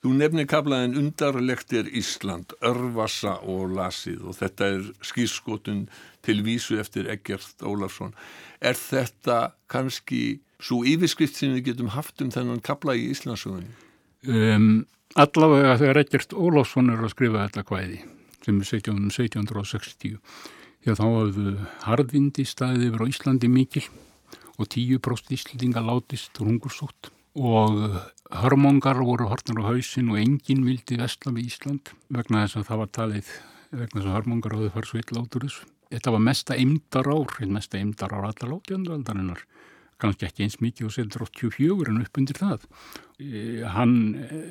Þú 0.00 0.14
nefnir 0.16 0.46
kablaðin 0.48 0.96
undarlegt 0.96 1.74
er 1.76 1.88
Ísland, 1.92 2.54
örvassa 2.64 3.34
og 3.44 3.74
lasið 3.76 4.22
og 4.30 4.38
þetta 4.38 4.68
er 4.72 4.86
skýrskotun 5.04 5.82
til 6.24 6.38
vísu 6.46 6.78
eftir 6.80 7.10
Eggert 7.12 7.60
Ólafsson. 7.60 8.14
Er 8.64 8.78
þetta 8.80 9.50
kannski 9.68 10.40
svo 10.60 10.80
yfirskrift 10.88 11.36
sem 11.36 11.52
við 11.58 11.72
getum 11.72 11.92
haft 11.92 12.24
um 12.24 12.32
þennan 12.32 12.62
kabla 12.64 12.94
í 12.96 13.10
Íslandsögunni? 13.12 13.68
Um, 14.24 14.86
allavega 15.20 15.76
þegar 15.82 16.00
Eggert 16.06 16.32
Ólafsson 16.32 16.88
er 16.94 17.04
að 17.04 17.12
skrifa 17.12 17.44
þetta 17.44 17.66
hvæði 17.68 18.00
sem 18.40 18.56
er 18.56 18.70
17, 18.70 19.10
1760 19.12 20.16
því 20.80 20.92
að 20.94 21.00
þá 21.02 21.04
hafðu 21.04 21.52
harðvindi 21.84 22.46
staðið 22.48 22.86
yfir 22.88 23.04
á 23.04 23.10
Íslandi 23.12 23.50
mikil 23.52 23.84
og 24.56 24.64
10% 24.64 25.36
íslendinga 25.36 25.84
látist 25.84 26.40
og 26.40 26.48
hungursótt 26.48 27.12
og 27.36 28.00
hörmongar 28.30 29.00
voru 29.02 29.26
hortnar 29.30 29.64
á 29.66 29.70
hausin 29.70 30.10
og 30.12 30.20
enginn 30.20 30.62
vildi 30.66 30.98
vestla 31.00 31.32
við 31.34 31.50
Ísland 31.50 31.92
vegna 32.08 32.44
þess 32.44 32.60
að 32.60 32.68
það 32.68 32.80
var 32.82 32.90
talið 32.98 33.32
vegna 33.70 33.96
þess 33.96 34.08
að 34.10 34.16
hörmongar 34.18 34.56
hafði 34.56 34.72
farið 34.74 34.90
svo 34.90 35.00
illa 35.02 35.22
át 35.24 35.36
úr 35.38 35.46
þessu. 35.46 35.68
Þetta 35.90 36.12
var 36.14 36.22
mesta 36.22 36.54
eimdar 36.54 37.10
ár, 37.10 37.32
mesta 37.50 37.80
eimdar 37.80 38.14
ár 38.14 38.28
allar 38.28 38.54
átjöndualdarinnar 38.56 39.42
kannski 40.00 40.28
ekki 40.28 40.46
eins 40.46 40.60
mikið 40.62 40.88
og 40.88 40.94
setur 40.94 41.26
84 41.26 41.90
en 41.92 42.02
upp 42.04 42.20
undir 42.20 42.38
það. 42.38 42.68
E, 43.20 43.42
hann 43.74 43.96
e, 44.16 44.42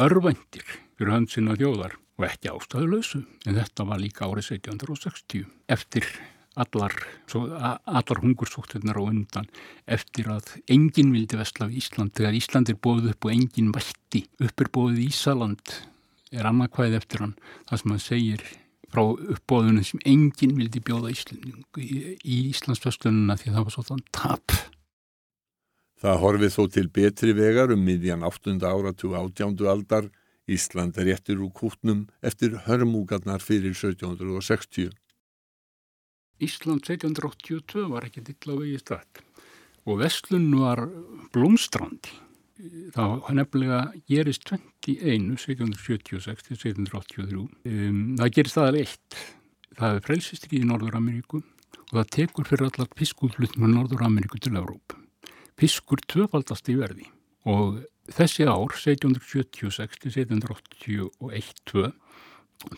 örvændir 0.00 0.64
fyrir 0.96 1.12
hansina 1.12 1.56
þjóðar 1.58 1.98
og 2.20 2.28
ekki 2.28 2.52
ástæðulösu 2.52 3.24
en 3.48 3.58
þetta 3.58 3.88
var 3.88 4.00
líka 4.00 4.28
árið 4.28 4.54
1760 4.62 5.44
eftir 5.72 6.08
allar, 6.54 6.92
allar 7.32 8.20
hungursóttirnar 8.22 8.98
á 9.00 9.02
undan 9.02 9.48
eftir 9.86 10.28
að 10.32 10.50
enginn 10.70 11.12
vildi 11.14 11.38
vestla 11.40 11.68
við 11.70 11.80
Ísland. 11.82 12.12
Þegar 12.16 12.36
Ísland 12.36 12.72
er 12.72 12.80
bóðið 12.80 13.14
upp 13.14 13.28
og 13.28 13.34
enginn 13.34 13.72
vætti 13.74 14.26
upp 14.42 14.64
er 14.64 14.72
bóðið 14.74 15.06
Ísaland 15.06 15.76
er 16.32 16.48
annað 16.48 16.74
hvaðið 16.76 16.98
eftir 17.00 17.24
hann. 17.24 17.34
Það 17.68 17.82
sem 17.82 17.94
hann 17.94 18.04
segir 18.04 18.44
frá 18.92 19.02
uppbóðunum 19.08 19.88
sem 19.88 20.04
enginn 20.04 20.56
vildi 20.58 20.84
bjóða 20.84 21.12
Ísland 21.14 21.48
í, 21.80 22.18
í 22.20 22.38
Íslandsfjöstununa 22.52 23.38
því 23.40 23.54
það 23.54 23.68
var 23.68 23.76
svona 23.76 24.08
tap. 24.12 24.56
Það 26.02 26.18
horfið 26.18 26.56
þó 26.56 26.64
til 26.74 26.88
betri 26.90 27.36
vegar 27.38 27.72
um 27.72 27.84
miðjan 27.86 28.26
8. 28.26 28.58
áratug 28.58 29.14
átjándu 29.16 29.70
aldar. 29.70 30.10
Ísland 30.50 30.96
er 30.98 31.06
réttir 31.06 31.38
úr 31.38 31.52
kútnum 31.54 32.08
eftir 32.26 32.56
hörmúgarnar 32.66 33.40
fyrir 33.40 33.76
1760 33.78 34.90
Ísland 36.42 36.82
1782 36.86 37.86
var 37.92 38.06
ekki 38.08 38.24
dill 38.26 38.52
á 38.52 38.54
vegi 38.58 38.80
stætt 38.82 39.22
og 39.88 39.98
Vestlun 40.02 40.50
var 40.60 40.84
blómstrandi. 41.34 42.12
Það 42.94 43.30
nefnilega 43.34 43.78
gerist 44.06 44.52
21, 44.52 45.32
1776 45.34 46.44
til 46.46 46.58
1783. 46.58 47.46
Um, 47.66 48.02
það 48.20 48.34
gerist 48.36 48.58
það 48.58 48.78
eitt. 48.84 49.18
Það 49.72 49.96
er 49.96 50.06
frelsistrið 50.06 50.60
í 50.60 50.68
Norður-Ameríku 50.68 51.40
og 51.42 51.96
það 51.96 52.12
tekur 52.18 52.46
fyrir 52.46 52.68
allar 52.68 52.92
piskúflutnum 52.94 53.66
á 53.66 53.74
Norður-Ameríku 53.74 54.38
til 54.38 54.54
Európa. 54.60 55.00
Piskur 55.58 56.02
tvöfaldast 56.06 56.70
í 56.70 56.78
verði 56.78 57.08
og 57.48 57.82
þessi 58.12 58.46
ár, 58.46 58.70
1776 58.70 59.98
til 60.04 60.12
1781, 60.12 61.94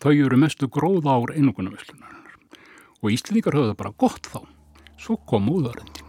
þau 0.01 0.13
eru 0.15 0.41
mestu 0.41 0.71
gróð 0.73 1.11
ár 1.11 1.35
einoguna 1.37 1.75
Vestlunar 1.75 2.24
og 3.05 3.13
Íslandíkar 3.13 3.59
höfðu 3.59 3.75
það 3.75 3.81
bara 3.83 3.97
gott 4.01 4.29
þá. 4.33 4.41
Svo 4.97 5.19
kom 5.29 5.51
úðaröndin. 5.53 6.01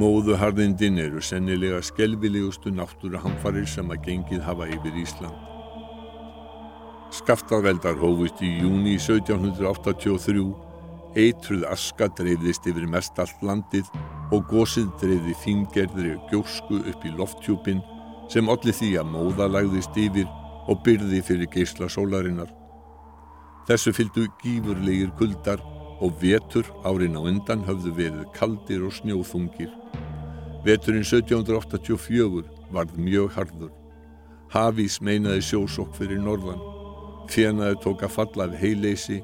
Móðuharðindin 0.00 0.98
eru 1.02 1.20
sennilega 1.22 1.80
skelvilegustu 1.84 2.72
náttúruhamfarir 2.72 3.66
sem 3.68 3.90
að 3.92 4.06
gengið 4.06 4.42
hafa 4.46 4.68
yfir 4.72 4.96
Ísland. 5.02 5.46
Skaftarveldar 7.14 7.98
hófust 8.00 8.38
í 8.42 8.52
júni 8.62 8.94
1783, 8.96 10.46
eitruð 11.20 11.66
aska 11.68 12.08
dreifðist 12.16 12.70
yfir 12.70 12.86
mest 12.88 13.18
allt 13.18 13.42
landið 13.44 13.90
og 14.30 14.46
gósið 14.50 14.90
dreifði 15.00 15.34
þíngerðri 15.44 16.14
gjósku 16.30 16.82
upp 16.92 17.06
í 17.06 17.14
lofthjúpin 17.16 17.82
sem 18.30 18.48
allir 18.52 18.76
því 18.76 18.92
að 19.00 19.10
móða 19.10 19.48
lagðist 19.50 19.96
yfir 19.98 20.28
og 20.70 20.82
byrði 20.86 21.20
fyrir 21.26 21.50
geysla 21.50 21.88
sólarinnar. 21.90 22.50
Þessu 23.66 23.92
fylgdu 23.94 24.28
gífurlegir 24.42 25.10
kuldar 25.18 25.62
og 26.00 26.14
vetur 26.22 26.66
árin 26.86 27.18
á 27.18 27.20
undan 27.20 27.66
höfðu 27.66 27.92
verið 27.98 28.30
kaldir 28.36 28.86
og 28.86 28.94
snjóþungir. 28.96 29.72
Veturinn 30.64 31.04
1784 31.04 32.46
varð 32.70 32.96
mjög 32.96 33.34
harður. 33.36 33.74
Hafís 34.50 34.98
meinaði 35.02 35.44
sjósokk 35.50 35.94
fyrir 35.98 36.22
norðan. 36.22 36.62
Fjenaði 37.30 37.78
tók 37.84 38.02
að 38.06 38.16
falla 38.16 38.48
af 38.48 38.58
heileysi 38.62 39.20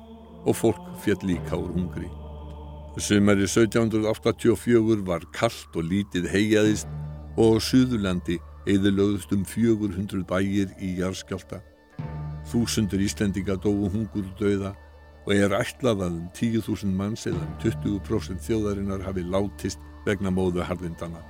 og 0.47 0.55
fólk 0.55 0.95
fjall 1.03 1.23
líka 1.27 1.59
úr 1.59 1.75
hungri. 1.75 2.11
Sumari 2.99 3.45
1784 3.45 5.03
var 5.05 5.25
kallt 5.37 5.75
og 5.77 5.85
lítið 5.85 6.31
heiaðist 6.33 6.89
og 7.37 7.59
á 7.61 7.65
Suðurlandi 7.67 8.39
eðilögðust 8.65 9.35
um 9.37 9.43
400 9.45 10.25
bæir 10.25 10.73
í 10.81 10.95
jarðskjálta. 11.03 11.61
Þúsundur 12.49 13.05
Íslendinga 13.05 13.59
dóu 13.61 13.91
hungur 13.93 14.25
döða 14.41 14.73
og 15.27 15.35
er 15.37 15.53
ætlað 15.61 16.07
að 16.07 16.17
um 16.23 16.27
10.000 16.41 16.97
manns 16.97 17.29
eða 17.29 17.45
um 17.45 17.55
20% 17.61 18.49
þjóðarinnar 18.49 19.05
hafi 19.05 19.29
látist 19.29 19.85
vegna 20.09 20.33
móðu 20.33 20.65
harðindana. 20.65 21.21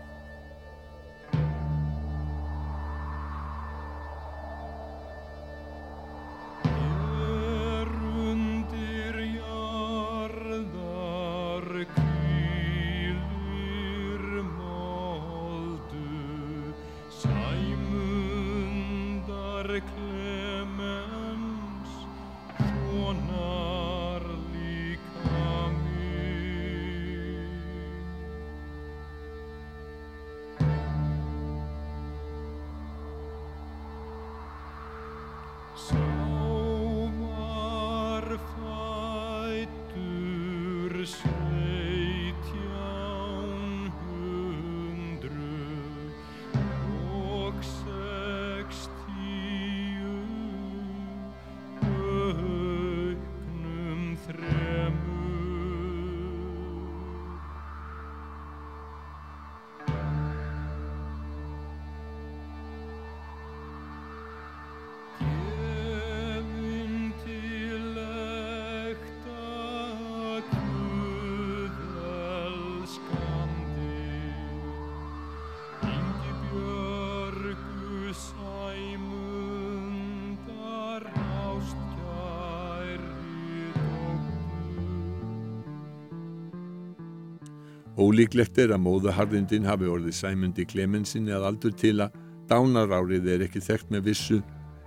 Ólíklegt 88.17 88.57
er 88.57 88.71
að 88.73 88.81
móðaharðindin 88.81 89.67
hafi 89.69 89.91
orðið 89.93 90.15
sæmundi 90.17 90.65
Klemensinni 90.65 91.35
að 91.37 91.43
aldur 91.51 91.73
til 91.77 91.99
að 92.01 92.15
dánarárið 92.49 93.27
er 93.29 93.43
ekki 93.45 93.61
þekkt 93.61 93.91
með 93.93 94.07
vissu 94.07 94.39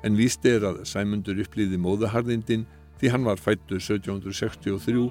en 0.01 0.15
víst 0.17 0.47
er 0.49 0.63
að 0.65 0.79
Sæmundur 0.89 1.37
upplýði 1.43 1.77
móðaharðindin 1.77 2.63
því 2.97 3.11
hann 3.13 3.27
var 3.27 3.37
fættur 3.37 3.77
1763 3.77 5.03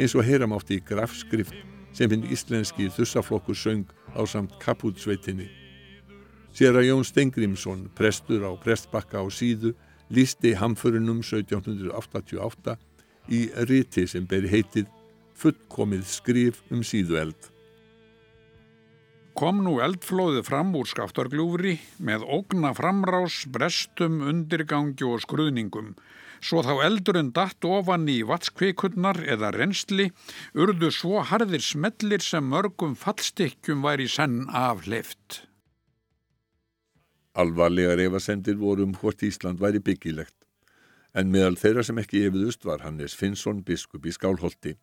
eins 0.00 0.14
og 0.16 0.24
heyramátti 0.24 0.78
í 0.78 0.84
grafskrift 0.88 1.58
sem 1.98 2.08
hinn 2.08 2.24
íslenski 2.32 2.88
þussaflokkur 2.96 3.60
söng 3.60 3.84
á 4.16 4.24
samt 4.24 4.56
kapútsveitinni. 4.64 5.50
Sér 6.56 6.80
að 6.80 6.88
Jón 6.88 7.04
Stengrimsson, 7.04 7.84
prestur 7.92 8.48
á 8.48 8.56
prestbakka 8.64 9.20
á 9.20 9.28
síðu, 9.28 9.74
lísti 10.08 10.54
hamförunum 10.56 11.20
1788 11.20 12.78
í 13.28 13.44
riti 13.68 14.08
sem 14.08 14.24
beri 14.24 14.56
heitið 14.56 14.88
fullkomið 15.36 16.08
skrif 16.16 16.64
um 16.72 16.80
síðueld. 16.80 17.57
Kom 19.38 19.60
nú 19.62 19.76
eldflóðið 19.78 20.48
fram 20.48 20.72
úr 20.74 20.88
skaftargljúfri 20.90 21.76
með 22.02 22.24
ógna 22.26 22.72
framrás, 22.74 23.44
brestum, 23.54 24.16
undirgangi 24.26 25.06
og 25.06 25.20
skruðningum. 25.22 25.92
Svo 26.42 26.64
þá 26.66 26.72
eldurinn 26.88 27.30
datt 27.36 27.62
ofan 27.62 28.08
í 28.10 28.16
vatskvikunnar 28.26 29.20
eða 29.22 29.52
reynsli, 29.54 30.08
urðu 30.58 30.90
svo 30.94 31.22
harðir 31.22 31.62
smellir 31.62 32.24
sem 32.24 32.50
mörgum 32.50 32.96
fallstykkjum 32.98 33.86
væri 33.86 34.08
senn 34.10 34.40
afleift. 34.50 35.44
Alvarlegar 37.38 38.02
efasendir 38.08 38.58
voru 38.58 38.88
um 38.88 38.98
hvort 38.98 39.22
Ísland 39.22 39.62
væri 39.62 39.78
byggilegt. 39.78 40.34
En 41.14 41.30
meðal 41.30 41.54
þeirra 41.62 41.86
sem 41.86 42.02
ekki 42.02 42.26
efiðust 42.26 42.66
var 42.66 42.82
Hannes 42.82 43.14
Finnsson 43.14 43.62
biskup 43.62 44.02
í 44.02 44.18
Skálholti. 44.18 44.74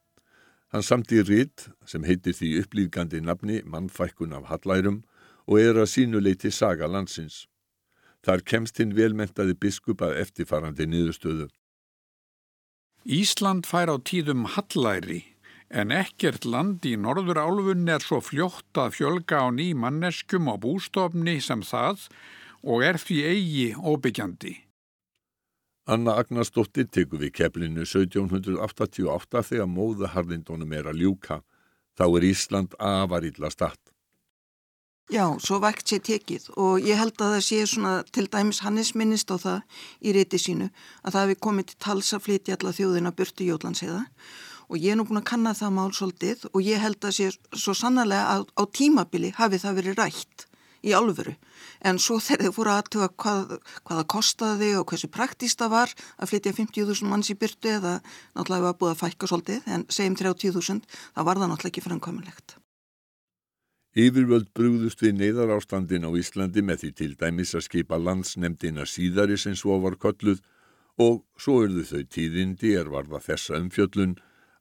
Hann 0.74 0.84
samti 0.84 1.22
ritt 1.24 1.68
sem 1.86 2.06
heitir 2.08 2.34
því 2.36 2.52
upplýfgandi 2.64 3.22
nafni 3.22 3.62
mannfækkun 3.66 4.34
af 4.34 4.50
hallærum 4.50 5.04
og 5.46 5.60
er 5.62 5.78
að 5.78 5.92
sínuleiti 5.94 6.52
saga 6.52 6.90
landsins. 6.90 7.46
Þar 8.26 8.42
kemst 8.42 8.82
hinn 8.82 8.96
velmentaði 8.98 9.54
biskup 9.54 10.02
að 10.02 10.18
eftirfarandi 10.24 10.88
niðurstöðu. 10.90 11.48
Ísland 13.06 13.70
fær 13.70 13.92
á 13.94 13.98
tíðum 14.02 14.48
hallæri 14.56 15.22
en 15.70 15.94
ekkert 15.94 16.46
land 16.46 16.86
í 16.90 16.96
norður 16.98 17.38
álfunni 17.42 17.94
er 17.94 18.02
svo 18.02 18.18
fljótt 18.22 18.82
að 18.82 18.98
fjölga 18.98 19.46
á 19.46 19.48
ný 19.54 19.74
manneskum 19.78 20.50
á 20.50 20.58
bústofni 20.58 21.38
sem 21.42 21.62
það 21.62 22.08
og 22.66 22.82
er 22.82 22.98
því 22.98 23.18
eigi 23.30 23.68
óbyggjandi. 23.78 24.65
Anna 25.86 26.16
Agnarsdóttir 26.18 26.88
tekur 26.90 27.22
við 27.22 27.36
keflinu 27.40 27.84
1788 27.86 29.44
þegar 29.50 29.68
móðaharðindunum 29.70 30.72
er 30.74 30.90
að 30.90 31.04
ljúka. 31.04 31.44
Þá 31.96 32.06
er 32.08 32.26
Ísland 32.32 32.74
afarilla 32.82 33.52
statt. 33.54 33.80
Já, 35.14 35.38
svo 35.38 35.60
vægt 35.62 35.92
sé 35.92 36.00
tekið 36.02 36.48
og 36.58 36.82
ég 36.82 36.98
held 36.98 37.14
að 37.22 37.36
það 37.36 37.44
sé 37.46 37.60
svona 37.70 37.92
til 38.10 38.26
dæmis 38.26 38.64
Hannes 38.66 38.96
minnist 38.98 39.30
á 39.30 39.38
það 39.38 39.84
í 40.02 40.14
reyti 40.18 40.40
sínu 40.42 40.72
að 41.06 41.12
það 41.14 41.22
hefði 41.22 41.36
komið 41.46 41.68
til 41.70 41.78
tals 41.86 42.10
að 42.18 42.24
flytja 42.26 42.58
alla 42.58 42.74
þjóðina 42.74 43.12
burti 43.14 43.46
Jólandseiða 43.52 44.02
og 44.66 44.80
ég 44.82 44.96
er 44.96 44.98
nú 44.98 45.06
búin 45.06 45.22
að 45.22 45.28
kanna 45.30 45.54
það 45.54 45.76
mál 45.78 45.94
svolítið 45.94 46.48
og 46.50 46.66
ég 46.66 46.82
held 46.82 47.06
að 47.06 47.18
sé 47.20 47.30
svo 47.54 47.78
sannarlega 47.78 48.34
að 48.34 48.48
á 48.58 48.64
tímabili 48.66 49.30
hafi 49.38 49.62
það 49.62 49.78
verið 49.84 50.02
rætt 50.02 50.48
í 50.86 50.94
álfuru 50.96 51.34
en 51.86 52.00
svo 52.02 52.20
þegar 52.24 52.50
þau 52.50 52.56
fóru 52.58 52.74
aðtuga 52.74 53.10
hvað, 53.22 53.56
hvaða 53.88 54.06
kostaði 54.16 54.72
og 54.80 54.86
hversu 54.90 55.10
praktíst 55.12 55.62
það 55.62 55.74
var 55.74 55.96
að 56.18 56.32
flytja 56.32 56.54
50.000 56.58 57.10
manns 57.10 57.32
í 57.34 57.38
byrtu 57.40 57.74
eða 57.78 57.96
náttúrulega 58.36 58.68
var 58.68 58.78
búið 58.82 58.94
að 58.94 59.02
fækka 59.04 59.32
svolítið 59.32 59.72
en 59.76 59.88
segjum 59.90 60.20
30.000 60.22 60.86
það 61.16 61.28
var 61.30 61.42
það 61.42 61.52
náttúrulega 61.52 61.74
ekki 61.74 61.86
framkvæmulegt. 61.86 62.58
Yfirvöld 63.96 64.50
brúðust 64.52 65.00
við 65.00 65.14
neyðar 65.22 65.54
ástandin 65.56 66.04
á 66.04 66.12
Íslandi 66.20 66.60
með 66.68 66.82
því 66.82 66.90
til 67.00 67.14
dæmis 67.16 67.54
að 67.56 67.64
skipa 67.70 68.00
landsnemdina 68.02 68.84
síðari 68.84 69.38
sem 69.40 69.56
svo 69.56 69.78
var 69.80 69.96
kolluð 69.96 70.42
og 71.00 71.22
svo 71.40 71.62
urðu 71.64 71.86
þau 71.88 72.04
tíðindi 72.12 72.74
er 72.76 72.92
varða 72.92 73.22
þessa 73.24 73.56
umfjöllun 73.62 74.18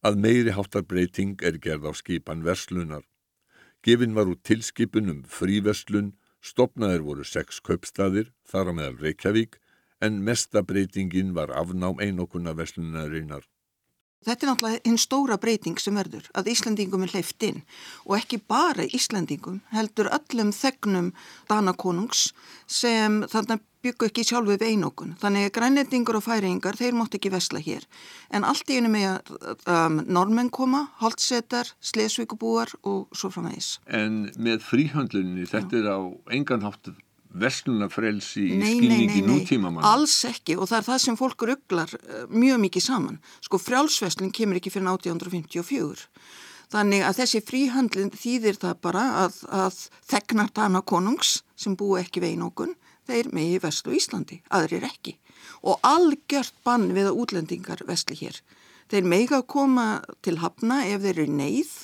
að 0.07 0.20
meiri 0.22 0.55
háttarbreyting 0.55 1.43
er 1.43 1.59
gerð 1.59 1.91
á 1.91 1.93
skipan 1.99 2.47
verslunar. 2.47 3.03
Gefin 3.85 4.14
var 4.16 4.30
út 4.32 4.41
tilskipun 4.49 5.11
um 5.12 5.18
fríverslun, 5.28 6.14
stopnaðir 6.41 7.03
voru 7.05 7.24
sex 7.28 7.61
kaupstaðir, 7.61 8.30
þar 8.49 8.70
á 8.70 8.72
meðal 8.78 8.97
Reykjavík, 9.03 9.59
en 10.01 10.22
mesta 10.24 10.62
breytingin 10.64 11.35
var 11.37 11.53
afnám 11.53 12.01
einokuna 12.01 12.55
verslunarinnar. 12.57 13.45
Þetta 14.25 14.47
er 14.47 14.51
náttúrulega 14.53 14.83
einn 14.89 15.01
stóra 15.01 15.39
breyting 15.41 15.81
sem 15.81 15.97
verður 15.99 16.31
að 16.37 16.51
Íslandingum 16.55 17.05
er 17.05 17.14
hleyft 17.14 17.45
inn 17.47 17.61
og 18.07 18.16
ekki 18.18 18.41
bara 18.41 18.89
Íslandingum 18.89 19.61
heldur 19.75 20.11
öllum 20.14 20.53
þegnum 20.57 21.12
Danakonungs 21.51 22.31
sem 22.66 23.22
þarna 23.31 23.61
byggu 23.85 24.09
ekki 24.09 24.25
sjálfu 24.25 24.55
við 24.57 24.64
einokun. 24.70 25.14
Þannig 25.20 25.49
að 25.49 25.55
grænendingur 25.59 26.18
og 26.18 26.25
færingar, 26.25 26.79
þeir 26.79 26.97
mótt 26.97 27.16
ekki 27.18 27.33
vesla 27.35 27.61
hér. 27.61 27.85
En 28.33 28.47
allt 28.49 28.70
í 28.72 28.79
einu 28.79 28.91
með 28.93 29.35
um, 29.68 30.01
normenn 30.09 30.49
koma, 30.55 30.87
holdsetar, 31.03 31.75
slesvíkubúar 31.85 32.72
og 32.83 33.12
svo 33.12 33.33
framvegis. 33.35 33.75
En 33.85 34.31
með 34.41 34.64
fríhandlunni, 34.70 35.49
þetta 35.51 35.83
er 35.83 35.91
á 35.93 36.01
engan 36.33 36.64
háttu 37.35 37.41
verslunafrelsi 37.41 38.45
í 38.55 38.61
skilningi 38.61 39.22
nútímamann? 39.26 39.85
Alls 39.85 40.24
ekki 40.24 40.57
og 40.57 40.68
það 40.68 40.78
er 40.78 40.85
það 40.85 40.99
sem 41.03 41.16
fólk 41.16 41.43
rugglar 41.43 41.91
uh, 41.95 42.26
mjög 42.28 42.61
mikið 42.61 42.82
saman. 42.82 43.20
Sko 43.43 43.59
frjálsveslun 43.59 44.32
kemur 44.32 44.57
ekki 44.57 44.70
fyrir 44.70 44.89
1854. 44.89 46.09
Þannig 46.70 47.05
að 47.05 47.18
þessi 47.20 47.41
fríhandlun 47.45 48.11
þýðir 48.11 48.59
það 48.59 48.80
bara 48.82 49.03
að, 49.24 49.35
að 49.53 49.74
þegnar 50.09 50.51
dana 50.55 50.82
konungs 50.82 51.43
sem 51.57 51.76
búi 51.76 52.01
ekki 52.01 52.20
veginn 52.20 52.47
okkur 52.47 52.74
þeir 53.07 53.28
megi 53.32 53.59
veslu 53.61 53.95
Íslandi, 53.95 54.41
aðrir 54.49 54.87
ekki. 54.89 55.18
Og 55.62 55.78
algjört 55.85 56.55
bann 56.64 56.89
við 56.97 57.11
að 57.11 57.18
útlendingar 57.20 57.85
vesli 57.87 58.16
hér. 58.16 58.41
Þeir 58.89 59.05
megi 59.05 59.35
að 59.37 59.47
koma 59.47 60.03
til 60.24 60.39
hafna 60.41 60.85
ef 60.89 61.05
þeir 61.05 61.20
eru 61.26 61.37
neyð 61.37 61.74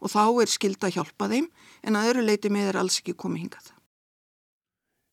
og 0.00 0.12
þá 0.14 0.24
er 0.40 0.48
skild 0.48 0.84
að 0.84 0.96
hjálpa 0.96 1.28
þeim 1.28 1.50
en 1.84 2.00
að 2.00 2.14
öru 2.14 2.24
leiti 2.24 2.52
með 2.52 2.72
er 2.72 2.80
alls 2.80 2.98
ekki 3.00 3.16
komið 3.16 3.44
hingað. 3.44 3.70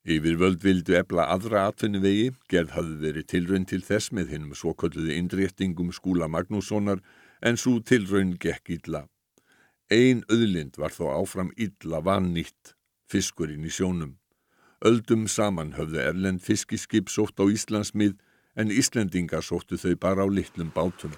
Yfirvöld 0.07 0.61
vildu 0.63 0.93
ebla 0.95 1.25
aðra 1.33 1.65
atvinnuvegi, 1.67 2.29
gerð 2.47 2.77
hafði 2.77 2.93
verið 3.01 3.25
tilraun 3.27 3.65
til 3.67 3.81
þess 3.83 4.13
með 4.15 4.29
hinnum 4.31 4.53
svokölluði 4.55 5.17
indréttingum 5.19 5.89
skúla 5.91 6.29
Magnússonar 6.31 7.01
en 7.43 7.59
svo 7.59 7.81
tilraun 7.83 8.37
gekk 8.39 8.71
illa. 8.77 9.01
Ein 9.91 10.23
öðlind 10.31 10.79
var 10.79 10.95
þó 10.95 11.11
áfram 11.11 11.51
illa 11.59 11.99
vannýtt, 11.99 12.71
fiskurinn 13.11 13.67
í 13.67 13.73
sjónum. 13.73 14.15
Öldum 14.79 15.27
saman 15.27 15.75
höfðu 15.75 15.99
Erlend 16.05 16.39
fiskiskip 16.45 17.11
sótt 17.11 17.43
á 17.43 17.43
Íslandsmið 17.43 18.15
en 18.55 18.71
Íslendingar 18.71 19.43
sóttu 19.43 19.75
þau 19.75 19.97
bara 19.99 20.23
á 20.23 20.27
litlum 20.31 20.71
bátum. 20.71 21.11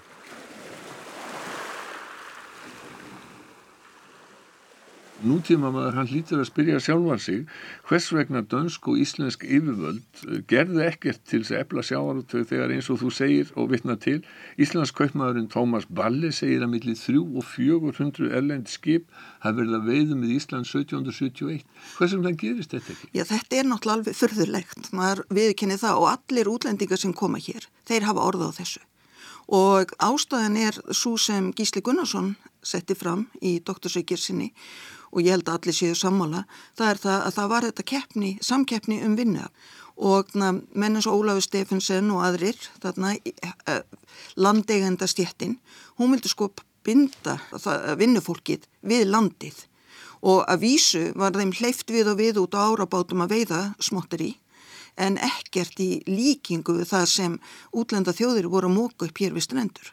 Nútíma 5.26 5.70
maður 5.72 5.98
hann 5.98 6.08
hlýtur 6.08 6.40
að 6.40 6.48
spyrja 6.48 6.80
sjálfan 6.82 7.20
sig 7.20 7.40
hvers 7.88 8.08
vegna 8.14 8.42
dönsk 8.46 8.88
og 8.90 9.00
íslensk 9.00 9.44
yfirvöld 9.44 10.22
eh, 10.26 10.40
gerði 10.50 10.84
ekkert 10.86 11.22
til 11.28 11.42
þess 11.42 11.54
að 11.54 11.62
ebla 11.64 11.84
sjáarútöð 11.86 12.46
þegar 12.50 12.74
eins 12.74 12.90
og 12.92 13.00
þú 13.02 13.12
segir 13.14 13.52
og 13.60 13.70
vittna 13.72 13.96
til 14.00 14.18
Íslands 14.60 14.94
kaupmaðurinn 14.96 15.50
Tómas 15.52 15.88
Balli 15.88 16.32
segir 16.34 16.64
að 16.64 16.72
millir 16.74 16.98
3 17.00 17.20
og 17.20 17.46
400 17.50 18.30
erlend 18.40 18.70
skip 18.72 19.08
hafi 19.44 19.60
verið 19.60 19.78
að 19.78 19.88
veiðu 19.90 20.20
með 20.20 20.36
Íslands 20.36 20.74
1771 20.74 21.64
hvers 21.98 22.14
vegna 22.16 22.36
gerist 22.44 22.76
þetta 22.76 22.94
ekki? 22.96 23.10
Já 23.16 23.24
þetta 23.28 23.58
er 23.60 23.70
náttúrulega 23.70 23.98
alveg 24.00 24.20
förðurlegt 24.20 24.92
maður 24.96 25.24
viðkynni 25.40 25.80
það 25.80 26.04
og 26.04 26.12
allir 26.14 26.54
útlendingar 26.54 27.02
sem 27.02 27.16
koma 27.16 27.42
hér 27.42 27.68
þeir 27.88 28.08
hafa 28.08 28.24
orða 28.30 28.52
á 28.54 28.58
þessu. 28.60 28.84
Og 29.50 29.90
ástæðan 29.98 30.56
er 30.62 30.76
svo 30.94 31.16
sem 31.18 31.48
Gísli 31.58 31.82
Gunnarsson 31.82 32.36
setti 32.62 32.94
fram 32.94 33.24
í 33.42 33.58
doktorsveikir 33.66 34.20
sinni 34.20 34.52
og 35.10 35.22
ég 35.22 35.34
held 35.34 35.48
að 35.48 35.58
allir 35.58 35.76
séu 35.76 35.98
sammála, 35.98 36.44
það 36.78 36.90
er 36.92 37.02
það 37.04 37.26
að 37.26 37.36
það 37.36 37.52
var 37.52 37.66
þetta 37.68 37.86
keppni, 37.92 38.32
samkeppni 38.42 39.00
um 39.06 39.16
vinna 39.18 39.50
og 40.00 40.32
mennins 40.32 41.08
Ólafur 41.10 41.44
Stefansson 41.44 42.08
og 42.14 42.22
aðrir, 42.24 42.56
þarna 42.80 43.14
eh, 43.20 43.82
landegenda 44.40 45.08
stjettin, 45.10 45.58
hún 46.00 46.14
vildi 46.14 46.30
sko 46.32 46.48
binda 46.86 47.36
vinnufólkið 48.00 48.64
við 48.88 49.10
landið. 49.10 49.66
Og 50.24 50.44
að 50.48 50.62
vísu 50.64 51.02
var 51.16 51.36
þeim 51.36 51.52
hleyft 51.56 51.92
við 51.92 52.12
og 52.12 52.20
við 52.20 52.40
út 52.40 52.56
á 52.56 52.64
árabátum 52.64 53.24
að 53.24 53.36
veiða 53.36 53.60
smottir 53.80 54.24
í 54.24 54.30
en 55.00 55.16
ekkert 55.22 55.80
í 55.80 56.00
líkingu 56.08 56.82
það 56.88 57.06
sem 57.08 57.38
útlenda 57.76 58.12
þjóðir 58.16 58.50
voru 58.52 58.68
að 58.68 58.76
móka 58.76 59.08
upp 59.08 59.22
hér 59.22 59.36
við 59.36 59.46
strendur 59.46 59.92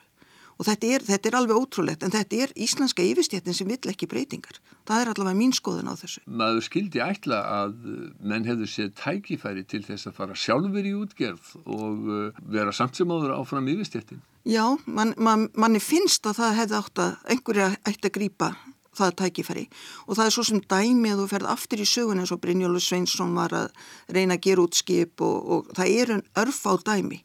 og 0.57 0.67
þetta 0.67 0.93
er, 0.95 1.05
þetta 1.07 1.29
er 1.29 1.37
alveg 1.39 1.59
ótrúlegt 1.61 2.05
en 2.05 2.13
þetta 2.13 2.41
er 2.45 2.55
íslenska 2.57 3.05
yfirstjættin 3.05 3.57
sem 3.57 3.69
vill 3.69 3.91
ekki 3.91 4.09
breytingar. 4.09 4.61
Það 4.87 5.03
er 5.03 5.11
allavega 5.13 5.39
mín 5.39 5.53
skoðun 5.55 5.91
á 5.91 5.95
þessu. 5.99 6.23
Maður 6.25 6.65
skildi 6.65 7.03
ætla 7.03 7.41
að 7.63 7.75
menn 8.21 8.47
hefur 8.47 8.71
séð 8.71 8.95
tækifæri 9.01 9.67
til 9.67 9.83
þess 9.85 10.09
að 10.09 10.17
fara 10.21 10.37
sjálfur 10.37 10.87
í 10.87 10.95
útgerð 10.97 11.53
og 11.65 12.09
uh, 12.09 12.41
vera 12.47 12.73
samt 12.75 12.97
sem 12.97 13.11
áður 13.11 13.37
áfram 13.37 13.69
yfirstjættin 13.73 14.23
já, 14.47 14.77
man, 14.85 15.13
man, 15.17 15.49
manni 15.59 15.79
finnst 15.83 16.25
að 16.27 16.39
það 16.39 16.57
hefði 16.61 16.79
átt 16.79 17.03
að 17.03 17.31
einhverja 17.33 17.69
ætti 17.83 18.09
að 18.09 18.15
grýpa 18.17 18.49
það 18.97 19.15
tækifæri. 19.21 19.63
Og 20.07 20.17
það 20.17 20.25
er 20.25 20.33
svo 20.33 20.43
sem 20.47 20.61
dæmi 20.73 21.13
að 21.13 21.21
þú 21.21 21.29
ferð 21.33 21.49
aftur 21.51 21.83
í 21.83 21.87
sögun 21.87 22.21
eins 22.23 22.33
og 22.33 22.41
Brynjólu 22.41 22.81
Sveinsson 22.81 23.35
var 23.37 23.53
að 23.53 23.67
reyna 24.13 24.37
að 24.37 24.45
gera 24.47 24.65
út 24.65 24.77
skip 24.77 25.21
og, 25.21 25.37
og 25.53 25.73
það 25.77 25.93
er 26.01 26.13
en 26.15 26.23
örf 26.41 26.61
á 26.65 26.73
dæmi. 26.89 27.21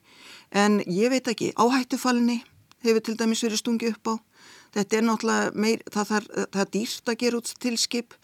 En 0.53 0.83
ég 0.85 1.13
veit 1.15 1.31
ekki, 1.33 1.55
áhættufalni 1.57 2.43
hefur 2.85 3.05
til 3.07 3.19
dæmis 3.19 3.43
verið 3.45 3.63
stungi 3.63 3.93
upp 3.93 4.13
á 4.13 4.15
þetta 4.77 4.99
er 4.99 5.05
náttúrulega 5.09 5.53
meir, 5.55 5.85
það, 5.91 6.09
það, 6.13 6.31
það 6.55 6.65
er 6.65 6.73
dýrt 6.79 7.13
að 7.13 7.21
gera 7.23 7.43
út 7.43 7.53
til 7.67 7.77
skip 7.81 8.17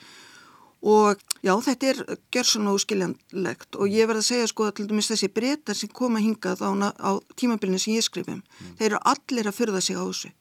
og 0.79 1.23
já 1.43 1.55
þetta 1.67 1.93
er 1.93 2.03
gjörsan 2.35 2.71
og 2.71 2.83
skiljanlegt 2.83 3.79
og 3.79 3.91
ég 3.91 4.09
verði 4.09 4.25
að 4.25 4.31
segja 4.31 4.51
sko 4.51 4.69
að 4.69 4.77
til 4.79 4.91
dæmis 4.91 5.11
þessi 5.11 5.31
breytar 5.35 5.79
sem 5.79 5.91
koma 5.91 6.23
hingað 6.23 6.63
á, 6.63 6.71
á 6.95 7.11
tímabilinu 7.35 7.81
sem 7.83 7.99
ég 7.99 8.07
skrifum 8.07 8.43
mm. 8.43 8.77
þeir 8.79 8.93
eru 8.93 9.03
allir 9.03 9.51
að 9.51 9.59
förða 9.59 9.83
sig 9.83 9.99
á 9.99 10.05
þessu 10.07 10.35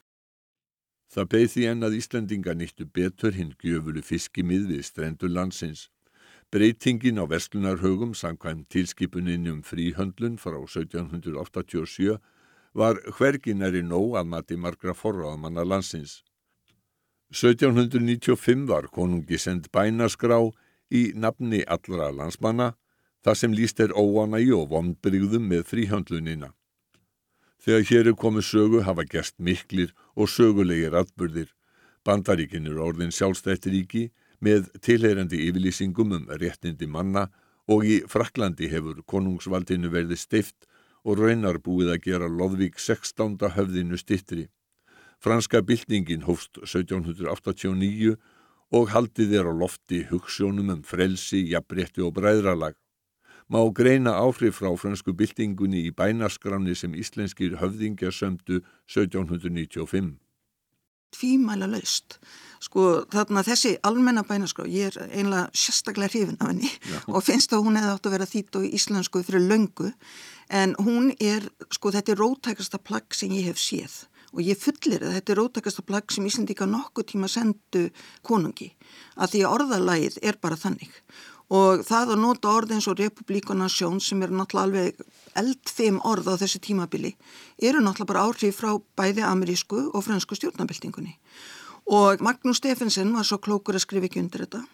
Það 1.07 1.29
beð 1.31 1.45
því 1.51 1.63
enn 1.71 1.85
að 1.87 1.93
Íslandinga 1.97 2.53
nýttu 2.53 2.85
betur 2.97 3.35
hinn 3.35 3.53
gjöfulu 3.63 4.01
fiskimið 4.03 4.65
við 4.71 4.81
strendur 4.85 5.31
landsins. 5.31 5.87
Breytingin 6.51 7.19
á 7.19 7.25
verslunarhaugum 7.31 8.13
samkvæm 8.15 8.65
tilskipunin 8.71 9.47
um 9.51 9.61
fríhöndlun 9.63 10.35
frá 10.39 10.57
1787 10.59 12.19
var 12.77 12.99
hverginari 13.17 13.81
nóg 13.81 14.17
að 14.19 14.29
mati 14.31 14.57
margra 14.57 14.93
forraðamanna 14.93 15.65
landsins. 15.65 16.21
1795 17.33 18.67
var 18.69 18.87
konungi 18.93 19.39
send 19.41 19.67
bænaskrá 19.73 20.37
í 20.93 21.11
nafni 21.15 21.63
allra 21.67 22.11
landsmanna 22.13 22.75
þar 23.25 23.35
sem 23.35 23.55
líst 23.57 23.81
er 23.83 23.95
óanægi 23.97 24.53
og 24.55 24.69
vonbrygðum 24.71 25.49
með 25.51 25.65
fríhöndlunina. 25.71 26.53
Þegar 27.59 27.87
hér 27.89 28.11
er 28.11 28.15
komið 28.21 28.45
sögu 28.47 28.83
hafa 28.85 29.03
gerst 29.03 29.35
miklir 29.43 29.91
og 30.15 30.29
sögulegir 30.31 30.95
atbyrðir. 30.95 31.49
Bandaríkin 32.05 32.69
eru 32.69 32.85
orðin 32.85 33.11
sjálfstætt 33.11 33.67
ríki 33.67 34.07
með 34.39 34.69
tilheyrandi 34.85 35.41
yfirlýsingum 35.49 36.13
um 36.15 36.29
réttindi 36.29 36.87
manna 36.87 37.25
og 37.67 37.83
í 37.83 37.97
Fraklandi 38.07 38.69
hefur 38.71 39.01
konungsvaldinu 39.03 39.91
verið 39.91 40.21
stift 40.21 40.69
og 41.07 41.21
raunar 41.21 41.61
búið 41.63 41.93
að 41.93 42.01
gera 42.09 42.27
Lodvík 42.27 42.75
16. 42.83 43.39
höfðinu 43.55 43.97
stittri. 43.97 44.49
Franska 45.23 45.63
byltingin 45.63 46.27
hófst 46.27 46.59
1789 46.59 48.17
og 48.75 48.91
haldið 48.91 49.37
er 49.39 49.47
á 49.47 49.53
lofti 49.55 50.03
hugssjónum 50.11 50.73
um 50.75 50.83
frelsi, 50.83 51.45
jafnrétti 51.53 52.03
og 52.03 52.13
bræðralag 52.19 52.75
má 53.47 53.63
greina 53.71 54.11
áhrif 54.19 54.59
frá 54.59 54.73
fransku 54.75 55.13
byltingunni 55.15 55.85
í 55.87 55.91
bænaskráni 55.95 56.75
sem 56.75 56.95
íslenskir 56.95 57.55
höfðingja 57.61 58.11
sömdu 58.11 58.59
1795. 58.91 60.17
Tvímæla 61.15 61.69
laust. 61.71 62.17
Sko 62.63 63.05
þarna 63.13 63.43
þessi 63.45 63.75
almenna 63.85 64.23
bænaskrá, 64.27 64.65
ég 64.67 64.89
er 64.89 65.11
einlega 65.13 65.47
sérstaklega 65.53 66.09
hrifin 66.11 66.39
af 66.41 66.49
henni 66.51 66.71
Já. 66.71 66.99
og 67.07 67.23
finnst 67.23 67.53
að 67.53 67.63
hún 67.67 67.77
hefði 67.77 67.93
átt 67.93 68.09
að 68.09 68.15
vera 68.17 68.29
þýtt 68.31 68.59
og 68.59 68.67
íslensku 68.79 69.23
fyrir 69.23 69.45
löngu 69.45 69.91
en 70.49 70.75
hún 70.81 71.11
er, 71.21 71.45
sko 71.71 71.93
þetta 71.93 72.15
er 72.15 72.21
rótækasta 72.23 72.81
plagg 72.81 73.13
sem 73.15 73.31
ég 73.37 73.51
hef 73.51 73.61
séð 73.61 74.07
og 74.33 74.43
ég 74.43 74.59
fullir 74.59 75.05
að 75.05 75.15
þetta 75.17 75.33
er 75.33 75.39
rótækasta 75.41 75.85
plagg 75.87 76.11
sem 76.13 76.25
Íslandíka 76.27 76.67
nokkuð 76.69 77.11
tíma 77.13 77.29
sendu 77.31 77.87
konungi 78.27 78.73
að 79.15 79.35
því 79.35 79.43
að 79.43 79.53
orðalægið 79.55 80.19
er 80.25 80.41
bara 80.41 80.59
þannig 80.59 80.91
og 81.49 81.83
það 81.87 82.15
að 82.15 82.23
nota 82.23 82.51
orð 82.51 82.73
eins 82.75 82.87
og 82.91 82.97
republikonasjón 82.99 84.01
sem 84.03 84.23
er 84.23 84.33
náttúrulega 84.35 84.65
alveg 84.67 85.05
eldfim 85.39 86.01
orð 86.03 86.33
á 86.33 86.39
þessu 86.41 86.59
tímabili 86.63 87.13
eru 87.57 87.79
náttúrulega 87.79 88.11
bara 88.11 88.25
áhrif 88.27 88.59
frá 88.59 88.73
bæði 88.99 89.23
amerísku 89.23 89.85
og 89.93 90.03
fransku 90.03 90.35
stjórnabildingunni 90.35 91.15
og 91.87 92.19
Magnús 92.19 92.59
Steffensen 92.59 93.13
var 93.15 93.23
svo 93.23 93.39
klókur 93.39 93.77
að 93.77 93.85
skrifa 93.85 94.09
ekki 94.09 94.19
undir 94.19 94.43
þetta 94.43 94.65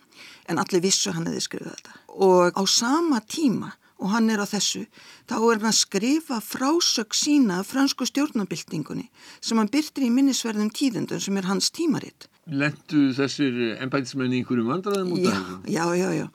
en 0.49 0.59
allir 0.59 0.81
vissu 0.83 1.13
hann 1.13 1.27
hefði 1.29 1.45
skrifið 1.45 1.75
þetta. 1.75 1.95
Og 2.25 2.57
á 2.57 2.63
sama 2.65 3.21
tíma 3.21 3.73
og 4.03 4.11
hann 4.11 4.31
er 4.33 4.41
á 4.41 4.47
þessu, 4.49 4.83
þá 5.29 5.35
er 5.37 5.61
hann 5.61 5.69
að 5.69 5.79
skrifa 5.79 6.39
frásög 6.43 7.15
sína 7.15 7.61
fransku 7.67 8.07
stjórnabildingunni 8.09 9.09
sem 9.39 9.59
hann 9.59 9.71
byrtir 9.71 10.07
í 10.07 10.11
minnisverðum 10.13 10.73
tíðendun 10.73 11.21
sem 11.23 11.37
er 11.37 11.47
hans 11.47 11.69
tímaritt 11.71 12.27
Lendu 12.51 13.05
þessir 13.15 13.59
ennbætismenni 13.79 14.41
einhverjum 14.41 14.71
vandraðum 14.73 15.13
út 15.15 15.27
af 15.29 15.37
þessu? 15.37 15.57
Já, 15.71 15.85
já, 15.95 16.07
já. 16.17 16.25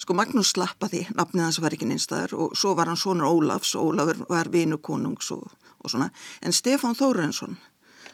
Sko 0.00 0.14
Magnús 0.16 0.54
slappaði, 0.54 1.02
nafnið 1.12 1.44
hans 1.44 1.58
var 1.60 1.74
ekki 1.76 1.88
neinstæðar 1.90 2.32
og 2.40 2.54
svo 2.56 2.72
var 2.78 2.88
hann 2.88 3.00
sonur 3.00 3.28
Ólafs 3.28 3.74
og 3.76 3.90
Ólafur 3.90 4.22
var 4.30 4.48
vinu 4.52 4.78
konungs 4.80 5.28
og, 5.34 5.44
og 5.84 5.92
svona. 5.92 6.08
En 6.40 6.56
Stefán 6.56 6.96
Þórensson 6.96 7.58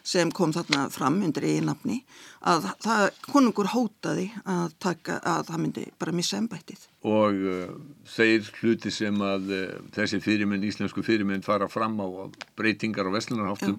sem 0.05 0.33
kom 0.35 0.53
þarna 0.53 0.89
fram 0.93 1.23
undir 1.25 1.47
eigi 1.49 1.63
nafni 1.65 2.03
að 2.45 2.67
það, 2.85 3.05
konungur 3.31 3.71
hótaði 3.73 4.27
að 4.43 4.75
taka, 4.83 5.17
að 5.23 5.47
það 5.49 5.63
myndi 5.63 5.85
bara 6.01 6.15
missa 6.17 6.37
ennbætið. 6.41 6.83
Og 7.09 7.39
uh, 7.41 7.77
þeir 8.17 8.51
hluti 8.59 8.93
sem 8.93 9.23
að 9.25 9.53
uh, 9.55 9.65
þessi 9.97 10.21
fyrirmenn, 10.25 10.67
íslensku 10.69 11.05
fyrirmenn 11.07 11.47
fara 11.47 11.71
fram 11.73 11.97
á 12.05 12.07
breytingar 12.59 13.09
og 13.09 13.17
vestlunarháttum 13.17 13.79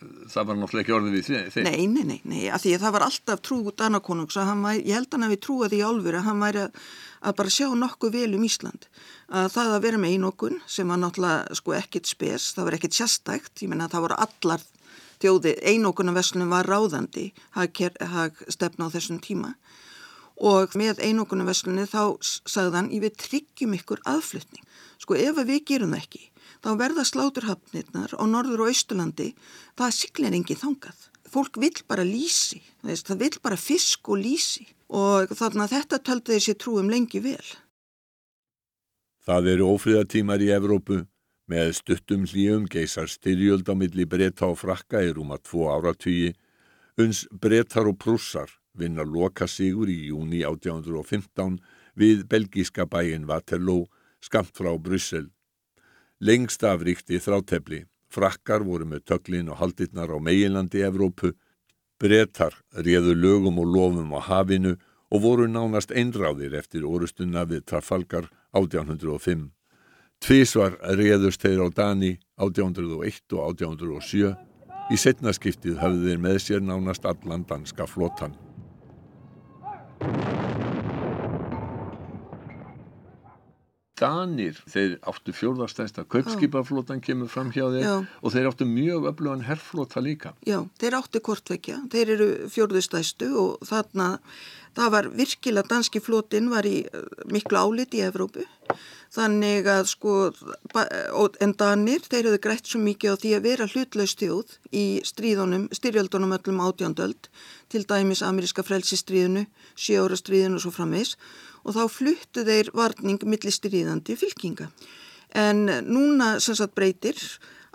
það 0.00 0.48
var 0.48 0.58
náttúrulega 0.58 0.84
ekki 0.84 0.94
orðið 0.96 1.14
við 1.16 1.28
þeim. 1.54 1.66
Nei, 1.66 1.86
nei, 1.90 2.04
nei, 2.08 2.20
nei, 2.24 2.42
af 2.48 2.62
því 2.64 2.74
að 2.76 2.84
það 2.84 2.94
var 2.96 3.04
alltaf 3.06 3.42
trú 3.44 3.58
að 3.68 4.64
væri, 4.64 4.82
ég 4.88 4.96
held 4.96 5.14
hann 5.14 5.26
að 5.26 5.34
við 5.34 5.40
trúaði 5.46 5.80
í 5.80 5.84
álfur 5.84 6.18
að 6.18 6.26
hann 6.28 6.44
væri 6.44 6.62
að, 6.64 6.82
að 7.20 7.36
bara 7.40 7.54
sjá 7.54 7.66
nokkuð 7.76 8.14
vel 8.16 8.34
um 8.38 8.46
Ísland. 8.48 8.88
Að 9.28 9.48
það 9.54 9.74
að 9.76 9.84
vera 9.86 10.00
með 10.00 10.14
einokun 10.16 10.60
sem 10.66 10.88
var 10.88 11.00
náttúrulega 11.02 11.58
sko 11.60 11.76
ekkit 11.76 12.10
spes, 12.10 12.50
það 12.56 12.68
var 12.68 12.78
ekkit 12.78 12.98
sérstækt, 13.00 13.54
ég 13.60 13.72
menna 13.72 13.88
að 13.88 13.96
það 13.96 14.06
voru 14.06 14.20
allar 14.26 14.66
þjóði, 15.20 15.54
einokunarveslunum 15.74 16.54
var 16.54 16.70
ráðandi, 16.70 17.30
hag 17.58 18.44
stefna 18.48 18.88
á 18.88 18.94
þessum 18.94 19.20
tíma 19.20 19.54
og 20.40 20.72
með 20.80 21.02
einokunarveslunni 21.04 21.84
þá 21.84 22.16
sagðan 22.48 22.88
ég 22.94 23.04
við 23.04 23.18
tryggjum 23.20 23.74
ykkur 23.76 24.00
aðflutning. 24.08 24.64
Sko 24.96 25.18
ef 25.20 25.36
við 25.44 25.66
gerum 25.68 25.92
það 25.92 26.04
ekki 26.06 26.29
þá 26.64 26.70
verða 26.80 27.04
sláturhafnirnar 27.08 28.14
á 28.16 28.24
norður 28.28 28.66
og 28.66 28.72
austurlandi, 28.72 29.32
það 29.78 29.96
siglir 29.96 30.36
engin 30.36 30.60
þangað. 30.60 31.06
Fólk 31.30 31.60
vil 31.62 31.74
bara 31.88 32.04
lísi, 32.06 32.60
það 32.82 33.22
vil 33.22 33.34
bara 33.42 33.58
fisk 33.60 34.08
og 34.10 34.20
lísi 34.22 34.66
og 34.90 35.30
þannig 35.30 35.64
að 35.66 35.74
þetta 35.76 36.00
töldi 36.08 36.36
þessi 36.36 36.56
trúum 36.58 36.90
lengi 36.90 37.22
vel. 37.22 37.46
Það 39.26 39.50
eru 39.52 39.72
ófríðatímar 39.76 40.42
í 40.42 40.50
Evrópu 40.56 41.04
með 41.50 41.74
stuttum 41.78 42.24
hlýjum 42.26 42.66
geysar 42.70 43.10
styrjöld 43.10 43.68
á 43.70 43.74
milli 43.78 44.06
breyta 44.06 44.48
og 44.50 44.58
frakka 44.62 45.02
í 45.04 45.12
rúma 45.14 45.38
tvo 45.38 45.68
áratvíi, 45.70 46.32
uns 46.98 47.26
breytar 47.30 47.86
og 47.90 47.98
prússar 48.02 48.50
vinna 48.74 49.04
loka 49.04 49.46
sigur 49.50 49.90
í 49.90 50.10
júni 50.10 50.42
1815 50.46 51.58
við 51.98 52.24
belgíska 52.30 52.86
bæin 52.86 53.26
Waterloo 53.28 53.86
skamt 54.22 54.54
frá 54.56 54.72
Bryssel. 54.78 55.28
Lengst 56.20 56.60
af 56.68 56.82
ríkti 56.84 57.16
þrátefli. 57.16 57.86
Frakkar 58.12 58.60
voru 58.66 58.84
með 58.84 59.06
töklin 59.08 59.48
og 59.48 59.56
haldirnar 59.56 60.10
á 60.12 60.20
meginlandi 60.20 60.82
Evrópu. 60.84 61.30
Bretar 61.96 62.58
réðu 62.76 63.14
lögum 63.16 63.56
og 63.62 63.70
lofum 63.72 64.12
á 64.12 64.20
hafinu 64.20 64.74
og 65.08 65.22
voru 65.24 65.46
nánast 65.48 65.94
einráðir 65.96 66.58
eftir 66.60 66.84
orustunna 66.84 67.46
við 67.48 67.64
Trafalgar 67.72 68.28
1805. 68.52 69.48
Tvísvar 70.20 70.76
réðust 71.00 71.40
þeir 71.40 71.64
á 71.64 71.68
Dani 71.72 72.12
1801 72.36 73.32
og 73.32 73.56
1807. 73.56 74.36
Í 74.92 74.96
setnaskiptið 75.00 75.80
hafði 75.80 76.10
þeir 76.10 76.20
með 76.20 76.38
sér 76.44 76.60
nánast 76.60 77.08
allan 77.08 77.48
danska 77.48 77.88
flottan. 77.88 78.36
Danir, 84.00 84.56
þeir 84.70 84.94
áttu 85.08 85.34
fjórðarstæsta 85.36 86.06
kaupskipaflótan 86.08 87.02
kemur 87.04 87.28
fram 87.28 87.50
hjá 87.52 87.66
þeir 87.68 87.84
Já. 87.84 87.94
og 88.00 88.32
þeir 88.34 88.48
áttu 88.48 88.68
mjög 88.68 89.10
öflugan 89.12 89.44
herrflóta 89.44 90.00
líka. 90.04 90.32
Já, 90.48 90.62
þeir 90.80 90.96
áttu 91.00 91.20
kortvekja, 91.24 91.82
þeir 91.92 92.14
eru 92.16 92.30
fjórðustæstu 92.52 93.28
og 93.42 93.66
þarna, 93.68 94.14
það 94.78 94.94
var 94.94 95.10
virkilega, 95.18 95.68
danski 95.68 96.00
flótin 96.00 96.48
var 96.52 96.68
í 96.68 96.78
eh, 96.86 97.04
miklu 97.28 97.60
álit 97.60 97.96
í 97.98 98.00
Evrópu, 98.06 98.46
þannig 99.12 99.68
að 99.68 99.84
sko, 99.90 100.16
en 101.42 101.54
Danir, 101.58 102.04
þeir 102.06 102.30
hefðu 102.30 102.40
greitt 102.46 102.70
svo 102.70 102.80
mikið 102.80 103.18
á 103.18 103.20
því 103.20 103.34
að 103.36 103.46
vera 103.48 103.68
hlutlaustjóð 103.68 104.56
í 104.70 104.86
stríðunum, 105.04 105.68
styrjöldunum 105.76 106.36
öllum 106.38 106.64
átjándöld, 106.64 107.28
til 107.70 107.84
dæmis 107.90 108.24
ameríska 108.24 108.64
frelsistríðinu, 108.64 109.44
sjóra 109.74 110.16
stríðinu 110.18 110.60
og 110.60 110.64
svo 110.64 110.74
framvegs, 110.78 111.16
og 111.64 111.76
þá 111.76 111.82
fluttu 111.92 112.44
þeir 112.46 112.72
varning 112.76 113.20
millistriðandi 113.26 114.16
fylkinga. 114.18 114.70
En 115.36 115.66
núna 115.86 116.38
sem 116.42 116.56
sagt 116.58 116.74
breytir 116.74 117.18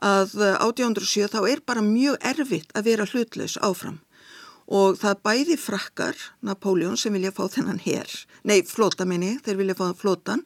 að 0.04 0.36
1807 0.60 1.30
þá 1.32 1.40
er 1.50 1.62
bara 1.66 1.86
mjög 1.86 2.18
erfitt 2.22 2.74
að 2.76 2.90
vera 2.92 3.08
hlutlaus 3.08 3.56
áfram 3.64 4.02
og 4.66 4.98
það 4.98 5.20
bæði 5.22 5.56
frakkar, 5.62 6.16
Napoleon 6.42 6.98
sem 6.98 7.14
vilja 7.14 7.34
fá 7.36 7.46
þennan 7.54 7.82
hér, 7.84 8.10
nei 8.44 8.64
flóta 8.66 9.06
minni, 9.06 9.36
þeir 9.46 9.60
vilja 9.60 9.78
fá 9.78 9.92
flótan 9.94 10.42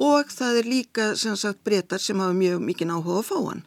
og 0.00 0.30
það 0.32 0.60
er 0.62 0.68
líka 0.68 1.08
sem 1.18 1.36
sagt 1.36 1.64
breytar 1.64 2.00
sem 2.00 2.20
hafa 2.20 2.36
mjög 2.36 2.62
mikið 2.64 2.94
áhuga 2.94 3.18
að 3.20 3.26
fá 3.28 3.36
hann. 3.50 3.64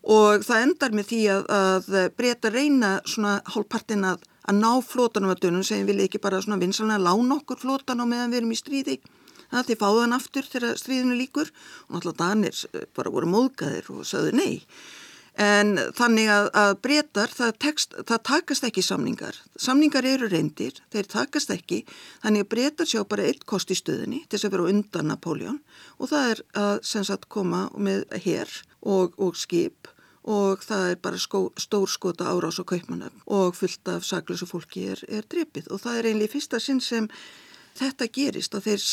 Og 0.00 0.44
það 0.46 0.62
endar 0.64 0.94
með 0.96 1.08
því 1.10 1.20
að, 1.34 1.48
að 1.52 1.88
breytar 2.16 2.54
reyna 2.54 2.92
svona 3.04 3.40
hálfpartin 3.50 4.06
að, 4.06 4.22
að 4.50 4.58
ná 4.58 4.70
flótanum 4.82 5.32
að 5.32 5.44
dönum 5.46 5.64
sem 5.66 5.86
vilja 5.88 6.08
ekki 6.08 6.22
bara 6.22 6.42
svona 6.42 6.60
vinsalega 6.60 7.02
lána 7.02 7.38
okkur 7.38 7.60
flótan 7.62 8.02
á 8.02 8.04
meðan 8.04 8.32
við 8.32 8.42
erum 8.42 8.54
í 8.54 8.58
stríði. 8.58 8.96
Það 9.50 9.66
til 9.66 9.76
fáðan 9.80 10.14
aftur 10.14 10.46
þegar 10.46 10.78
stríðinu 10.78 11.18
líkur 11.18 11.50
og 11.50 11.94
náttúrulega 11.94 12.18
Danir 12.22 12.64
eh, 12.70 12.88
bara 12.94 13.12
voru 13.14 13.30
móðgæðir 13.30 13.90
og 13.94 14.06
sagðu 14.06 14.34
nei. 14.38 14.62
En 15.40 15.76
þannig 15.96 16.28
að, 16.28 16.48
að 16.58 16.72
breytar 16.84 17.32
það, 17.32 17.52
tekst, 17.62 17.94
það 18.06 18.22
takast 18.28 18.66
ekki 18.66 18.82
samningar. 18.84 19.38
Samningar 19.56 20.06
eru 20.06 20.28
reyndir, 20.28 20.82
þeir 20.92 21.08
takast 21.10 21.52
ekki. 21.54 21.84
Þannig 22.24 22.44
að 22.44 22.50
breytar 22.54 22.90
sjá 22.90 23.04
bara 23.08 23.28
eitt 23.30 23.46
kost 23.48 23.70
í 23.70 23.78
stöðinni 23.78 24.24
til 24.26 24.36
þess 24.36 24.50
að 24.50 24.56
vera 24.56 24.74
undan 24.74 25.10
Napoleon 25.10 25.62
og 25.98 26.10
það 26.10 26.34
er 26.34 26.44
að 26.64 26.74
sem 26.90 27.06
sagt 27.06 27.30
koma 27.32 27.68
með 27.78 28.04
herr 28.26 28.52
og, 28.82 29.16
og 29.18 29.38
skip 29.38 29.90
og 30.24 30.64
það 30.64 30.90
er 30.92 30.98
bara 31.02 31.20
skó, 31.20 31.44
stór 31.56 31.88
skota 31.88 32.28
árás 32.28 32.60
og 32.60 32.68
kaupmanöfn 32.72 33.22
og 33.26 33.54
fullt 33.56 33.88
af 33.88 34.04
saklösu 34.04 34.48
fólki 34.48 34.90
er, 34.92 35.04
er 35.08 35.24
drepið. 35.24 35.70
Og 35.72 35.80
það 35.80 35.98
er 35.98 36.10
einlega 36.10 36.34
fyrsta 36.34 36.60
sinn 36.60 36.80
sem 36.84 37.08
þetta 37.80 38.08
gerist 38.12 38.54
að, 38.54 38.66
þeir, 38.68 38.84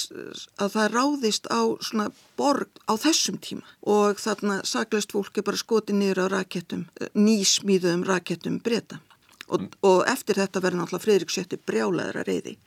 að 0.63 0.75
það 0.77 0.93
ráðist 0.93 1.49
á 1.51 1.61
svona 1.83 2.07
borg 2.39 2.79
á 2.87 2.93
þessum 2.95 3.41
tíma. 3.43 3.65
Og 3.83 4.21
þarna 4.23 4.61
saklöst 4.63 5.11
fólki 5.11 5.43
bara 5.43 5.59
skoti 5.59 5.97
niður 5.97 6.27
á 6.31 6.37
rakettum, 6.37 6.87
nýsmíðum 7.17 8.07
rakettum 8.07 8.61
breyta 8.63 9.01
og, 9.47 9.61
mm. 9.61 9.69
og 9.87 10.03
eftir 10.09 10.39
þetta 10.41 10.61
verður 10.63 10.81
náttúrulega 10.81 11.05
Fridrik 11.05 11.33
Sjötti 11.33 11.59
brjálæðra 11.59 12.25
reyði 12.27 12.57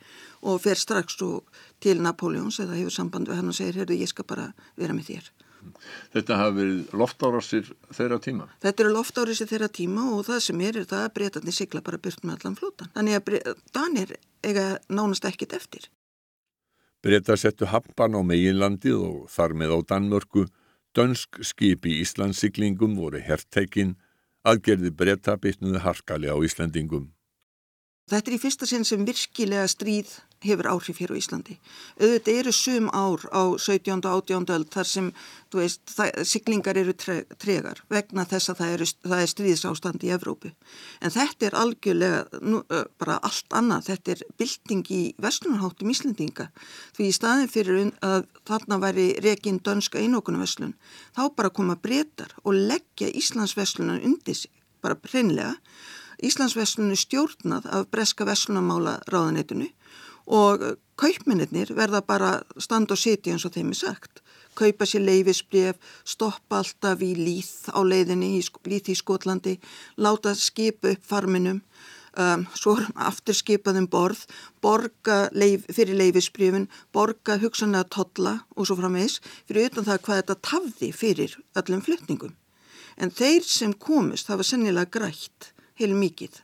og 0.41 0.61
fer 0.63 0.79
strax 0.79 1.19
til 1.81 2.01
Napoleons 2.01 2.59
eða 2.63 2.79
hefur 2.79 2.95
samband 2.95 3.29
við 3.29 3.41
hann 3.41 3.51
og 3.51 3.57
segir, 3.57 3.81
heyrðu 3.81 3.99
ég 4.01 4.09
skal 4.09 4.27
bara 4.27 4.51
vera 4.79 4.95
með 4.97 5.13
þér 5.13 5.31
Þetta 6.13 6.37
hafi 6.39 6.57
verið 6.57 6.93
loftárásir 7.01 7.71
þeirra 7.93 8.19
tíma? 8.23 8.47
Þetta 8.63 8.83
eru 8.83 8.93
loftárásir 8.95 9.49
þeirra 9.49 9.69
tíma 9.71 10.07
og 10.15 10.25
það 10.27 10.43
sem 10.47 10.61
er 10.67 10.81
er 10.81 10.87
það 10.89 11.05
að 11.05 11.13
breytandi 11.17 11.55
sigla 11.55 11.81
bara 11.85 12.01
burt 12.01 12.23
með 12.23 12.37
allan 12.37 12.57
flótan. 12.59 12.91
Þannig 12.95 13.17
að 13.19 13.57
Danir 13.75 14.15
eiga 14.43 14.65
nánast 14.89 15.27
ekkit 15.29 15.55
eftir. 15.57 15.87
Breyta 17.01 17.37
settu 17.37 17.65
happan 17.65 18.13
á 18.13 18.21
meginlandið 18.21 18.99
og 19.01 19.29
þar 19.33 19.55
með 19.57 19.73
á 19.73 19.79
Danmörku. 19.93 20.45
Dönsk 20.93 21.39
skip 21.47 21.87
í 21.87 22.01
Íslandsiklingum 22.03 22.97
voru 22.99 23.21
herrteikin, 23.23 23.95
aðgerði 24.43 24.91
breyta 24.91 25.37
bytnuði 25.39 25.81
harkali 25.85 26.27
á 26.27 26.35
Íslandingum. 26.35 27.07
Þetta 28.11 28.27
er 28.27 28.35
í 28.35 28.41
fyrsta 28.41 28.67
sinn 28.67 28.83
sem 28.85 29.05
virkilega 29.07 29.69
stríð 29.71 30.17
hefur 30.41 30.67
áhrif 30.71 30.99
hér 31.01 31.13
á 31.13 31.15
Íslandi. 31.19 31.57
Auðvitað 32.01 32.39
eru 32.41 32.53
sum 32.55 32.87
ár 32.89 33.23
á 33.29 33.43
17. 33.61 34.01
og 34.09 34.23
18. 34.25 34.49
öll 34.55 34.65
þar 34.73 34.89
sem, 34.89 35.09
veist, 35.53 35.81
það, 35.91 36.21
siglingar 36.25 36.79
eru 36.81 36.95
tre, 36.97 37.17
tregar 37.41 37.83
vegna 37.91 38.25
þess 38.25 38.51
að 38.53 38.61
það, 38.61 38.73
eru, 38.75 38.87
það 39.05 39.23
er 39.25 39.31
stríðsástand 39.33 40.05
í 40.07 40.11
Evrópu. 40.15 40.53
En 41.01 41.13
þetta 41.13 41.49
er 41.49 41.57
algjörlega 41.61 42.41
nú, 42.41 42.63
bara 43.01 43.19
allt 43.21 43.57
annað. 43.57 43.87
Þetta 43.91 44.15
er 44.15 44.25
bylting 44.41 44.91
í 44.91 45.01
vestlunarháttum 45.21 45.93
Íslandinga. 45.93 46.49
Því 46.97 47.09
í 47.11 47.15
staðin 47.15 47.51
fyrir 47.51 47.93
að 48.01 48.25
þarna 48.49 48.81
væri 48.81 49.07
rekin 49.21 49.61
dönska 49.61 50.01
einókunum 50.01 50.41
vestlun, 50.41 50.75
þá 51.15 51.23
bara 51.37 51.53
koma 51.53 51.77
breytar 51.77 52.33
og 52.43 52.57
leggja 52.57 53.13
Íslands 53.13 53.57
vestlunar 53.57 54.01
undir 54.01 54.37
sig, 54.37 54.51
bara 54.81 54.97
hreinlega 54.97 55.57
Íslandsveslunni 56.21 56.97
stjórnað 57.01 57.65
af 57.73 57.87
breska 57.89 58.25
veslunamála 58.29 58.99
ráðanetinu 59.09 59.71
og 60.31 60.63
kaupmennir 60.99 61.73
verða 61.75 62.01
bara 62.07 62.31
stand 62.57 62.91
og 62.93 62.99
siti 62.99 63.33
eins 63.33 63.45
og 63.45 63.55
þeim 63.55 63.73
er 63.73 63.79
sagt. 63.81 64.21
Kaupa 64.55 64.85
sér 64.87 65.03
leifisbref, 65.05 65.79
stoppa 66.03 66.59
alltaf 66.59 67.01
í 67.03 67.13
líð 67.15 67.71
á 67.71 67.79
leiðinni, 67.83 68.37
í 68.39 68.43
líð 68.67 68.91
í 68.91 68.97
Skotlandi, 68.99 69.57
láta 69.97 70.33
skipa 70.35 70.91
upp 70.91 71.05
farminum, 71.07 71.61
um, 72.19 72.45
svo 72.55 72.75
aftur 72.95 73.37
skipaðum 73.37 73.87
borð, 73.91 74.25
borga 74.63 75.29
leif, 75.31 75.65
fyrir 75.71 75.97
leifisbrefin, 75.99 76.67
borga 76.93 77.39
hugsanlega 77.41 77.87
totla 77.95 78.37
og 78.55 78.67
svo 78.67 78.77
framvegs 78.79 79.19
fyrir 79.47 79.71
utan 79.71 79.87
það 79.87 80.03
hvað 80.05 80.21
þetta 80.21 80.39
tafði 80.51 80.91
fyrir 80.95 81.35
öllum 81.59 81.83
flytningum. 81.87 82.35
En 82.99 83.11
þeir 83.11 83.43
sem 83.47 83.73
komist 83.73 84.29
hafa 84.31 84.45
sennilega 84.45 84.91
grætt 84.99 85.53
heil 85.79 85.95
mikið. 85.95 86.41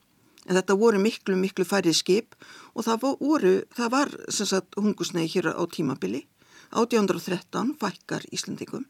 En 0.48 0.56
þetta 0.56 0.78
voru 0.80 1.00
miklu, 1.04 1.36
miklu 1.36 1.66
færri 1.68 1.93
skip 1.93 2.36
og 2.74 2.86
það 2.88 3.08
voru, 3.20 3.54
það 3.76 3.89
var 3.91 4.14
sem 4.32 4.48
sagt 4.48 4.78
hungusnei 4.80 5.28
hér 5.28 5.52
á 5.52 5.64
tímabili. 5.68 6.24
1813 6.72 7.76
fækkar 7.80 8.24
Íslandingum. 8.32 8.88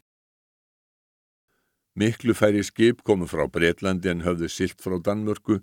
Miklu 1.98 2.34
færri 2.34 2.62
skip 2.62 3.02
komu 3.02 3.26
frá 3.26 3.46
Breitlandi 3.50 4.10
en 4.10 4.22
höfðu 4.26 4.50
silt 4.50 4.82
frá 4.82 4.98
Danmörku 5.02 5.58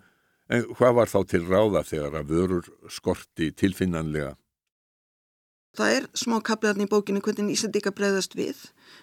en 0.51 0.65
hvað 0.75 0.97
var 0.99 1.11
þá 1.11 1.19
til 1.31 1.43
ráða 1.47 1.83
þegar 1.87 2.19
að 2.19 2.31
vörur 2.33 2.67
skorti 2.91 3.51
tilfinnanlega? 3.55 4.35
Það 5.75 5.93
er 5.97 6.05
smá 6.15 6.37
kapliðarni 6.45 6.85
í 6.87 6.91
bókinu 6.91 7.21
hvernig 7.23 7.57
Íslandíka 7.57 7.91
bregðast 7.95 8.35
við 8.37 8.61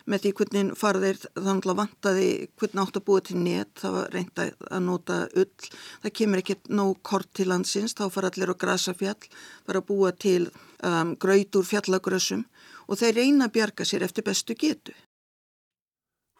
með 0.09 0.25
því 0.25 0.31
hvernig 0.39 0.71
farðir 0.79 1.19
þannig 1.37 1.69
að 1.69 1.79
vantaði 1.79 2.29
hvernig 2.59 2.83
átt 2.83 2.99
að 2.99 3.05
búa 3.09 3.23
til 3.27 3.39
net, 3.43 3.71
það 3.79 3.97
var 3.97 4.15
reynd 4.17 4.43
að 4.43 4.83
nota 4.87 5.19
ull, 5.43 5.71
það 6.03 6.15
kemur 6.19 6.43
ekkert 6.43 6.71
nóg 6.73 7.01
kort 7.07 7.31
til 7.37 7.49
landsins, 7.51 7.95
þá 7.99 8.07
fara 8.15 8.31
allir 8.33 8.53
á 8.53 8.57
grasafjall, 8.65 9.29
bara 9.69 9.83
að 9.83 9.89
búa 9.91 10.13
til 10.17 10.49
um, 10.49 11.15
gröytur 11.21 11.67
fjallagrössum 11.69 12.47
og 12.89 13.01
þeir 13.03 13.19
reyna 13.21 13.49
að 13.49 13.57
bjarga 13.59 13.87
sér 13.89 14.07
eftir 14.09 14.27
bestu 14.27 14.57
getu. 14.59 14.95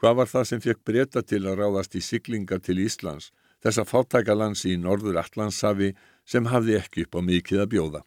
Hvað 0.03 0.17
var 0.19 0.31
það 0.33 0.49
sem 0.49 0.63
fekk 0.65 0.81
breyta 0.83 1.23
til 1.23 1.45
að 1.47 1.61
ráðast 1.61 1.93
í 1.95 2.03
siglinga 2.03 2.59
til 2.59 2.81
Íslands, 2.83 3.31
þessa 3.63 3.85
fátækalansi 3.87 4.73
í 4.75 4.81
norður 4.81 5.21
Allandshafi 5.23 5.93
sem 6.27 6.49
hafði 6.51 6.81
ekki 6.81 7.07
upp 7.07 7.21
á 7.21 7.23
mikið 7.23 7.63
að 7.63 7.71
bjóða? 7.77 8.03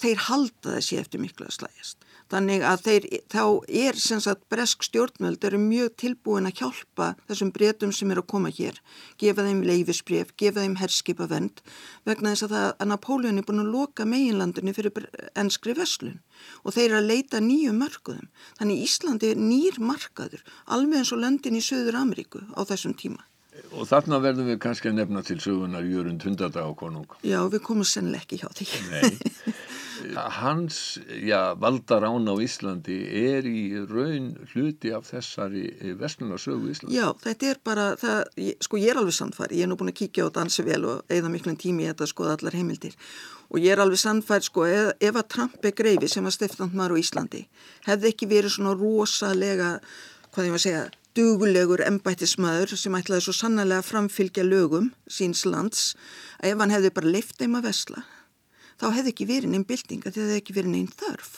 Þeir 0.00 0.26
halda 0.28 0.76
þessi 0.78 0.98
eftir 1.00 1.22
miklu 1.22 1.46
að 1.48 1.56
slæjast. 1.58 2.04
Þannig 2.32 2.62
að 2.64 2.84
þeir, 2.86 3.06
þá 3.30 3.42
er 3.68 3.98
sem 4.00 4.20
sagt 4.24 4.46
bresk 4.50 4.84
stjórnvöld 4.86 5.44
eru 5.44 5.58
mjög 5.60 5.90
tilbúin 6.00 6.48
að 6.48 6.62
hjálpa 6.62 7.10
þessum 7.28 7.50
breytum 7.54 7.92
sem 7.92 8.10
eru 8.10 8.24
að 8.24 8.30
koma 8.32 8.52
hér, 8.54 8.78
gefa 9.20 9.44
þeim 9.44 9.60
leifisbref, 9.68 10.32
gefa 10.40 10.64
þeim 10.64 10.78
herskipavend 10.80 11.60
vegna 12.08 12.32
þess 12.32 12.46
að, 12.46 12.54
það, 12.56 12.70
að 12.80 12.90
Napóleon 12.90 13.42
er 13.42 13.46
búin 13.50 13.62
að 13.62 13.74
loka 13.76 14.08
meginlandinni 14.08 14.74
fyrir 14.74 15.10
ennskri 15.36 15.76
veslun 15.76 16.18
og 16.64 16.74
þeir 16.78 16.88
eru 16.88 17.02
að 17.02 17.10
leita 17.12 17.44
nýju 17.44 17.76
markuðum. 17.76 18.32
Þannig 18.58 18.82
Íslandi 18.88 19.30
er 19.34 19.44
nýr 19.44 19.78
markaður, 19.84 20.42
alveg 20.64 21.04
eins 21.04 21.12
og 21.12 21.22
löndin 21.22 21.60
í 21.60 21.62
Söður 21.64 22.00
Ameríku 22.00 22.42
á 22.56 22.64
þessum 22.64 22.96
tíma. 22.96 23.20
Og 23.74 23.86
þarna 23.86 24.18
verðum 24.22 24.48
við 24.50 24.58
kannski 24.62 24.90
að 24.90 24.98
nefna 24.98 25.22
til 25.26 25.36
sögunar 25.42 25.86
Jörund 25.86 26.24
Hundardag 26.26 26.72
og 26.72 26.76
konung. 26.80 27.06
Já, 27.22 27.38
við 27.50 27.62
komum 27.62 27.86
sennileg 27.86 28.24
ekki 28.24 28.40
hjá 28.42 28.48
því. 28.50 28.66
Nei. 28.90 29.54
Hans 30.12 30.98
já, 31.08 31.54
valdarán 31.58 32.28
á 32.28 32.34
Íslandi 32.42 32.96
er 33.08 33.46
í 33.48 33.74
raun 33.88 34.32
hluti 34.52 34.92
af 34.94 35.06
þessari 35.10 35.94
vestlunarsögu 36.00 36.72
Íslandi. 36.72 36.96
Já, 36.96 37.12
þetta 37.24 37.50
er 37.50 37.60
bara, 37.64 37.86
það, 38.00 38.42
sko 38.66 38.80
ég 38.80 38.92
er 38.92 39.00
alveg 39.00 39.16
samfari, 39.16 39.60
ég 39.60 39.66
er 39.66 39.72
nú 39.72 39.78
búin 39.80 39.92
að 39.92 40.00
kíkja 40.02 40.28
á 40.28 40.34
dansi 40.34 40.66
vel 40.66 40.82
og 40.88 41.04
eigða 41.12 41.32
miklum 41.32 41.58
tími 41.60 41.86
í 41.86 41.90
þetta 41.90 42.06
að 42.06 42.12
skoða 42.14 42.34
allar 42.38 42.58
heimildir. 42.58 42.98
Og 43.52 43.60
ég 43.62 43.74
er 43.74 43.84
alveg 43.84 44.02
samfær, 44.02 44.44
sko, 44.44 44.66
ef, 44.66 44.90
ef 45.00 45.20
að 45.20 45.30
Trump 45.36 45.64
er 45.64 45.76
greifi 45.78 46.10
sem 46.10 46.26
var 46.26 46.34
stiftandmar 46.34 46.92
á 46.92 47.00
Íslandi, 47.00 47.46
hefði 47.88 48.12
ekki 48.12 48.30
verið 48.30 48.56
svona 48.56 48.76
rosalega, 48.78 49.78
hvað 50.34 50.50
ég 50.50 50.58
að 50.58 50.64
segja, 50.66 50.84
dugulegur 51.14 51.84
embættismæður 51.86 52.74
sem 52.74 52.94
ætlaði 52.98 53.22
svo 53.28 53.34
sannlega 53.36 53.78
að 53.78 53.90
framfylgja 53.92 54.44
lögum 54.46 54.90
síns 55.06 55.44
lands 55.46 55.92
að 56.40 56.50
ef 56.50 56.62
hann 56.62 56.74
hefði 56.74 56.90
bara 56.96 57.12
leift 57.14 57.38
þeim 57.38 57.54
að 57.60 57.68
vesla 57.68 58.02
þá 58.80 58.86
hefði 58.90 59.14
ekki 59.14 59.28
verið 59.30 59.52
neinn 59.54 59.68
bilding 59.68 60.06
að 60.06 60.16
það 60.16 60.24
hefði 60.24 60.40
ekki 60.42 60.56
verið 60.58 60.74
neinn 60.74 60.94
þörf 60.94 61.34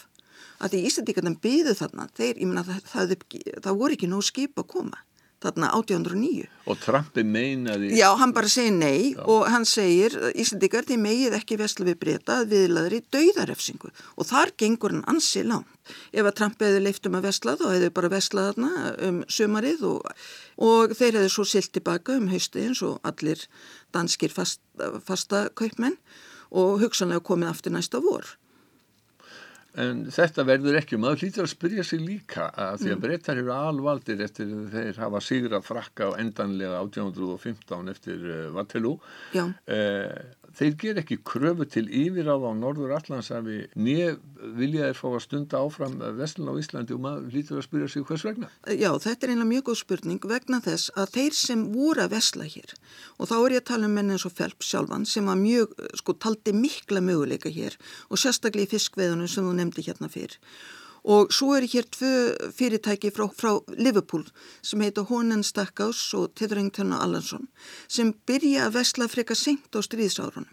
að 0.57 0.73
því 0.73 0.85
Íslandíkarnar 0.89 1.37
byðu 1.43 1.75
þarna 1.77 2.09
þeir, 2.17 2.33
ég 2.41 2.49
menna 2.49 2.65
það, 2.65 2.81
það, 2.93 3.13
það 3.67 3.83
voru 3.83 3.97
ekki 3.97 4.09
nóg 4.09 4.25
skip 4.25 4.63
að 4.63 4.71
koma 4.73 5.03
þarna 5.45 5.69
1809. 5.77 6.47
Og 6.67 6.79
Trumpi 6.81 7.23
meinaði... 7.29 7.91
Já, 7.95 8.07
hann 8.19 8.33
bara 8.35 8.49
segir 8.51 8.73
nei 8.73 9.13
Já. 9.13 9.21
og 9.29 9.45
hann 9.53 9.67
segir, 9.69 10.15
Íslandíkar, 10.33 10.87
þið 10.89 11.03
megið 11.03 11.37
ekki 11.37 11.59
vesla 11.61 11.87
við 11.91 11.99
breyta 12.01 12.39
að 12.41 12.55
viðlaður 12.55 12.97
í 12.97 13.01
dauðarefsingu 13.15 13.91
og 13.93 14.29
þar 14.31 14.55
gengur 14.59 14.95
hann 14.95 15.05
ansi 15.13 15.45
langt. 15.47 15.69
Ef 16.11 16.25
að 16.25 16.37
Trump 16.41 16.65
hefði 16.65 16.81
leift 16.83 17.07
um 17.07 17.19
að 17.19 17.29
vesla 17.29 17.57
þá 17.61 17.67
hefði 17.69 17.91
bara 17.99 18.13
veslað 18.17 18.49
þarna 18.51 18.95
um 19.09 19.21
sömarið 19.37 19.85
og, 19.91 20.09
og 20.57 20.97
þeir 20.97 21.21
hefði 21.21 21.35
svo 21.37 21.47
silt 21.53 21.75
tilbaka 21.77 22.17
um 22.17 22.31
haustið 22.33 22.71
eins 22.71 22.83
og 22.89 22.97
allir 23.07 23.45
danskir 23.95 24.33
fast, 24.35 24.65
fasta 25.05 25.47
kaupmenn 25.55 26.01
og 26.51 26.83
hugsanlega 26.83 27.25
komið 27.27 27.53
aftur 27.53 27.75
næsta 27.77 28.03
vor. 28.05 28.37
En 29.77 30.07
þetta 30.09 30.45
verður 30.49 30.79
ekki, 30.79 30.97
maður 30.97 31.27
hlýtur 31.27 31.45
að 31.45 31.51
spyrja 31.53 31.83
sig 31.85 32.01
líka 32.01 32.47
að 32.49 32.79
því 32.81 32.89
að 32.89 32.95
mm. 32.95 33.03
breytar 33.03 33.41
eru 33.43 33.53
alvaldir 33.53 34.23
eftir 34.25 34.55
þeir 34.73 35.01
hafa 35.03 35.21
sigra 35.21 35.61
frakka 35.65 36.09
á 36.09 36.11
endanlega 36.23 36.79
1815 36.87 37.93
eftir 37.93 38.25
uh, 38.25 38.39
Waterloo. 38.57 38.97
Uh, 39.37 40.15
þeir 40.57 40.77
ger 40.81 41.01
ekki 41.03 41.19
kröfu 41.27 41.67
til 41.69 41.85
yfiráð 41.87 42.47
á 42.49 42.53
Norður 42.57 42.95
Allandsafi 42.97 43.59
nýja 43.77 44.15
vilja 44.57 44.89
þeir 44.89 44.99
fá 45.01 45.07
að 45.11 45.25
stunda 45.25 45.61
áfram 45.61 45.97
vestlun 46.17 46.51
á 46.53 46.55
Íslandi 46.61 46.97
og 46.97 47.03
maður 47.05 47.35
lítur 47.35 47.61
að 47.61 47.67
spyrja 47.67 47.91
sig 47.93 48.07
hvers 48.09 48.25
vegna? 48.27 48.51
Já, 48.71 48.91
þetta 49.03 49.27
er 49.27 49.35
einlega 49.35 49.51
mjög 49.51 49.67
góð 49.69 49.79
spurning 49.83 50.29
vegna 50.33 50.63
þess 50.65 50.95
að 50.97 51.13
þeir 51.17 51.39
sem 51.41 51.67
voru 51.75 52.07
að 52.07 52.17
vesla 52.17 52.49
hér 52.49 52.75
og 53.19 53.31
þá 53.31 53.37
er 53.37 53.57
ég 53.57 53.63
að 53.65 53.69
tala 53.73 53.91
um 53.91 53.99
menn 53.99 54.17
eins 54.17 54.27
og 54.29 54.35
Felp 54.37 54.65
sjálfan 54.65 55.07
sem 55.09 55.29
var 55.29 55.39
mjög, 55.41 55.77
sko, 56.01 56.17
taldi 56.21 56.57
mikla 56.57 57.05
möguleika 57.05 57.53
hér 57.53 57.77
og 58.09 58.21
sérstaklega 58.21 58.69
í 58.69 58.73
fiskveðunum 58.77 59.31
sem 59.31 59.47
þú 59.47 59.55
nefndi 59.61 59.87
hérna 59.87 60.13
fyrr 60.13 60.39
og 61.07 61.31
svo 61.31 61.55
er 61.55 61.67
hér 61.71 61.87
tvö 61.95 62.11
fyrirtæki 62.59 63.13
frá, 63.15 63.29
frá 63.31 63.53
Liverpool 63.79 64.25
sem 64.63 64.83
heita 64.83 65.07
Honen 65.07 65.45
Stackhouse 65.47 66.17
og 66.19 66.35
Tethrington 66.35 66.93
og 66.97 67.05
Allansson 67.05 67.47
sem 67.87 68.11
byrja 68.27 68.67
að 68.67 68.81
vesla 68.81 69.07
freka 69.11 69.39
senkt 69.39 69.79
á 69.79 69.81
stríðsárunum. 69.87 70.51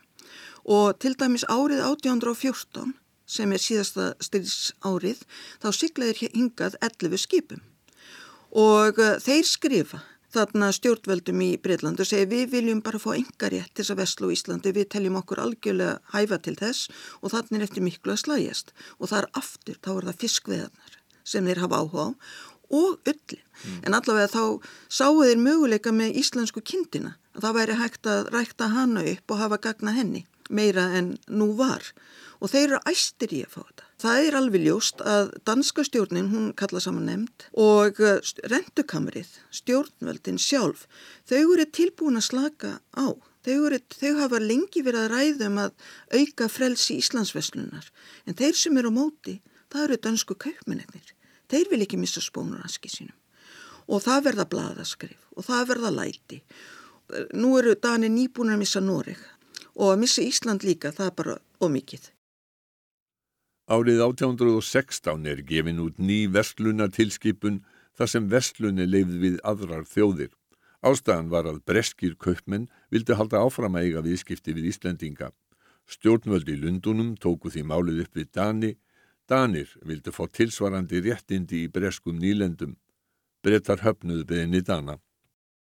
Og 0.64 1.00
til 1.02 1.18
dæmis 1.20 1.44
árið 1.50 1.82
1814 1.82 2.94
sem 3.26 3.52
er 3.52 3.62
síðasta 3.66 4.14
stríðsárið 4.22 5.26
þá 5.64 5.70
siglaðir 5.74 6.22
hér 6.22 6.38
hingað 6.38 6.78
11 6.86 7.24
skipum. 7.26 7.64
Og 8.54 9.00
uh, 9.02 9.18
þeir 9.18 9.48
skrifa 9.50 10.04
þarna 10.34 10.70
stjórnveldum 10.76 11.44
í 11.46 11.50
Breitland 11.62 12.02
og 12.02 12.10
segja 12.10 12.30
við 12.32 12.50
viljum 12.56 12.82
bara 12.86 13.02
fá 13.02 13.12
engarétt 13.16 13.74
til 13.74 13.84
þess 13.84 13.94
að 13.94 14.02
vestlu 14.02 14.32
í 14.32 14.38
Íslandi, 14.38 14.74
við 14.76 14.90
teljum 14.96 15.20
okkur 15.22 15.44
algjörlega 15.44 16.00
hæfa 16.14 16.40
til 16.44 16.56
þess 16.60 16.90
og 17.22 17.34
þannig 17.34 17.60
er 17.60 17.68
eftir 17.68 17.86
miklu 17.86 18.16
að 18.16 18.24
slægjast 18.24 18.74
og 18.98 19.12
það 19.12 19.20
er 19.20 19.30
aftur, 19.44 19.80
þá 19.80 19.92
er 19.94 20.10
það 20.10 20.20
fiskveðarnar 20.26 20.98
sem 21.24 21.48
þeir 21.48 21.64
hafa 21.64 21.80
áhuga 21.84 22.08
á 22.08 22.12
og 22.74 23.00
öllin. 23.06 23.44
Mm. 23.64 23.80
En 23.86 23.94
allavega 23.94 24.32
þá 24.34 24.44
sáu 24.90 25.22
þeir 25.22 25.42
möguleika 25.42 25.94
með 25.94 26.18
íslensku 26.24 26.64
kindina 26.66 27.16
að 27.38 27.46
það 27.46 27.58
væri 27.60 27.80
hægt 27.80 28.10
að 28.10 28.30
rækta 28.34 28.70
hana 28.74 29.04
upp 29.14 29.34
og 29.34 29.42
hafa 29.42 29.62
gagna 29.62 29.94
henni 29.94 30.26
meira 30.50 30.90
en 30.98 31.16
nú 31.30 31.54
var 31.58 31.94
og 32.42 32.52
þeir 32.52 32.66
eru 32.68 32.80
æstir 32.90 33.34
í 33.36 33.44
að 33.46 33.56
fá 33.56 33.62
þetta. 33.62 33.83
Það 34.04 34.26
er 34.28 34.36
alveg 34.36 34.66
ljóst 34.66 35.00
að 35.08 35.30
danska 35.48 35.86
stjórnin, 35.88 36.28
hún 36.34 36.50
kalla 36.60 36.82
saman 36.84 37.06
nefnd 37.08 37.46
og 37.56 38.02
uh, 38.04 38.18
rendukamrið, 38.52 39.30
stjórnveldin 39.56 40.40
sjálf, 40.44 40.82
þau 41.30 41.40
eru 41.40 41.66
tilbúin 41.72 42.20
að 42.20 42.26
slaka 42.28 42.72
á. 43.00 43.16
Þau, 43.44 43.56
eru, 43.70 43.80
þau 43.92 44.12
hafa 44.20 44.40
lengi 44.44 44.84
verið 44.84 45.06
að 45.06 45.14
ræðum 45.14 45.58
að 45.64 45.88
auka 46.20 46.48
frelsi 46.52 46.98
Íslandsveslunar 47.00 47.90
en 48.28 48.38
þeir 48.40 48.60
sem 48.60 48.80
eru 48.80 48.92
á 48.92 48.98
móti, 49.00 49.34
það 49.72 49.86
eru 49.88 50.00
dansku 50.06 50.38
kaupmennir. 50.40 51.12
Þeir 51.52 51.72
vil 51.72 51.82
ekki 51.84 52.00
missa 52.00 52.24
spónur 52.24 52.64
aski 52.64 52.92
sínum 52.92 53.16
og 53.88 54.04
það 54.04 54.28
verða 54.30 54.48
bladaskriff 54.52 55.32
og 55.36 55.48
það 55.48 55.70
verða 55.74 55.92
læti. 55.92 56.42
Nú 57.36 57.56
eru 57.60 57.76
Dani 57.76 58.12
nýbúin 58.12 58.52
að 58.56 58.64
missa 58.64 58.84
Noreg 58.84 59.20
og 59.76 59.94
að 59.94 60.04
missa 60.06 60.24
Ísland 60.24 60.64
líka, 60.64 60.92
það 60.96 61.10
er 61.10 61.18
bara 61.20 61.38
ómikið. 61.64 62.13
Árið 63.64 64.02
1816 64.04 65.28
er 65.32 65.40
gefin 65.48 65.80
út 65.80 65.96
ný 65.96 66.26
vestlunartilskipun 66.28 67.62
þar 67.96 68.10
sem 68.12 68.26
vestlunni 68.28 68.84
leifð 68.84 69.14
við 69.22 69.38
aðrar 69.48 69.86
þjóðir. 69.88 70.34
Ástæðan 70.84 71.30
var 71.32 71.48
að 71.48 71.62
breskir 71.64 72.18
kaupmenn 72.20 72.68
vildi 72.92 73.16
halda 73.16 73.40
áfram 73.40 73.78
að 73.80 73.88
eiga 73.88 74.04
viðskipti 74.04 74.52
við 74.58 74.68
Íslendinga. 74.74 75.32
Stjórnvöldi 75.88 76.58
í 76.58 76.60
Lundunum 76.60 77.16
tóku 77.16 77.48
því 77.54 77.64
málið 77.64 78.04
upp 78.04 78.20
við 78.20 78.28
Dani. 78.36 78.74
Danir 79.32 79.72
vildi 79.88 80.12
fá 80.12 80.28
tilsvarandi 80.28 81.00
réttindi 81.00 81.64
í 81.64 81.72
breskum 81.72 82.20
nýlendum. 82.20 82.76
Brettar 83.44 83.80
höfnuð 83.80 84.26
beðinni 84.28 84.60
Dana. 84.60 85.00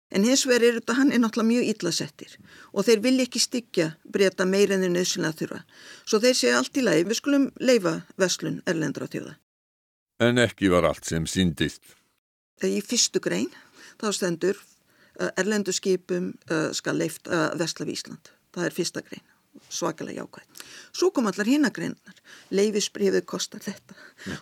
En 0.10 0.26
hins 0.26 0.46
vegar 0.50 0.66
er 0.66 0.78
þetta 0.80 0.96
hann 0.98 1.12
er 1.14 1.22
náttúrulega 1.22 1.50
mjög 1.52 1.68
illasettir 1.70 2.32
og 2.74 2.86
þeir 2.88 3.04
vilja 3.04 3.26
ekki 3.28 3.42
styggja 3.44 3.88
breyta 4.10 4.48
meira 4.50 4.74
en 4.74 4.86
þeir 4.86 4.96
nöðsynlega 4.96 5.38
þurfa. 5.44 5.60
Svo 6.06 6.22
þeir 6.24 6.40
segja 6.40 6.58
allt 6.58 6.80
í 6.82 6.86
lagi, 6.86 7.06
við 7.06 7.20
skulum 7.20 7.46
leifa 7.62 7.94
veslun 8.18 8.62
erlendra 8.70 9.10
þjóða. 9.12 9.36
En 10.26 10.42
ekki 10.42 10.72
var 10.74 10.88
allt 10.90 11.06
sem 11.06 11.28
síndist. 11.30 11.84
Í 12.66 12.82
fyrstu 12.84 13.22
grein 13.24 13.52
þá 14.02 14.10
stendur 14.18 14.58
uh, 14.58 15.30
erlendu 15.38 15.76
skipum 15.76 16.34
uh, 16.50 16.72
skal 16.76 16.98
leift 16.98 17.30
að 17.30 17.60
vesla 17.62 17.86
við 17.86 18.00
Ísland. 18.00 18.34
Það 18.56 18.66
er 18.66 18.76
fyrsta 18.76 19.06
grein, 19.06 19.24
svakalega 19.70 20.24
jákvæð. 20.24 20.66
Svo 20.90 21.12
kom 21.14 21.30
allar 21.30 21.48
hinn 21.48 21.70
að 21.70 21.76
greinar, 21.78 22.20
leifisbrifið 22.50 23.28
kostar 23.30 23.62
þetta, 23.62 23.96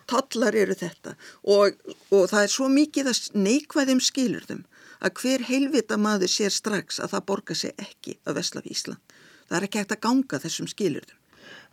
tollar 0.07 0.55
eru 0.55 0.79
þetta 0.79 1.17
og, 1.43 1.75
og 2.15 2.29
það 2.31 2.45
er 2.45 2.53
svo 2.55 2.71
mikið 2.71 3.11
að 3.11 3.23
neikvæðum 3.35 3.99
skilur 4.01 4.47
þeim 4.47 4.63
að 5.03 5.21
hver 5.21 5.45
heilvita 5.49 5.97
maður 6.01 6.31
sér 6.31 6.53
strax 6.53 6.99
að 7.03 7.13
það 7.13 7.27
borgar 7.29 7.59
sig 7.59 7.73
ekki 7.77 8.17
að 8.25 8.39
vesla 8.39 8.63
við 8.65 8.75
Ísland. 8.75 9.15
Það 9.47 9.57
er 9.57 9.67
ekki 9.67 9.81
hægt 9.81 9.95
að 9.95 10.03
ganga 10.07 10.41
þessum 10.43 10.69
skilurðum. 10.71 11.21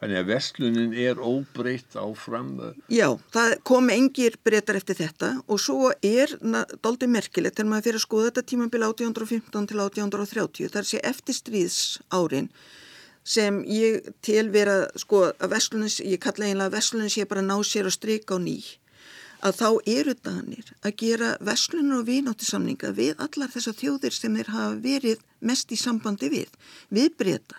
Þannig 0.03 0.19
að 0.21 0.29
vestlunin 0.29 0.95
er 1.01 1.21
óbreytt 1.23 1.97
áfram? 1.97 2.51
Já, 2.93 3.07
það 3.35 3.55
kom 3.67 3.91
engir 3.95 4.37
breytar 4.45 4.77
eftir 4.79 4.99
þetta 4.99 5.31
og 5.47 5.61
svo 5.63 5.93
er 6.05 6.35
doldi 6.85 7.09
merkilegt 7.11 7.57
þegar 7.57 7.71
maður 7.71 7.87
fyrir 7.89 8.01
að 8.01 8.05
skoða 8.05 8.29
þetta 8.29 8.47
tímambila 8.51 8.91
1815 8.93 9.69
til 9.71 9.81
1830. 9.81 10.71
Það 10.75 10.81
er 10.83 10.91
sé 10.91 11.03
eftir 11.11 11.39
stríðs 11.39 11.81
árin 12.13 12.51
sem 13.25 13.63
ég 13.71 14.11
tel 14.21 14.51
vera, 14.53 14.83
sko, 15.01 15.31
að 15.33 15.55
veslunin, 15.55 15.93
ég 16.05 16.21
kalla 16.21 16.51
einlega 16.51 16.69
að 16.69 16.77
veslunin 16.77 17.15
sé 17.15 17.25
bara 17.31 17.47
ná 17.47 17.57
sér 17.65 17.89
að 17.89 17.97
stryka 17.97 18.37
á 18.37 18.39
nýj 18.43 18.75
að 19.45 19.59
þá 19.61 19.69
eru 19.93 20.15
danir 20.25 20.73
að 20.81 20.97
gera 21.03 21.31
veslunar 21.45 22.01
og 22.01 22.09
vináttisamninga 22.09 22.93
við 22.97 23.21
allar 23.23 23.53
þessar 23.53 23.79
þjóðir 23.81 24.17
sem 24.17 24.37
þeir 24.39 24.53
hafa 24.55 24.77
verið 24.85 25.25
mest 25.45 25.73
í 25.73 25.79
sambandi 25.81 26.31
við, 26.33 26.53
við 26.89 27.11
breyta, 27.21 27.59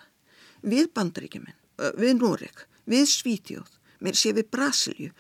við 0.66 0.90
bandaríkjumenn, 0.98 1.58
við 2.00 2.16
Noreg, 2.20 2.64
við 2.90 3.06
Svítjóð, 3.12 3.70
með 4.02 4.22
sé 4.22 4.34
við 4.36 4.50
Brasilju 4.54 5.12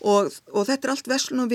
og, 0.00 0.32
og 0.50 0.66
þetta 0.66 0.86
er 0.86 0.94
allt 0.94 1.10
veslun 1.10 1.44
og 1.44 1.54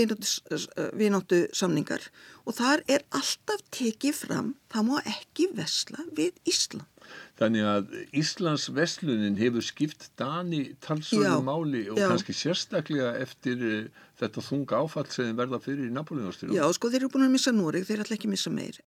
vináttu 0.95 1.41
samningar 1.55 2.07
og 2.45 2.57
þar 2.57 2.83
er 2.87 3.05
alltaf 3.15 3.63
tekið 3.73 4.19
fram, 4.23 4.51
það 4.71 4.89
má 4.89 4.97
ekki 5.03 5.49
vesla 5.57 6.05
við 6.15 6.35
Ísland. 6.47 6.87
Þannig 7.35 7.67
að 7.67 7.95
Íslands 8.15 8.69
veslunin 8.73 9.35
hefur 9.37 9.65
skipt 9.65 10.07
Dani 10.17 10.75
talsöðu 10.81 11.41
máli 11.45 11.83
og 11.91 11.99
já. 11.99 12.07
kannski 12.09 12.33
sérstaklega 12.33 13.11
eftir 13.21 13.89
þetta 14.19 14.43
þunga 14.49 14.81
áfall 14.83 15.07
sem 15.13 15.31
verða 15.37 15.61
fyrir 15.63 15.89
í 15.89 15.93
Napoleonstyrjum. 15.95 16.55
Já, 16.55 16.65
sko 16.75 16.91
þeir 16.91 17.03
eru 17.03 17.13
búin 17.13 17.27
að 17.27 17.33
missa 17.37 17.55
Noreg, 17.55 17.87
þeir 17.87 18.05
ætla 18.05 18.17
ekki 18.17 18.29
að 18.29 18.35
missa 18.35 18.53
meir. 18.53 18.79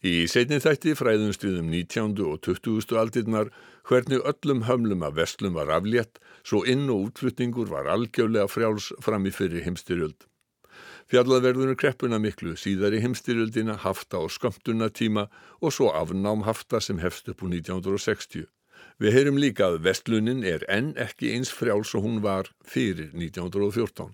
Í 0.00 0.24
setnin 0.32 0.62
þætti 0.64 0.94
fræðumstuðum 0.96 1.66
19. 1.68 2.14
og 2.24 2.38
20. 2.46 2.96
aldirnar 2.96 3.50
hvernig 3.84 4.22
öllum 4.24 4.62
hömlum 4.64 5.04
að 5.04 5.18
veslum 5.18 5.58
var 5.58 5.68
aflétt 5.76 6.16
svo 6.40 6.62
inn- 6.64 6.88
og 6.88 7.10
útflutningur 7.10 7.68
var 7.68 7.90
algjörlega 7.92 8.48
frjáls 8.48 8.94
fram 9.04 9.28
í 9.28 9.32
fyrir 9.34 9.66
heimstyrjöld. 9.66 10.24
Fjallaverðunum 11.10 11.76
kreppuna 11.76 12.20
miklu 12.22 12.54
síðar 12.56 12.94
í 12.96 13.02
heimstyrjöldina 13.04 13.76
hafta 13.84 14.22
og 14.24 14.32
skömmtunatíma 14.32 15.26
og 15.60 15.74
svo 15.74 15.90
afnám 15.92 16.46
hafta 16.48 16.80
sem 16.80 17.02
hefst 17.02 17.28
upp 17.28 17.44
úr 17.44 17.52
1960. 17.58 18.46
Við 19.00 19.14
heyrum 19.16 19.38
líka 19.40 19.70
að 19.70 19.78
vestlunin 19.86 20.42
er 20.44 20.64
enn 20.68 20.90
ekki 21.00 21.30
eins 21.32 21.48
frjáls 21.56 21.94
og 21.96 22.02
hún 22.04 22.18
var 22.20 22.50
fyrir 22.68 23.14
1914. 23.16 24.10